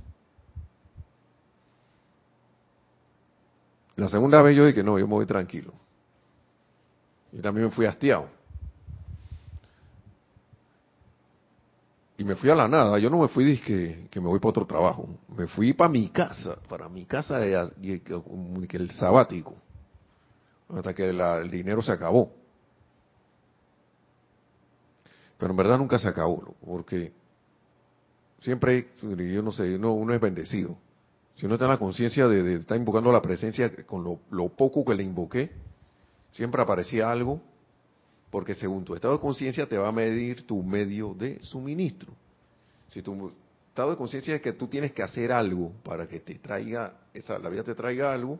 La 3.95 4.09
segunda 4.09 4.43
vez 4.43 4.57
yo 4.57 4.67
dije, 4.67 4.83
no, 4.83 4.99
yo 4.99 5.07
me 5.07 5.15
voy 5.15 5.27
tranquilo. 5.27 5.73
Y 7.31 7.41
también 7.41 7.69
me 7.69 7.73
fui 7.73 7.87
hastiado. 7.87 8.38
Y 12.19 12.25
me 12.25 12.35
fui 12.35 12.51
a 12.51 12.55
la 12.57 12.67
nada, 12.67 12.99
yo 12.99 13.09
no 13.09 13.21
me 13.21 13.29
fui 13.29 13.59
que, 13.61 14.09
que 14.11 14.21
me 14.21 14.27
voy 14.27 14.41
para 14.41 14.51
otro 14.51 14.67
trabajo, 14.67 15.09
me 15.37 15.47
fui 15.47 15.73
para 15.73 15.89
mi 15.89 16.09
casa, 16.09 16.59
para 16.69 16.89
mi 16.89 17.07
casa, 17.07 17.39
que 17.41 18.77
el 18.77 18.91
sabático, 18.91 19.55
hasta 20.69 20.93
que 20.93 21.11
el 21.11 21.49
dinero 21.49 21.81
se 21.81 21.93
acabó. 21.93 22.33
Pero 25.39 25.53
en 25.53 25.57
verdad 25.57 25.79
nunca 25.79 25.97
se 26.01 26.09
acabó, 26.09 26.57
porque 26.67 27.13
siempre, 28.41 28.89
yo 29.01 29.41
no 29.41 29.53
sé, 29.53 29.77
uno, 29.77 30.13
es 30.13 30.21
bendecido. 30.21 30.77
Si 31.37 31.47
uno 31.47 31.55
está 31.55 31.67
en 31.67 31.71
la 31.71 31.79
conciencia 31.79 32.27
de, 32.27 32.57
estar 32.57 32.77
invocando 32.77 33.13
la 33.13 33.23
presencia 33.23 33.73
con 33.87 34.03
lo, 34.03 34.49
poco 34.49 34.85
que 34.85 34.95
le 34.97 35.05
invoqué, 35.05 35.53
siempre 36.33 36.61
aparecía 36.61 37.13
algo, 37.13 37.41
porque 38.31 38.55
según 38.55 38.85
tu 38.85 38.95
estado 38.95 39.15
de 39.15 39.21
conciencia 39.21 39.69
te 39.69 39.79
va 39.79 39.89
a 39.89 39.93
medir 39.93 40.47
tu 40.47 40.63
medio 40.63 41.15
de 41.15 41.39
suministro. 41.43 42.13
Si 42.91 43.03
tu 43.03 43.33
estado 43.69 43.91
de 43.91 43.97
conciencia 43.97 44.35
es 44.35 44.43
que 44.43 44.53
tú 44.53 44.67
tienes 44.67 44.93
que 44.93 45.03
hacer 45.03 45.33
algo 45.33 45.73
para 45.83 46.07
que 46.07 46.21
te 46.21 46.35
traiga, 46.37 46.95
esa, 47.15 47.39
la 47.39 47.49
vida 47.49 47.63
te 47.63 47.75
traiga 47.75 48.13
algo, 48.13 48.39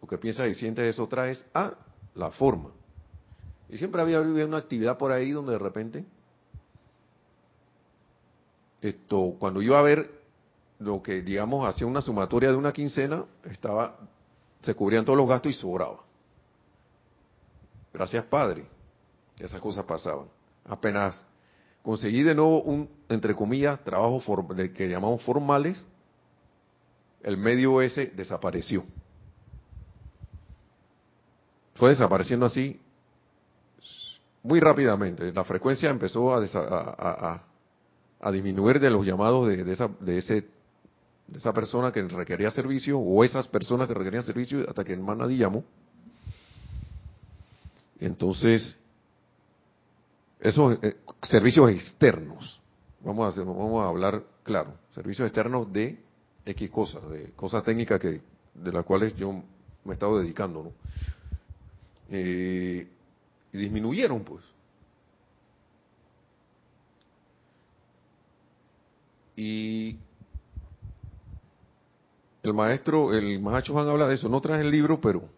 lo 0.00 0.08
que 0.08 0.18
piensas 0.18 0.48
y 0.48 0.54
sientes 0.54 0.86
eso 0.86 1.06
traes 1.06 1.44
a 1.54 1.74
la 2.14 2.30
forma. 2.30 2.70
Y 3.68 3.78
siempre 3.78 4.00
había 4.00 4.20
una 4.20 4.58
actividad 4.58 4.96
por 4.96 5.12
ahí 5.12 5.30
donde 5.30 5.52
de 5.52 5.58
repente, 5.58 6.04
esto, 8.80 9.34
cuando 9.38 9.62
iba 9.62 9.78
a 9.78 9.82
ver 9.82 10.10
lo 10.78 11.02
que, 11.02 11.22
digamos, 11.22 11.66
hacía 11.66 11.86
una 11.86 12.00
sumatoria 12.00 12.50
de 12.50 12.56
una 12.56 12.72
quincena, 12.72 13.24
estaba, 13.44 13.96
se 14.62 14.74
cubrían 14.74 15.04
todos 15.04 15.16
los 15.16 15.28
gastos 15.28 15.52
y 15.52 15.54
sobraba. 15.54 16.05
Gracias, 17.96 18.26
Padre. 18.26 18.66
Esas 19.38 19.58
cosas 19.58 19.86
pasaban. 19.86 20.26
Apenas 20.66 21.24
conseguí 21.80 22.22
de 22.22 22.34
nuevo 22.34 22.60
un, 22.62 22.90
entre 23.08 23.34
comillas, 23.34 23.82
trabajo 23.84 24.22
que 24.74 24.88
llamamos 24.88 25.22
formales, 25.22 25.86
el 27.22 27.38
medio 27.38 27.80
ese 27.80 28.08
desapareció. 28.08 28.84
Fue 31.76 31.90
desapareciendo 31.90 32.44
así 32.44 32.78
muy 34.42 34.60
rápidamente. 34.60 35.32
La 35.32 35.44
frecuencia 35.44 35.88
empezó 35.88 36.34
a, 36.34 37.42
a, 38.20 38.30
disminuir 38.30 38.78
de 38.78 38.90
los 38.90 39.06
llamados 39.06 39.48
de, 39.48 39.72
esa, 39.72 39.88
de, 40.00 40.18
ese, 40.18 40.34
de 41.28 41.38
esa 41.38 41.54
persona 41.54 41.92
que 41.92 42.02
requería 42.02 42.50
servicio 42.50 42.98
o 42.98 43.24
esas 43.24 43.48
personas 43.48 43.88
que 43.88 43.94
requerían 43.94 44.22
servicio 44.22 44.68
hasta 44.68 44.84
que 44.84 44.94
más 44.98 45.16
nadie 45.16 45.38
llamó. 45.38 45.64
Entonces, 48.00 48.76
esos 50.40 50.78
eh, 50.82 50.96
servicios 51.22 51.70
externos, 51.70 52.60
vamos 53.04 53.24
a, 53.24 53.28
hacer, 53.28 53.44
vamos 53.44 53.84
a 53.84 53.88
hablar 53.88 54.22
claro, 54.42 54.74
servicios 54.90 55.26
externos 55.26 55.72
de 55.72 55.98
X 56.44 56.70
cosas, 56.70 57.08
de 57.10 57.32
cosas 57.32 57.64
técnicas 57.64 58.00
que 58.00 58.20
de 58.54 58.72
las 58.72 58.84
cuales 58.84 59.14
yo 59.16 59.32
me 59.84 59.92
he 59.92 59.94
estado 59.94 60.20
dedicando, 60.20 60.62
¿no? 60.64 60.72
Eh, 62.10 62.86
disminuyeron, 63.52 64.22
pues. 64.24 64.44
Y 69.36 69.98
el 72.42 72.54
maestro, 72.54 73.12
el 73.12 73.40
Mahacho 73.40 73.72
Juan 73.72 73.88
habla 73.88 74.08
de 74.08 74.14
eso, 74.14 74.28
no 74.28 74.40
trae 74.40 74.60
el 74.60 74.70
libro, 74.70 75.00
pero... 75.00 75.35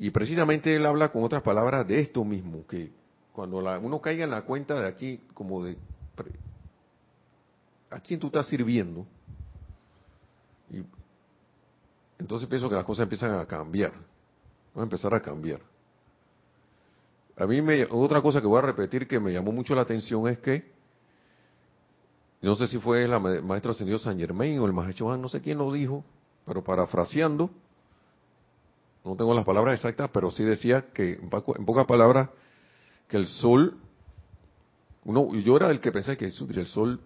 Y 0.00 0.10
precisamente 0.10 0.74
él 0.74 0.86
habla 0.86 1.12
con 1.12 1.22
otras 1.22 1.42
palabras 1.42 1.86
de 1.86 2.00
esto 2.00 2.24
mismo, 2.24 2.66
que 2.66 2.90
cuando 3.34 3.58
uno 3.58 4.00
caiga 4.00 4.24
en 4.24 4.30
la 4.30 4.42
cuenta 4.42 4.80
de 4.80 4.88
aquí, 4.88 5.20
como 5.34 5.62
de... 5.62 5.76
¿A 7.90 8.00
quién 8.00 8.18
tú 8.18 8.28
estás 8.28 8.46
sirviendo? 8.46 9.06
Y 10.70 10.82
entonces 12.18 12.48
pienso 12.48 12.66
que 12.70 12.76
las 12.76 12.84
cosas 12.86 13.02
empiezan 13.02 13.38
a 13.38 13.44
cambiar. 13.44 13.92
Van 14.74 14.80
a 14.80 14.82
empezar 14.84 15.12
a 15.12 15.20
cambiar. 15.20 15.60
A 17.36 17.46
mí 17.46 17.60
me, 17.60 17.84
otra 17.90 18.22
cosa 18.22 18.40
que 18.40 18.46
voy 18.46 18.58
a 18.58 18.62
repetir 18.62 19.06
que 19.06 19.20
me 19.20 19.34
llamó 19.34 19.52
mucho 19.52 19.74
la 19.74 19.82
atención 19.82 20.26
es 20.28 20.38
que, 20.38 20.72
no 22.40 22.56
sé 22.56 22.68
si 22.68 22.78
fue 22.78 23.04
el 23.04 23.20
maestro 23.42 23.72
ascendido 23.72 23.98
San 23.98 24.18
Germain 24.18 24.58
o 24.60 24.64
el 24.64 24.72
maestro 24.72 25.14
no 25.18 25.28
sé 25.28 25.42
quién 25.42 25.58
lo 25.58 25.70
dijo, 25.70 26.02
pero 26.46 26.64
parafraseando, 26.64 27.50
no 29.04 29.16
tengo 29.16 29.34
las 29.34 29.44
palabras 29.44 29.74
exactas, 29.74 30.10
pero 30.12 30.30
sí 30.30 30.44
decía 30.44 30.86
que, 30.92 31.14
en, 31.14 31.30
pocas 31.30 31.86
palabras, 31.86 32.30
que 33.08 33.16
el 33.16 33.26
sol, 33.26 33.78
uno, 35.04 35.34
yo 35.34 35.56
era 35.56 35.70
el 35.70 35.80
que 35.80 35.92
pensé 35.92 36.16
que 36.16 36.26
el 36.26 36.66
sol 36.66 37.00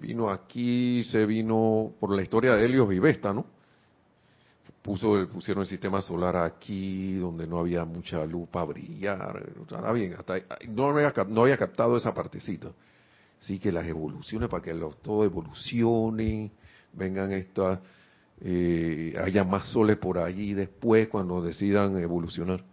vino 0.00 0.30
aquí, 0.30 1.04
se 1.04 1.26
vino 1.26 1.92
por 1.98 2.14
la 2.14 2.22
historia 2.22 2.54
de 2.54 2.64
Helios 2.64 2.92
y 2.92 2.98
Vesta, 2.98 3.32
¿no? 3.32 3.46
puso, 4.84 5.26
pusieron 5.32 5.62
el 5.62 5.68
sistema 5.68 6.02
solar 6.02 6.36
aquí, 6.36 7.14
donde 7.14 7.46
no 7.46 7.58
había 7.58 7.86
mucha 7.86 8.24
luz 8.26 8.46
para 8.50 8.66
brillar. 8.66 9.42
bien, 9.94 10.14
hasta, 10.18 10.34
no, 10.68 10.90
había, 10.90 11.12
no 11.26 11.40
había 11.40 11.56
captado 11.56 11.96
esa 11.96 12.12
partecita. 12.12 12.70
Así 13.40 13.58
que 13.58 13.72
las 13.72 13.86
evoluciones, 13.86 14.50
para 14.50 14.62
que 14.62 14.74
todo 15.02 15.24
evolucione, 15.24 16.52
vengan 16.92 17.32
estas, 17.32 17.80
eh, 18.40 19.14
haya 19.22 19.44
más 19.44 19.68
soles 19.68 19.96
por 19.96 20.18
allí 20.18 20.54
después 20.54 21.08
cuando 21.08 21.42
decidan 21.42 21.96
evolucionar. 21.98 22.64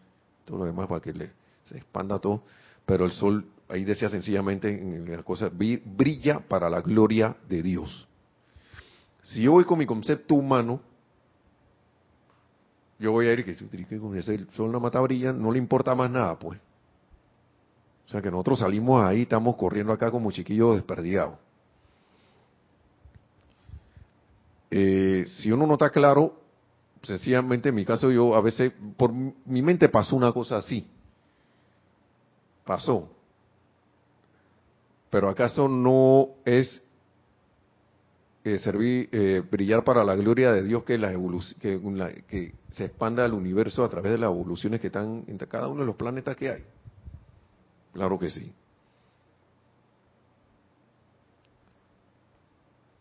Todo 0.45 0.59
lo 0.59 0.65
demás 0.65 0.87
para 0.87 1.01
que 1.01 1.13
le, 1.13 1.31
se 1.65 1.77
expanda 1.77 2.19
todo. 2.19 2.43
Pero 2.85 3.05
el 3.05 3.11
sol, 3.11 3.45
ahí 3.69 3.83
decía 3.83 4.09
sencillamente 4.09 4.69
en 4.69 5.09
la 5.11 5.23
cosa, 5.23 5.49
brilla 5.49 6.39
para 6.39 6.69
la 6.69 6.81
gloria 6.81 7.35
de 7.47 7.61
Dios. 7.61 8.07
Si 9.23 9.43
yo 9.43 9.51
voy 9.51 9.65
con 9.65 9.77
mi 9.77 9.85
concepto 9.85 10.35
humano, 10.35 10.81
yo 12.99 13.11
voy 13.11 13.27
a 13.27 13.33
ir 13.33 13.43
que 13.43 13.51
ese 13.51 14.45
sol 14.53 14.71
no 14.71 14.79
mata 14.79 14.99
brilla, 14.99 15.31
no 15.31 15.51
le 15.51 15.57
importa 15.57 15.95
más 15.95 16.09
nada, 16.09 16.37
pues. 16.37 16.59
O 18.05 18.09
sea 18.11 18.21
que 18.21 18.29
nosotros 18.29 18.59
salimos 18.59 19.03
ahí, 19.03 19.21
estamos 19.21 19.55
corriendo 19.55 19.93
acá 19.93 20.11
como 20.11 20.31
chiquillos 20.31 20.75
desperdigados. 20.75 21.35
Eh, 24.71 25.25
si 25.27 25.51
uno 25.51 25.67
no 25.67 25.73
está 25.73 25.89
claro, 25.89 26.39
sencillamente 27.03 27.69
en 27.69 27.75
mi 27.75 27.85
caso 27.85 28.09
yo 28.09 28.33
a 28.33 28.41
veces, 28.41 28.71
por 28.95 29.11
mi 29.11 29.61
mente 29.61 29.89
pasó 29.89 30.15
una 30.15 30.31
cosa 30.31 30.57
así. 30.57 30.87
Pasó. 32.65 33.09
Pero 35.09 35.29
acaso 35.29 35.67
no 35.67 36.29
es 36.45 36.81
eh, 38.45 38.57
servir, 38.59 39.09
eh, 39.11 39.43
brillar 39.51 39.83
para 39.83 40.05
la 40.05 40.15
gloria 40.15 40.53
de 40.53 40.63
Dios 40.63 40.83
que, 40.85 40.97
la 40.97 41.11
que, 41.59 42.23
que 42.27 42.53
se 42.71 42.85
expanda 42.85 43.25
el 43.25 43.33
universo 43.33 43.83
a 43.83 43.89
través 43.89 44.13
de 44.13 44.17
las 44.17 44.29
evoluciones 44.29 44.79
que 44.79 44.87
están 44.87 45.25
entre 45.27 45.49
cada 45.49 45.67
uno 45.67 45.81
de 45.81 45.87
los 45.87 45.97
planetas 45.97 46.37
que 46.37 46.49
hay. 46.49 46.63
Claro 47.93 48.17
que 48.17 48.29
sí. 48.29 48.53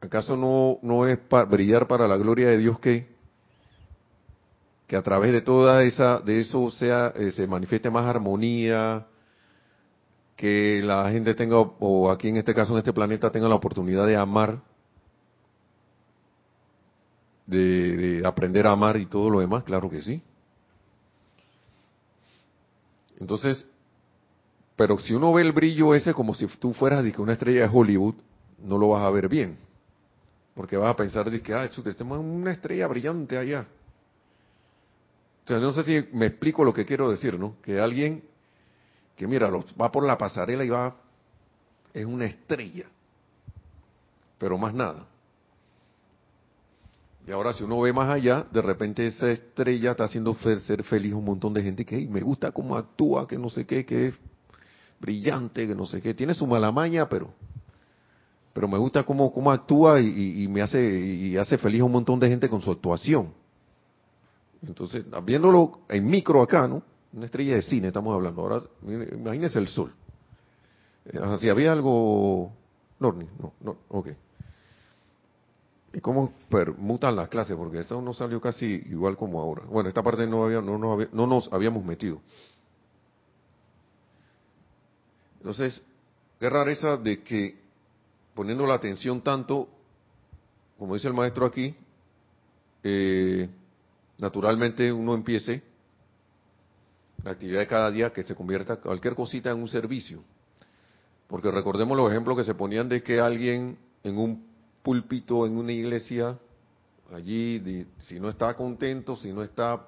¿Acaso 0.00 0.36
no, 0.36 0.78
no 0.82 1.06
es 1.06 1.18
brillar 1.48 1.86
para 1.86 2.08
la 2.08 2.16
gloria 2.16 2.48
de 2.48 2.58
Dios 2.58 2.80
que, 2.80 3.08
que 4.86 4.96
a 4.96 5.02
través 5.02 5.32
de 5.32 5.42
toda 5.42 5.82
esa, 5.84 6.20
de 6.20 6.40
eso 6.40 6.70
sea, 6.70 7.12
eh, 7.16 7.30
se 7.32 7.46
manifieste 7.46 7.90
más 7.90 8.06
armonía, 8.06 9.06
que 10.36 10.80
la 10.82 11.10
gente 11.10 11.34
tenga, 11.34 11.58
o 11.58 12.10
aquí 12.10 12.28
en 12.28 12.38
este 12.38 12.54
caso 12.54 12.72
en 12.72 12.78
este 12.78 12.94
planeta 12.94 13.30
tenga 13.30 13.48
la 13.48 13.56
oportunidad 13.56 14.06
de 14.06 14.16
amar 14.16 14.62
de, 17.50 18.22
aprender 18.24 18.66
a 18.66 18.72
amar 18.72 18.96
y 18.96 19.06
todo 19.06 19.28
lo 19.28 19.40
demás, 19.40 19.64
claro 19.64 19.90
que 19.90 20.02
sí. 20.02 20.22
Entonces, 23.18 23.68
pero 24.76 24.98
si 24.98 25.12
uno 25.12 25.32
ve 25.32 25.42
el 25.42 25.52
brillo 25.52 25.94
ese 25.94 26.14
como 26.14 26.34
si 26.34 26.46
tú 26.46 26.72
fueras 26.72 27.04
de 27.04 27.12
una 27.18 27.34
estrella 27.34 27.62
de 27.62 27.70
Hollywood, 27.72 28.14
no 28.62 28.78
lo 28.78 28.88
vas 28.88 29.02
a 29.02 29.10
ver 29.10 29.28
bien. 29.28 29.58
Porque 30.60 30.76
vas 30.76 30.90
a 30.90 30.94
pensar 30.94 31.24
que, 31.40 31.54
ah, 31.54 31.66
tenemos 31.96 32.18
una 32.18 32.52
estrella 32.52 32.86
brillante 32.86 33.38
allá. 33.38 33.66
Entonces, 35.38 35.62
no 35.62 35.72
sé 35.72 35.84
si 35.84 36.14
me 36.14 36.26
explico 36.26 36.62
lo 36.64 36.74
que 36.74 36.84
quiero 36.84 37.08
decir, 37.08 37.38
¿no? 37.38 37.56
Que 37.62 37.80
alguien 37.80 38.22
que, 39.16 39.26
mira, 39.26 39.48
va 39.48 39.90
por 39.90 40.04
la 40.04 40.18
pasarela 40.18 40.62
y 40.62 40.68
va, 40.68 40.94
es 41.94 42.04
una 42.04 42.26
estrella, 42.26 42.84
pero 44.36 44.58
más 44.58 44.74
nada. 44.74 45.06
Y 47.26 47.30
ahora 47.30 47.54
si 47.54 47.64
uno 47.64 47.80
ve 47.80 47.94
más 47.94 48.10
allá, 48.10 48.46
de 48.52 48.60
repente 48.60 49.06
esa 49.06 49.30
estrella 49.30 49.92
está 49.92 50.04
haciendo 50.04 50.34
ser 50.34 50.82
feliz 50.82 51.14
un 51.14 51.24
montón 51.24 51.54
de 51.54 51.62
gente 51.62 51.86
que 51.86 52.06
me 52.06 52.20
gusta 52.20 52.52
cómo 52.52 52.76
actúa, 52.76 53.26
que 53.26 53.38
no 53.38 53.48
sé 53.48 53.64
qué, 53.64 53.86
que 53.86 54.08
es 54.08 54.14
brillante, 55.00 55.66
que 55.66 55.74
no 55.74 55.86
sé 55.86 56.02
qué. 56.02 56.12
Tiene 56.12 56.34
su 56.34 56.46
mala 56.46 56.70
maña, 56.70 57.08
pero 57.08 57.32
pero 58.52 58.66
me 58.66 58.78
gusta 58.78 59.04
cómo, 59.04 59.32
cómo 59.32 59.50
actúa 59.50 60.00
y, 60.00 60.46
me 60.48 60.62
hace 60.62 60.82
y 60.82 61.36
hace 61.36 61.56
feliz 61.56 61.80
a 61.80 61.84
un 61.84 61.92
montón 61.92 62.18
de 62.18 62.28
gente 62.28 62.48
con 62.48 62.60
su 62.60 62.70
actuación. 62.70 63.32
Entonces, 64.66 65.04
viéndolo 65.24 65.80
en 65.88 66.08
micro 66.08 66.42
acá, 66.42 66.66
¿no? 66.66 66.82
Una 67.12 67.26
estrella 67.26 67.54
de 67.54 67.62
cine 67.62 67.88
estamos 67.88 68.14
hablando. 68.14 68.42
Ahora, 68.42 68.60
imagínese 68.82 69.58
el 69.58 69.68
sol. 69.68 69.92
Eh, 71.06 71.18
si 71.40 71.48
había 71.48 71.72
algo... 71.72 72.52
No, 72.98 73.12
no, 73.12 73.52
no, 73.60 73.76
ok. 73.88 74.08
¿Y 75.92 76.00
cómo 76.00 76.32
permutan 76.48 77.16
las 77.16 77.28
clases? 77.28 77.56
Porque 77.56 77.80
esto 77.80 78.00
no 78.02 78.12
salió 78.12 78.40
casi 78.40 78.66
igual 78.90 79.16
como 79.16 79.40
ahora. 79.40 79.64
Bueno, 79.64 79.88
esta 79.88 80.02
parte 80.02 80.26
no, 80.26 80.44
había, 80.44 80.60
no, 80.60 80.78
no 80.78 81.26
nos 81.26 81.52
habíamos 81.52 81.84
metido. 81.84 82.20
Entonces, 85.38 85.82
qué 86.38 86.50
rareza 86.50 86.96
de 86.96 87.22
que 87.22 87.59
poniendo 88.40 88.66
la 88.66 88.72
atención 88.72 89.20
tanto, 89.20 89.68
como 90.78 90.94
dice 90.94 91.08
el 91.08 91.12
maestro 91.12 91.44
aquí, 91.44 91.74
eh, 92.82 93.46
naturalmente 94.16 94.90
uno 94.90 95.12
empiece 95.12 95.62
la 97.22 97.32
actividad 97.32 97.60
de 97.60 97.66
cada 97.66 97.90
día 97.90 98.14
que 98.14 98.22
se 98.22 98.34
convierta 98.34 98.76
cualquier 98.76 99.14
cosita 99.14 99.50
en 99.50 99.58
un 99.58 99.68
servicio. 99.68 100.24
Porque 101.26 101.50
recordemos 101.50 101.94
los 101.98 102.10
ejemplos 102.10 102.34
que 102.38 102.44
se 102.44 102.54
ponían 102.54 102.88
de 102.88 103.02
que 103.02 103.20
alguien 103.20 103.76
en 104.02 104.16
un 104.16 104.46
púlpito, 104.82 105.44
en 105.44 105.58
una 105.58 105.72
iglesia, 105.72 106.38
allí, 107.12 107.86
si 108.00 108.18
no 108.18 108.30
está 108.30 108.54
contento, 108.54 109.16
si 109.16 109.34
no 109.34 109.42
está 109.42 109.86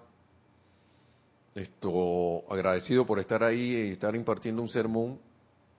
esto 1.54 2.42
agradecido 2.52 3.06
por 3.06 3.18
estar 3.18 3.42
ahí 3.42 3.88
y 3.88 3.90
estar 3.92 4.14
impartiendo 4.14 4.60
un 4.60 4.68
sermón, 4.68 5.18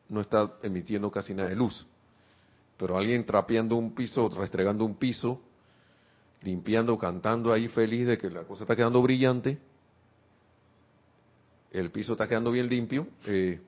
no 0.10 0.22
está 0.22 0.54
emitiendo 0.64 1.12
casi 1.12 1.36
nada 1.36 1.50
de 1.50 1.56
luz. 1.56 1.86
Pero 2.78 2.98
alguien 2.98 3.26
trapeando 3.26 3.76
un 3.76 3.94
piso, 3.94 4.30
restregando 4.30 4.86
un 4.86 4.96
piso, 4.96 5.42
limpiando, 6.42 6.98
cantando 6.98 7.54
ahí 7.54 7.68
feliz 7.68 8.08
de 8.08 8.18
que 8.18 8.30
la 8.30 8.44
cosa 8.44 8.64
está 8.64 8.76
quedando 8.76 9.02
brillante, 9.02 9.58
el 11.72 11.90
piso 11.92 12.14
está 12.14 12.28
quedando 12.28 12.52
bien 12.52 12.70
limpio, 12.70 13.08
eh, 13.26 13.60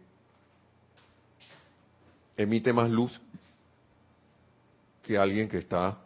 emite 2.37 2.73
más 2.73 2.89
luz 2.89 3.19
que 5.01 5.17
alguien 5.17 5.47
que 5.47 5.57
está 5.57 5.99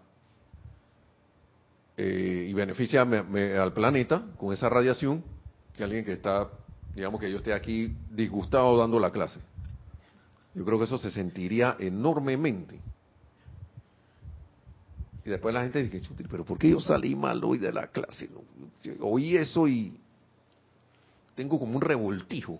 eh, 1.97 2.47
y 2.50 2.54
beneficia 2.54 3.02
al 3.02 3.74
planeta 3.74 4.24
con 4.38 4.54
esa 4.54 4.70
radiación 4.70 5.24
que 5.76 5.84
alguien 5.84 6.06
que 6.06 6.14
está, 6.14 6.50
digamos 6.93 7.20
que 7.20 7.32
yo 7.32 7.38
esté 7.38 7.54
aquí 7.54 7.93
disgustado 8.10 8.78
dando 8.78 9.00
la 9.00 9.12
clase. 9.12 9.39
Yo 10.60 10.66
creo 10.66 10.78
que 10.78 10.84
eso 10.84 10.97
se 10.97 11.10
sentiría 11.10 11.78
enormemente. 11.80 12.82
Y 15.24 15.30
después 15.30 15.55
la 15.55 15.62
gente 15.62 15.82
dice, 15.82 16.01
pero 16.30 16.43
¿por 16.43 16.57
qué 16.57 16.70
yo 16.70 16.82
salí 16.82 17.16
mal 17.16 17.41
hoy 17.45 17.60
de 17.60 17.72
la 17.72 17.88
clase? 17.88 18.30
Oí 18.99 19.38
eso 19.38 19.70
y 19.70 19.97
tengo 21.34 21.57
como 21.57 21.78
un 21.78 21.82
revoltijo. 21.82 22.60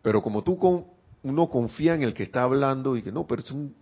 Pero 0.00 0.22
como 0.22 0.42
tú 0.42 0.56
con, 0.56 0.86
uno 1.24 1.50
confía 1.50 1.94
en 1.94 2.04
el 2.04 2.14
que 2.14 2.22
está 2.22 2.44
hablando 2.44 2.96
y 2.96 3.02
que 3.02 3.12
no, 3.12 3.26
pero 3.26 3.42
es 3.42 3.50
un... 3.50 3.74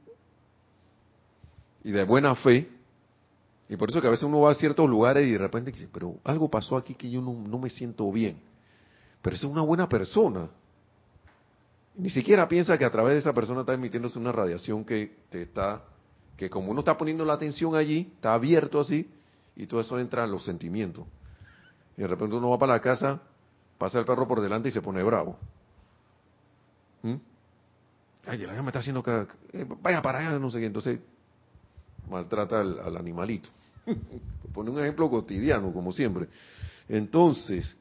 Y 1.84 1.92
de 1.92 2.02
buena 2.02 2.34
fe, 2.34 2.68
y 3.68 3.76
por 3.76 3.88
eso 3.88 4.00
que 4.00 4.08
a 4.08 4.10
veces 4.10 4.24
uno 4.24 4.40
va 4.40 4.50
a 4.50 4.56
ciertos 4.56 4.90
lugares 4.90 5.28
y 5.28 5.30
de 5.30 5.38
repente 5.38 5.70
dice, 5.70 5.88
pero 5.92 6.16
algo 6.24 6.50
pasó 6.50 6.76
aquí 6.76 6.96
que 6.96 7.08
yo 7.08 7.22
no, 7.22 7.34
no 7.34 7.56
me 7.56 7.70
siento 7.70 8.10
bien. 8.10 8.40
Pero 9.22 9.36
es 9.36 9.44
una 9.44 9.62
buena 9.62 9.88
persona. 9.88 10.50
Ni 11.96 12.10
siquiera 12.10 12.48
piensa 12.48 12.76
que 12.76 12.84
a 12.84 12.90
través 12.90 13.14
de 13.14 13.20
esa 13.20 13.32
persona 13.32 13.60
está 13.60 13.74
emitiéndose 13.74 14.18
una 14.18 14.32
radiación 14.32 14.84
que 14.84 15.18
te 15.30 15.42
está, 15.42 15.84
que 16.36 16.50
como 16.50 16.70
uno 16.70 16.80
está 16.80 16.96
poniendo 16.98 17.24
la 17.24 17.34
atención 17.34 17.76
allí, 17.76 18.12
está 18.16 18.34
abierto 18.34 18.80
así, 18.80 19.08
y 19.54 19.66
todo 19.66 19.80
eso 19.80 19.98
entra 19.98 20.24
en 20.24 20.32
los 20.32 20.44
sentimientos. 20.44 21.06
Y 21.96 22.02
de 22.02 22.08
repente 22.08 22.34
uno 22.34 22.50
va 22.50 22.58
para 22.58 22.72
la 22.72 22.80
casa, 22.80 23.20
pasa 23.78 24.00
el 24.00 24.04
perro 24.04 24.26
por 24.26 24.40
delante 24.40 24.68
y 24.68 24.72
se 24.72 24.82
pone 24.82 25.02
bravo. 25.02 25.38
¿Mm? 27.02 27.14
Ay, 28.26 28.42
el 28.42 28.62
me 28.62 28.68
está 28.68 28.78
haciendo 28.78 29.04
eh, 29.52 29.66
vaya 29.80 30.00
para 30.02 30.18
allá, 30.18 30.38
no 30.38 30.50
sé 30.50 30.58
qué. 30.58 30.66
Entonces, 30.66 30.98
maltrata 32.08 32.60
al, 32.60 32.96
animalito. 32.96 33.48
Pone 34.54 34.70
un 34.70 34.78
ejemplo 34.80 35.10
cotidiano, 35.10 35.72
como 35.72 35.92
siempre. 35.92 36.28
Entonces, 36.88 37.76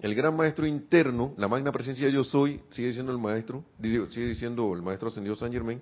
el 0.00 0.14
gran 0.14 0.36
maestro 0.36 0.66
interno, 0.66 1.34
la 1.36 1.48
magna 1.48 1.72
presencia 1.72 2.08
yo 2.08 2.22
soy, 2.22 2.60
sigue 2.70 2.88
diciendo 2.88 3.10
el 3.12 3.18
maestro, 3.18 3.64
sigue 3.80 4.26
diciendo 4.26 4.72
el 4.74 4.82
maestro 4.82 5.08
ascendido 5.08 5.34
San 5.34 5.52
Germain, 5.52 5.80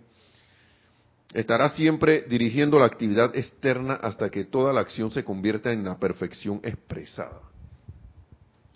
estará 1.34 1.68
siempre 1.70 2.22
dirigiendo 2.22 2.78
la 2.78 2.86
actividad 2.86 3.36
externa 3.36 3.94
hasta 3.94 4.30
que 4.30 4.44
toda 4.44 4.72
la 4.72 4.80
acción 4.80 5.10
se 5.10 5.24
convierta 5.24 5.70
en 5.72 5.84
la 5.84 5.98
perfección 5.98 6.60
expresada. 6.62 7.40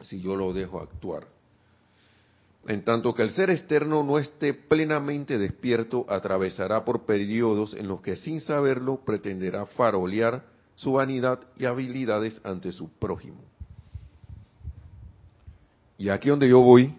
Si 0.02 0.20
yo 0.20 0.36
lo 0.36 0.52
dejo 0.52 0.80
actuar. 0.80 1.26
En 2.66 2.84
tanto 2.84 3.14
que 3.14 3.22
el 3.22 3.30
ser 3.30 3.48
externo 3.48 4.04
no 4.04 4.18
esté 4.18 4.52
plenamente 4.52 5.38
despierto, 5.38 6.04
atravesará 6.08 6.84
por 6.84 7.06
periodos 7.06 7.72
en 7.74 7.88
los 7.88 8.02
que 8.02 8.16
sin 8.16 8.40
saberlo 8.40 9.00
pretenderá 9.04 9.64
farolear 9.64 10.44
su 10.74 10.92
vanidad 10.92 11.40
y 11.56 11.64
habilidades 11.64 12.40
ante 12.44 12.72
su 12.72 12.90
prójimo. 12.90 13.49
Y 16.00 16.08
aquí 16.08 16.30
donde 16.30 16.48
yo 16.48 16.60
voy, 16.60 16.94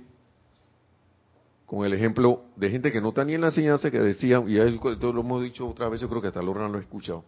con 1.65 1.83
el 1.83 1.93
ejemplo 1.93 2.43
de 2.55 2.69
gente 2.69 2.91
que 2.91 3.01
no 3.01 3.09
está 3.09 3.25
ni 3.25 3.33
en 3.33 3.41
la 3.41 3.47
enseñanza, 3.47 3.89
que 3.89 3.97
decían, 3.97 4.45
y 4.47 4.57
todo 4.77 5.11
lo 5.11 5.21
hemos 5.21 5.41
dicho 5.41 5.67
otra 5.67 5.89
vez, 5.89 5.99
yo 6.01 6.07
creo 6.07 6.21
que 6.21 6.27
hasta 6.27 6.39
Lorna 6.39 6.69
lo 6.69 6.77
he 6.77 6.81
escuchado, 6.81 7.23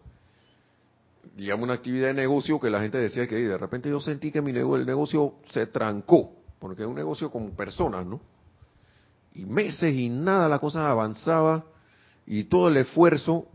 digamos 1.36 1.64
una 1.64 1.72
actividad 1.72 2.06
de 2.06 2.14
negocio 2.14 2.60
que 2.60 2.70
la 2.70 2.80
gente 2.80 2.98
decía 2.98 3.26
que 3.26 3.34
de 3.34 3.58
repente 3.58 3.90
yo 3.90 3.98
sentí 3.98 4.30
que 4.30 4.40
mi 4.40 4.52
negocio, 4.52 4.82
el 4.82 4.86
negocio 4.86 5.34
se 5.50 5.66
trancó 5.66 6.30
porque 6.60 6.82
es 6.82 6.88
un 6.88 6.94
negocio 6.94 7.28
con 7.28 7.50
personas, 7.56 8.06
¿no? 8.06 8.20
Y 9.34 9.44
meses 9.44 9.96
y 9.96 10.10
nada, 10.10 10.48
la 10.48 10.60
cosa 10.60 10.88
avanzaba 10.88 11.64
y 12.24 12.44
todo 12.44 12.68
el 12.68 12.76
esfuerzo, 12.76 13.48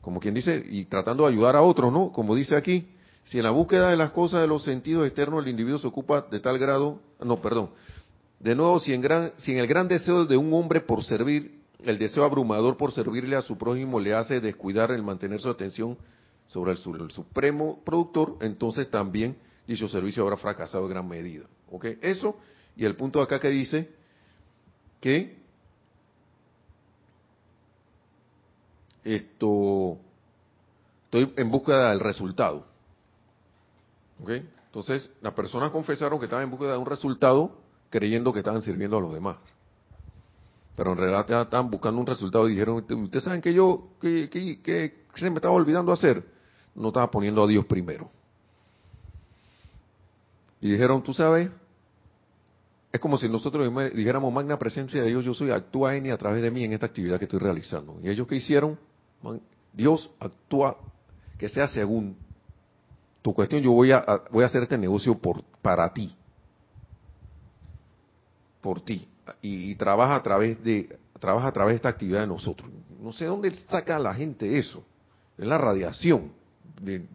como 0.00 0.20
quien 0.20 0.34
dice, 0.34 0.64
y 0.70 0.84
tratando 0.84 1.24
de 1.24 1.32
ayudar 1.32 1.56
a 1.56 1.62
otros, 1.62 1.92
¿no? 1.92 2.12
Como 2.12 2.36
dice 2.36 2.56
aquí, 2.56 2.86
si 3.26 3.38
en 3.38 3.44
la 3.44 3.50
búsqueda 3.50 3.90
de 3.90 3.96
las 3.96 4.12
cosas 4.12 4.40
de 4.40 4.46
los 4.46 4.62
sentidos 4.62 5.06
externos 5.06 5.42
el 5.42 5.50
individuo 5.50 5.78
se 5.78 5.86
ocupa 5.86 6.26
de 6.30 6.40
tal 6.40 6.58
grado, 6.58 7.00
no, 7.22 7.42
perdón, 7.42 7.70
de 8.38 8.54
nuevo, 8.54 8.78
si 8.78 8.92
en, 8.94 9.00
gran, 9.00 9.32
si 9.38 9.52
en 9.52 9.58
el 9.58 9.66
gran 9.66 9.88
deseo 9.88 10.26
de 10.26 10.36
un 10.36 10.52
hombre 10.54 10.80
por 10.80 11.02
servir, 11.02 11.60
el 11.84 11.98
deseo 11.98 12.24
abrumador 12.24 12.76
por 12.76 12.92
servirle 12.92 13.34
a 13.36 13.42
su 13.42 13.58
prójimo 13.58 13.98
le 13.98 14.14
hace 14.14 14.40
descuidar 14.40 14.92
el 14.92 15.02
mantener 15.02 15.40
su 15.40 15.50
atención 15.50 15.98
sobre 16.46 16.72
el, 16.72 16.78
supremo 17.10 17.80
productor, 17.84 18.36
entonces 18.40 18.88
también 18.88 19.36
dicho 19.66 19.88
servicio 19.88 20.22
habrá 20.22 20.36
fracasado 20.36 20.84
en 20.84 20.90
gran 20.90 21.08
medida. 21.08 21.46
¿Ok? 21.70 21.86
Eso, 22.02 22.36
y 22.76 22.84
el 22.84 22.94
punto 22.94 23.20
acá 23.20 23.40
que 23.40 23.48
dice 23.48 23.90
que 25.00 25.36
esto, 29.02 29.98
estoy 31.06 31.32
en 31.36 31.50
búsqueda 31.50 31.90
del 31.90 32.00
resultado. 32.00 32.75
Entonces, 34.18 35.10
las 35.20 35.32
personas 35.34 35.70
confesaron 35.70 36.18
que 36.18 36.26
estaban 36.26 36.44
en 36.44 36.50
búsqueda 36.50 36.72
de 36.72 36.78
un 36.78 36.86
resultado 36.86 37.52
creyendo 37.90 38.32
que 38.32 38.40
estaban 38.40 38.62
sirviendo 38.62 38.98
a 38.98 39.00
los 39.00 39.12
demás. 39.12 39.36
Pero 40.76 40.92
en 40.92 40.98
realidad 40.98 41.42
estaban 41.42 41.70
buscando 41.70 42.00
un 42.00 42.06
resultado 42.06 42.48
y 42.48 42.52
dijeron, 42.52 42.76
ustedes 42.76 43.24
saben 43.24 43.40
que 43.40 43.54
yo, 43.54 43.88
que, 44.00 45.06
se 45.14 45.30
me 45.30 45.36
estaba 45.36 45.54
olvidando 45.54 45.92
hacer. 45.92 46.22
No 46.74 46.88
estaba 46.88 47.10
poniendo 47.10 47.42
a 47.42 47.46
Dios 47.46 47.64
primero. 47.64 48.10
Y 50.60 50.70
dijeron, 50.72 51.02
tú 51.02 51.14
sabes, 51.14 51.48
es 52.92 53.00
como 53.00 53.16
si 53.16 53.28
nosotros 53.28 53.72
dijéramos, 53.94 54.32
magna 54.32 54.58
presencia 54.58 55.02
de 55.02 55.08
Dios, 55.08 55.24
yo 55.24 55.32
soy, 55.32 55.50
actúa 55.50 55.96
en 55.96 56.06
y 56.06 56.10
a 56.10 56.18
través 56.18 56.42
de 56.42 56.50
mí 56.50 56.64
en 56.64 56.72
esta 56.74 56.86
actividad 56.86 57.18
que 57.18 57.24
estoy 57.24 57.40
realizando. 57.40 57.98
Y 58.02 58.10
ellos 58.10 58.26
que 58.26 58.36
hicieron, 58.36 58.78
Dios 59.72 60.10
actúa, 60.20 60.76
que 61.38 61.48
sea 61.48 61.66
según 61.68 62.16
tu 63.26 63.34
cuestión, 63.34 63.60
yo 63.60 63.72
voy 63.72 63.90
a, 63.90 64.22
voy 64.30 64.44
a 64.44 64.46
hacer 64.46 64.62
este 64.62 64.78
negocio 64.78 65.18
por, 65.18 65.42
para 65.60 65.92
ti. 65.92 66.14
Por 68.60 68.80
ti. 68.82 69.08
Y, 69.42 69.74
trabaja 69.74 70.14
a 70.14 70.22
través 70.22 70.62
de, 70.62 70.96
trabaja 71.18 71.48
a 71.48 71.52
través 71.52 71.72
de 71.72 71.76
esta 71.78 71.88
actividad 71.88 72.20
de 72.20 72.28
nosotros. 72.28 72.70
No 73.00 73.12
sé 73.12 73.24
dónde 73.24 73.52
saca 73.52 73.98
la 73.98 74.14
gente 74.14 74.56
eso. 74.56 74.84
Es 75.36 75.44
la 75.44 75.58
radiación. 75.58 76.30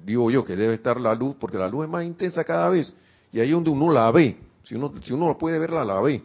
digo 0.06 0.30
yo 0.30 0.44
que 0.44 0.58
debe 0.58 0.74
estar 0.74 1.00
la 1.00 1.16
luz, 1.16 1.38
porque 1.40 1.58
la 1.58 1.70
luz 1.70 1.86
es 1.86 1.90
más 1.90 2.04
intensa 2.04 2.44
cada 2.44 2.68
vez 2.68 2.94
y 3.32 3.40
ahí 3.40 3.52
donde 3.52 3.70
uno 3.70 3.90
la 3.90 4.12
ve, 4.12 4.38
si 4.64 4.76
uno, 4.76 4.92
si 5.02 5.14
uno 5.14 5.38
puede 5.38 5.60
verla, 5.60 5.86
la 5.86 6.02
ve. 6.02 6.22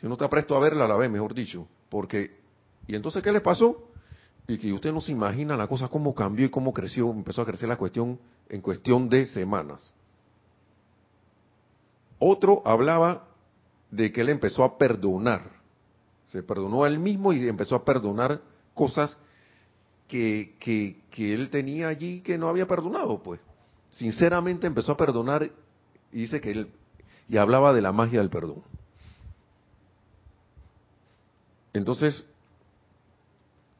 Si 0.00 0.06
uno 0.06 0.16
está 0.16 0.28
presto 0.28 0.56
a 0.56 0.58
verla, 0.58 0.88
la 0.88 0.96
ve, 0.96 1.08
mejor 1.08 1.32
dicho. 1.32 1.68
Porque, 1.88 2.38
¿y 2.88 2.96
entonces 2.96 3.22
qué 3.22 3.30
le 3.30 3.40
pasó? 3.40 3.91
Y 4.46 4.58
que 4.58 4.72
usted 4.72 4.92
no 4.92 5.00
se 5.00 5.12
imagina 5.12 5.56
la 5.56 5.68
cosa, 5.68 5.88
cómo 5.88 6.14
cambió 6.14 6.46
y 6.46 6.50
cómo 6.50 6.72
creció, 6.72 7.10
empezó 7.10 7.42
a 7.42 7.46
crecer 7.46 7.68
la 7.68 7.76
cuestión 7.76 8.18
en 8.48 8.60
cuestión 8.60 9.08
de 9.08 9.26
semanas. 9.26 9.92
Otro 12.18 12.62
hablaba 12.64 13.28
de 13.90 14.12
que 14.12 14.20
él 14.20 14.28
empezó 14.28 14.64
a 14.64 14.78
perdonar. 14.78 15.50
Se 16.26 16.42
perdonó 16.42 16.84
a 16.84 16.88
él 16.88 16.98
mismo 16.98 17.32
y 17.32 17.46
empezó 17.46 17.76
a 17.76 17.84
perdonar 17.84 18.40
cosas 18.74 19.16
que, 20.08 20.56
que, 20.58 21.00
que 21.10 21.34
él 21.34 21.50
tenía 21.50 21.88
allí 21.88 22.20
que 22.20 22.38
no 22.38 22.48
había 22.48 22.66
perdonado, 22.66 23.22
pues 23.22 23.40
sinceramente 23.90 24.66
empezó 24.66 24.92
a 24.92 24.96
perdonar 24.96 25.50
y 26.12 26.18
dice 26.18 26.40
que 26.40 26.50
él, 26.50 26.68
y 27.28 27.36
hablaba 27.36 27.72
de 27.72 27.82
la 27.82 27.92
magia 27.92 28.18
del 28.18 28.30
perdón. 28.30 28.62
Entonces, 31.72 32.24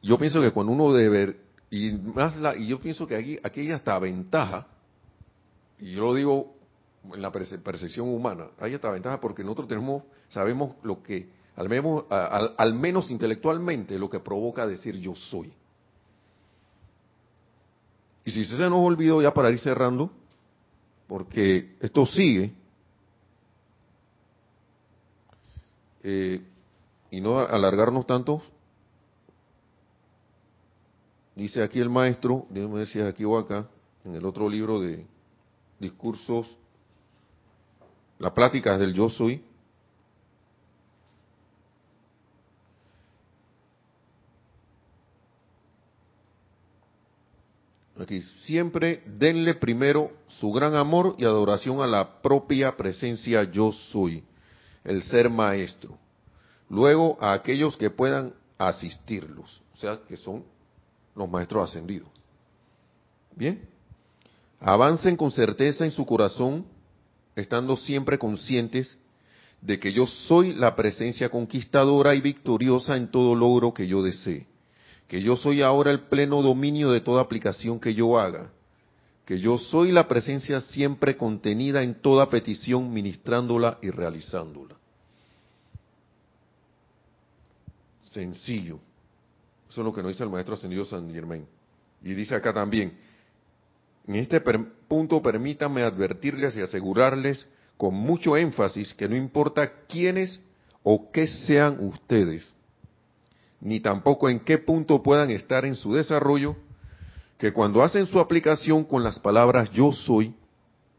yo 0.03 0.17
pienso 0.17 0.41
que 0.41 0.51
cuando 0.51 0.73
uno 0.73 0.93
debe, 0.93 1.37
y 1.71 1.93
más 1.93 2.35
la, 2.35 2.55
y 2.55 2.67
yo 2.67 2.79
pienso 2.79 3.07
que 3.07 3.15
aquí, 3.15 3.39
aquí 3.41 3.61
hay 3.61 3.71
hasta 3.71 3.97
ventaja, 3.97 4.67
y 5.79 5.93
yo 5.93 6.03
lo 6.03 6.13
digo 6.13 6.55
en 7.13 7.21
la 7.21 7.31
percepción 7.31 8.09
humana, 8.09 8.47
hay 8.59 8.73
hasta 8.73 8.91
ventaja 8.91 9.19
porque 9.19 9.43
nosotros 9.43 9.69
tenemos, 9.69 10.03
sabemos 10.29 10.75
lo 10.83 11.01
que 11.01 11.29
al 11.55 11.69
menos, 11.69 12.05
al 12.09 12.73
menos 12.73 13.11
intelectualmente, 13.11 13.97
lo 13.97 14.09
que 14.09 14.19
provoca 14.19 14.65
decir 14.67 14.97
yo 14.99 15.15
soy. 15.15 15.53
Y 18.25 18.31
si 18.31 18.45
se 18.45 18.57
nos 18.57 18.79
olvidó 18.79 19.21
ya 19.21 19.33
para 19.33 19.51
ir 19.51 19.59
cerrando, 19.59 20.09
porque 21.07 21.75
esto 21.79 22.05
sigue, 22.07 22.53
eh, 26.03 26.41
y 27.11 27.21
no 27.21 27.39
alargarnos 27.39 28.07
tanto, 28.07 28.41
dice 31.35 31.63
aquí 31.63 31.79
el 31.79 31.89
maestro, 31.89 32.45
déjame 32.49 32.75
ver 32.75 32.87
si 32.87 32.99
es 32.99 33.05
aquí 33.05 33.25
o 33.25 33.37
acá, 33.37 33.67
en 34.05 34.15
el 34.15 34.25
otro 34.25 34.49
libro 34.49 34.79
de 34.79 35.05
discursos, 35.79 36.57
la 38.19 38.33
plática 38.33 38.77
del 38.77 38.93
yo 38.93 39.09
soy, 39.09 39.43
Aquí, 48.03 48.21
siempre 48.45 49.03
denle 49.05 49.53
primero 49.53 50.11
su 50.27 50.51
gran 50.51 50.75
amor 50.75 51.15
y 51.17 51.25
adoración 51.25 51.79
a 51.81 51.87
la 51.87 52.21
propia 52.21 52.75
presencia 52.75 53.43
yo 53.43 53.71
soy, 53.71 54.23
el 54.83 55.03
ser 55.03 55.29
maestro. 55.29 55.97
Luego 56.69 57.17
a 57.21 57.33
aquellos 57.33 57.77
que 57.77 57.89
puedan 57.89 58.33
asistirlos, 58.57 59.61
o 59.73 59.77
sea, 59.77 59.99
que 60.07 60.17
son 60.17 60.43
los 61.15 61.29
maestros 61.29 61.69
ascendidos. 61.69 62.07
Bien, 63.35 63.61
avancen 64.59 65.15
con 65.17 65.31
certeza 65.31 65.85
en 65.85 65.91
su 65.91 66.05
corazón, 66.05 66.65
estando 67.35 67.75
siempre 67.77 68.17
conscientes 68.17 68.97
de 69.61 69.79
que 69.79 69.93
yo 69.93 70.05
soy 70.07 70.53
la 70.53 70.75
presencia 70.75 71.29
conquistadora 71.29 72.15
y 72.15 72.21
victoriosa 72.21 72.95
en 72.95 73.09
todo 73.09 73.33
logro 73.35 73.73
que 73.73 73.87
yo 73.87 74.03
desee 74.03 74.45
que 75.13 75.21
yo 75.21 75.37
soy 75.37 75.61
ahora 75.61 75.91
el 75.91 76.01
pleno 76.01 76.41
dominio 76.41 76.91
de 76.91 76.99
toda 76.99 77.21
aplicación 77.21 77.79
que 77.79 77.93
yo 77.93 78.17
haga, 78.17 78.51
que 79.25 79.39
yo 79.39 79.59
soy 79.59 79.91
la 79.91 80.07
presencia 80.07 80.59
siempre 80.59 81.17
contenida 81.17 81.83
en 81.83 82.01
toda 82.01 82.31
petición, 82.31 82.91
ministrándola 82.91 83.77
y 83.83 83.89
realizándola. 83.89 84.75
Sencillo. 88.05 88.79
Eso 89.73 89.81
es 89.81 89.85
lo 89.85 89.91
que 89.93 90.03
nos 90.03 90.11
dice 90.11 90.23
el 90.23 90.29
maestro 90.29 90.53
ascendido 90.53 90.85
San 90.85 91.11
Germain. 91.11 91.47
Y 92.03 92.13
dice 92.13 92.35
acá 92.35 92.53
también, 92.53 92.95
en 94.05 94.15
este 94.17 94.39
punto 94.87 95.19
permítanme 95.19 95.81
advertirles 95.81 96.55
y 96.55 96.61
asegurarles 96.61 97.47
con 97.75 97.95
mucho 97.95 98.37
énfasis 98.37 98.93
que 98.93 99.09
no 99.09 99.15
importa 99.15 99.87
quiénes 99.87 100.39
o 100.83 101.09
qué 101.11 101.25
sean 101.25 101.83
ustedes, 101.87 102.47
ni 103.61 103.79
tampoco 103.79 104.29
en 104.29 104.41
qué 104.41 104.59
punto 104.59 105.01
puedan 105.01 105.31
estar 105.31 105.65
en 105.65 105.73
su 105.73 105.95
desarrollo, 105.95 106.55
que 107.39 107.51
cuando 107.51 107.81
hacen 107.81 108.05
su 108.05 108.19
aplicación 108.19 108.83
con 108.83 109.03
las 109.03 109.17
palabras 109.17 109.71
yo 109.71 109.91
soy, 109.91 110.35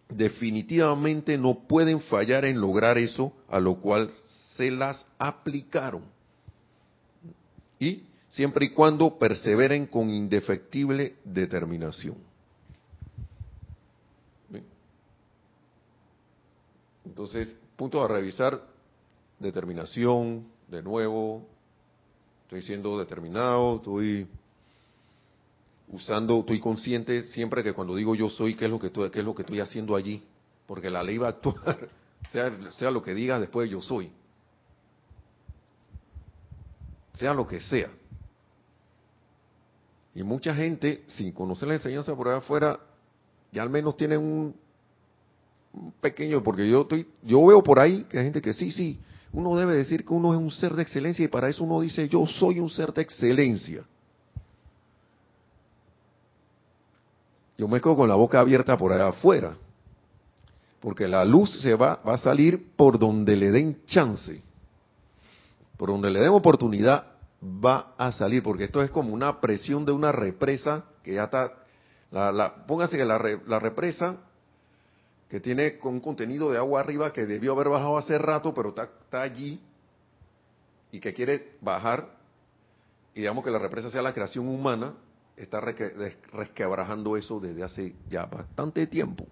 definitivamente 0.09 1.39
no 1.39 1.61
pueden 1.69 2.01
fallar 2.01 2.45
en 2.45 2.61
lograr 2.61 2.99
eso 2.99 3.33
a 3.49 3.61
lo 3.61 3.77
cual 3.77 4.11
se 4.57 4.73
las 4.73 5.07
aplicaron. 5.17 6.03
Y 7.79 8.03
siempre 8.35 8.67
y 8.67 8.71
cuando 8.71 9.17
perseveren 9.17 9.87
con 9.87 10.11
indefectible 10.11 11.17
determinación. 11.25 12.17
Entonces, 17.05 17.55
punto 17.77 18.03
a 18.03 18.09
revisar, 18.09 18.61
determinación, 19.39 20.47
de 20.69 20.83
nuevo, 20.83 21.47
estoy 22.45 22.63
siendo 22.63 22.99
determinado, 22.99 23.77
estoy 23.77 24.27
usando, 25.93 26.41
estoy 26.41 26.61
consciente 26.61 27.23
siempre 27.25 27.63
que 27.63 27.73
cuando 27.73 27.95
digo 27.95 28.17
yo 28.17 28.31
soy, 28.31 28.55
qué 28.55 28.65
es 28.65 28.71
lo 28.71 28.81
que 28.81 28.89
estoy, 28.89 29.11
qué 29.11 29.21
es 29.21 29.25
lo 29.25 29.35
que 29.35 29.43
estoy 29.43 29.61
haciendo 29.61 29.95
allí, 29.95 30.25
porque 30.67 30.91
la 30.91 31.03
ley 31.03 31.19
va 31.19 31.29
a 31.29 31.31
actuar, 31.31 31.89
sea, 32.33 32.73
sea 32.73 32.91
lo 32.91 33.03
que 33.03 33.15
diga 33.15 33.39
después 33.39 33.71
yo 33.71 33.81
soy, 33.81 34.11
sea 37.13 37.33
lo 37.33 37.47
que 37.47 37.61
sea. 37.61 37.91
Y 40.15 40.23
mucha 40.23 40.55
gente, 40.55 41.03
sin 41.09 41.33
conocer 41.33 41.69
la 41.69 41.75
enseñanza 41.75 42.15
por 42.15 42.29
allá 42.29 42.39
afuera, 42.39 42.79
ya 43.51 43.63
al 43.63 43.71
menos 43.71 43.97
tienen 43.97 44.21
un, 44.21 44.55
pequeño, 46.01 46.43
porque 46.43 46.69
yo 46.69 46.83
estoy, 46.83 47.07
yo 47.23 47.45
veo 47.47 47.63
por 47.63 47.81
ahí 47.81 48.05
que 48.05 48.19
hay 48.19 48.25
gente 48.25 48.41
que 48.41 48.53
sí, 48.53 48.71
sí, 48.71 48.99
uno 49.33 49.57
debe 49.57 49.75
decir 49.75 50.05
que 50.05 50.13
uno 50.13 50.33
es 50.33 50.39
un 50.39 50.51
ser 50.51 50.75
de 50.75 50.83
excelencia 50.83 51.25
y 51.25 51.29
para 51.29 51.49
eso 51.49 51.65
uno 51.65 51.81
dice 51.81 52.09
yo 52.09 52.25
soy 52.27 52.61
un 52.61 52.71
ser 52.71 52.93
de 52.93 53.03
excelencia. 53.03 53.83
Yo 57.59 57.69
me 57.69 57.81
quedo 57.81 57.97
con 57.97 58.09
la 58.09 58.15
boca 58.15 58.41
abierta 58.41 58.77
por 58.77 58.93
allá 58.93 59.09
afuera, 59.09 59.57
porque 60.81 61.09
la 61.09 61.25
luz 61.25 61.61
se 61.61 61.75
va, 61.75 62.01
va 62.07 62.15
a 62.15 62.19
salir 62.19 62.73
por 62.77 62.99
donde 62.99 63.37
le 63.37 63.51
den 63.51 63.79
chance, 63.87 64.41
por 65.77 65.89
donde 65.89 66.11
le 66.11 66.21
den 66.21 66.31
oportunidad 66.31 67.14
va 67.45 67.95
a 67.99 68.13
salir, 68.13 68.43
porque 68.43 68.65
esto 68.65 68.83
es 68.83 68.91
como 68.91 69.13
una 69.13 69.41
presión 69.41 69.85
de 69.85 69.93
una 69.93 70.13
represa 70.13 70.85
que 71.03 71.15
ya 71.15 71.25
está, 71.25 71.53
la, 72.11 72.33
la, 72.33 72.67
póngase 72.67 72.97
que 72.97 73.05
la, 73.05 73.19
la 73.47 73.59
represa 73.59 74.17
que 75.29 75.41
tiene 75.41 75.79
un 75.83 76.01
contenido 76.01 76.51
de 76.51 76.59
agua 76.59 76.81
arriba 76.81 77.13
que 77.13 77.27
debió 77.27 77.53
haber 77.53 77.69
bajado 77.69 77.99
hace 77.99 78.17
rato, 78.19 78.55
pero 78.55 78.69
está, 78.69 79.21
allí 79.21 79.61
y 80.93 81.01
que 81.01 81.13
quiere 81.13 81.57
bajar, 81.61 82.09
y 83.15 83.21
digamos 83.21 83.45
que 83.45 83.51
la 83.51 83.59
represa 83.59 83.91
sea 83.91 84.01
la 84.01 84.15
creación 84.15 84.47
humana, 84.47 84.95
está 85.37 85.61
resquebrajando 85.61 87.17
eso 87.17 87.41
desde 87.41 87.65
hace 87.65 87.97
ya 88.09 88.27
bastante 88.27 88.87
tiempo. 88.87 89.27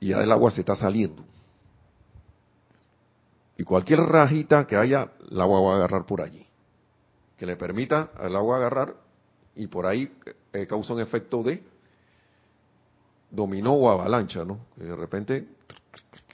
Y 0.00 0.08
ya 0.08 0.22
el 0.22 0.30
agua 0.32 0.50
se 0.50 0.60
está 0.60 0.76
saliendo. 0.76 1.24
Y 3.62 3.64
cualquier 3.64 4.00
rajita 4.00 4.66
que 4.66 4.74
haya, 4.74 5.12
el 5.30 5.40
agua 5.40 5.60
va 5.60 5.74
a 5.74 5.76
agarrar 5.76 6.04
por 6.04 6.20
allí. 6.20 6.44
Que 7.38 7.46
le 7.46 7.54
permita 7.54 8.10
al 8.18 8.34
agua 8.34 8.56
agarrar 8.56 8.96
y 9.54 9.68
por 9.68 9.86
ahí 9.86 10.12
eh, 10.52 10.66
causa 10.66 10.94
un 10.94 11.00
efecto 11.00 11.44
de 11.44 11.62
dominó 13.30 13.74
o 13.74 13.88
avalancha, 13.88 14.44
¿no? 14.44 14.66
Que 14.76 14.82
de 14.82 14.96
repente 14.96 15.46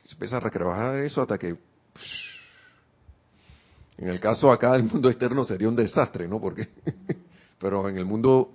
se 0.07 0.13
empieza 0.13 0.39
a 0.39 0.41
recrear 0.41 1.01
eso 1.01 1.21
hasta 1.21 1.37
que 1.37 1.55
en 3.99 4.09
el 4.09 4.21
caso 4.21 4.51
acá 4.51 4.73
del 4.73 4.85
mundo 4.85 5.11
externo 5.11 5.45
sería 5.45 5.69
un 5.69 5.77
desastre, 5.77 6.27
¿no? 6.27 6.41
Porque 6.41 6.71
pero 7.61 7.91
en 7.91 7.99
el 7.99 8.07
mundo 8.07 8.53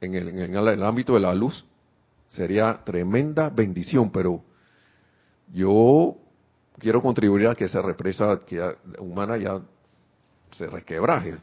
en 0.00 0.16
el, 0.16 0.28
en 0.40 0.56
el 0.56 0.82
ámbito 0.82 1.14
de 1.14 1.20
la 1.20 1.32
luz 1.36 1.64
sería 2.30 2.80
tremenda 2.84 3.48
bendición, 3.48 4.10
pero 4.10 4.42
yo 5.52 6.16
quiero 6.80 7.00
contribuir 7.02 7.46
a 7.46 7.54
que 7.54 7.64
esa 7.64 7.82
represa 7.82 8.40
humana 8.98 9.36
ya 9.36 9.60
se 10.56 10.66
resquebraje. 10.66 11.38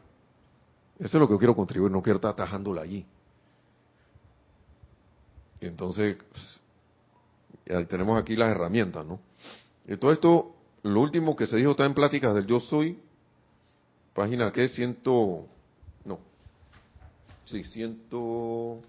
Eso 0.98 1.06
es 1.06 1.14
lo 1.14 1.26
que 1.26 1.34
yo 1.34 1.38
quiero 1.38 1.56
contribuir, 1.56 1.92
no 1.92 2.02
quiero 2.02 2.16
estar 2.16 2.32
atajándola 2.32 2.82
allí. 2.82 3.06
Y 5.60 5.66
entonces, 5.66 6.16
ya 7.64 7.84
tenemos 7.86 8.20
aquí 8.20 8.36
las 8.36 8.50
herramientas, 8.50 9.06
¿no? 9.06 9.20
Y 9.86 9.96
todo 9.96 10.12
esto, 10.12 10.54
lo 10.82 11.00
último 11.00 11.36
que 11.36 11.46
se 11.46 11.56
dijo 11.56 11.70
está 11.70 11.86
en 11.86 11.94
pláticas 11.94 12.34
del 12.34 12.46
yo 12.46 12.60
soy, 12.60 12.98
página 14.14 14.52
que 14.52 14.68
ciento, 14.68 15.46
no, 16.04 16.18
sí, 17.44 17.64
ciento, 17.64 18.80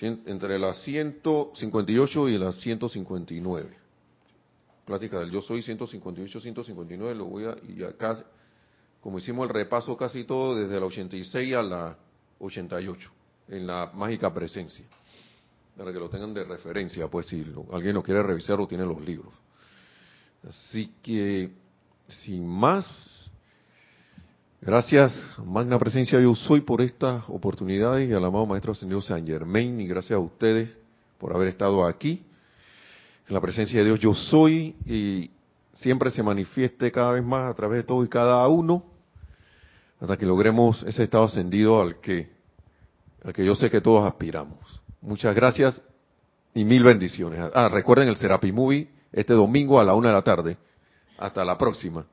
entre 0.00 0.58
las 0.58 0.82
158 0.82 2.28
y 2.28 2.38
las 2.38 2.56
159. 2.56 3.81
Plática 4.84 5.20
del 5.20 5.30
yo 5.30 5.40
soy 5.40 5.62
158, 5.62 6.40
159, 6.40 7.14
lo 7.14 7.26
voy 7.26 7.44
a, 7.44 7.56
y 7.68 7.82
acá, 7.84 8.24
como 9.00 9.18
hicimos 9.18 9.48
el 9.48 9.54
repaso 9.54 9.96
casi 9.96 10.24
todo, 10.24 10.56
desde 10.56 10.80
la 10.80 10.86
86 10.86 11.54
a 11.54 11.62
la 11.62 11.96
88 12.40 13.10
en 13.48 13.66
la 13.66 13.90
mágica 13.94 14.32
presencia. 14.32 14.84
Para 15.76 15.92
que 15.92 15.98
lo 15.98 16.08
tengan 16.10 16.34
de 16.34 16.44
referencia, 16.44 17.08
pues 17.08 17.26
si 17.26 17.44
alguien 17.72 17.94
lo 17.94 18.02
quiere 18.02 18.22
revisar 18.22 18.60
o 18.60 18.66
tiene 18.66 18.84
los 18.84 19.00
libros. 19.00 19.32
Así 20.46 20.92
que, 21.02 21.50
sin 22.08 22.46
más, 22.46 22.84
gracias, 24.60 25.12
Magna 25.44 25.78
Presencia 25.78 26.20
Yo 26.20 26.34
Soy, 26.34 26.60
por 26.60 26.82
esta 26.82 27.24
oportunidad 27.28 27.98
y 27.98 28.12
al 28.12 28.24
amado 28.24 28.46
Maestro 28.46 28.74
Señor 28.74 29.02
San 29.02 29.24
Germain, 29.24 29.80
y 29.80 29.86
gracias 29.86 30.16
a 30.16 30.20
ustedes 30.20 30.68
por 31.18 31.34
haber 31.34 31.48
estado 31.48 31.86
aquí. 31.86 32.24
La 33.32 33.40
presencia 33.40 33.78
de 33.78 33.86
Dios 33.86 33.98
Yo 33.98 34.12
Soy, 34.12 34.76
y 34.84 35.30
siempre 35.72 36.10
se 36.10 36.22
manifieste 36.22 36.92
cada 36.92 37.12
vez 37.12 37.24
más 37.24 37.50
a 37.50 37.54
través 37.54 37.78
de 37.78 37.84
todo 37.84 38.04
y 38.04 38.08
cada 38.08 38.46
uno, 38.46 38.84
hasta 39.98 40.18
que 40.18 40.26
logremos 40.26 40.82
ese 40.82 41.04
estado 41.04 41.24
ascendido 41.24 41.80
al 41.80 41.98
que 41.98 42.30
al 43.24 43.32
que 43.32 43.42
yo 43.42 43.54
sé 43.54 43.70
que 43.70 43.80
todos 43.80 44.06
aspiramos. 44.06 44.82
Muchas 45.00 45.34
gracias 45.34 45.82
y 46.52 46.62
mil 46.66 46.84
bendiciones. 46.84 47.40
Ah, 47.54 47.70
recuerden 47.72 48.08
el 48.08 48.16
Serapi 48.16 48.52
Movie 48.52 48.90
este 49.12 49.32
domingo 49.32 49.80
a 49.80 49.84
la 49.84 49.94
una 49.94 50.08
de 50.08 50.14
la 50.14 50.22
tarde. 50.22 50.58
Hasta 51.16 51.42
la 51.42 51.56
próxima. 51.56 52.04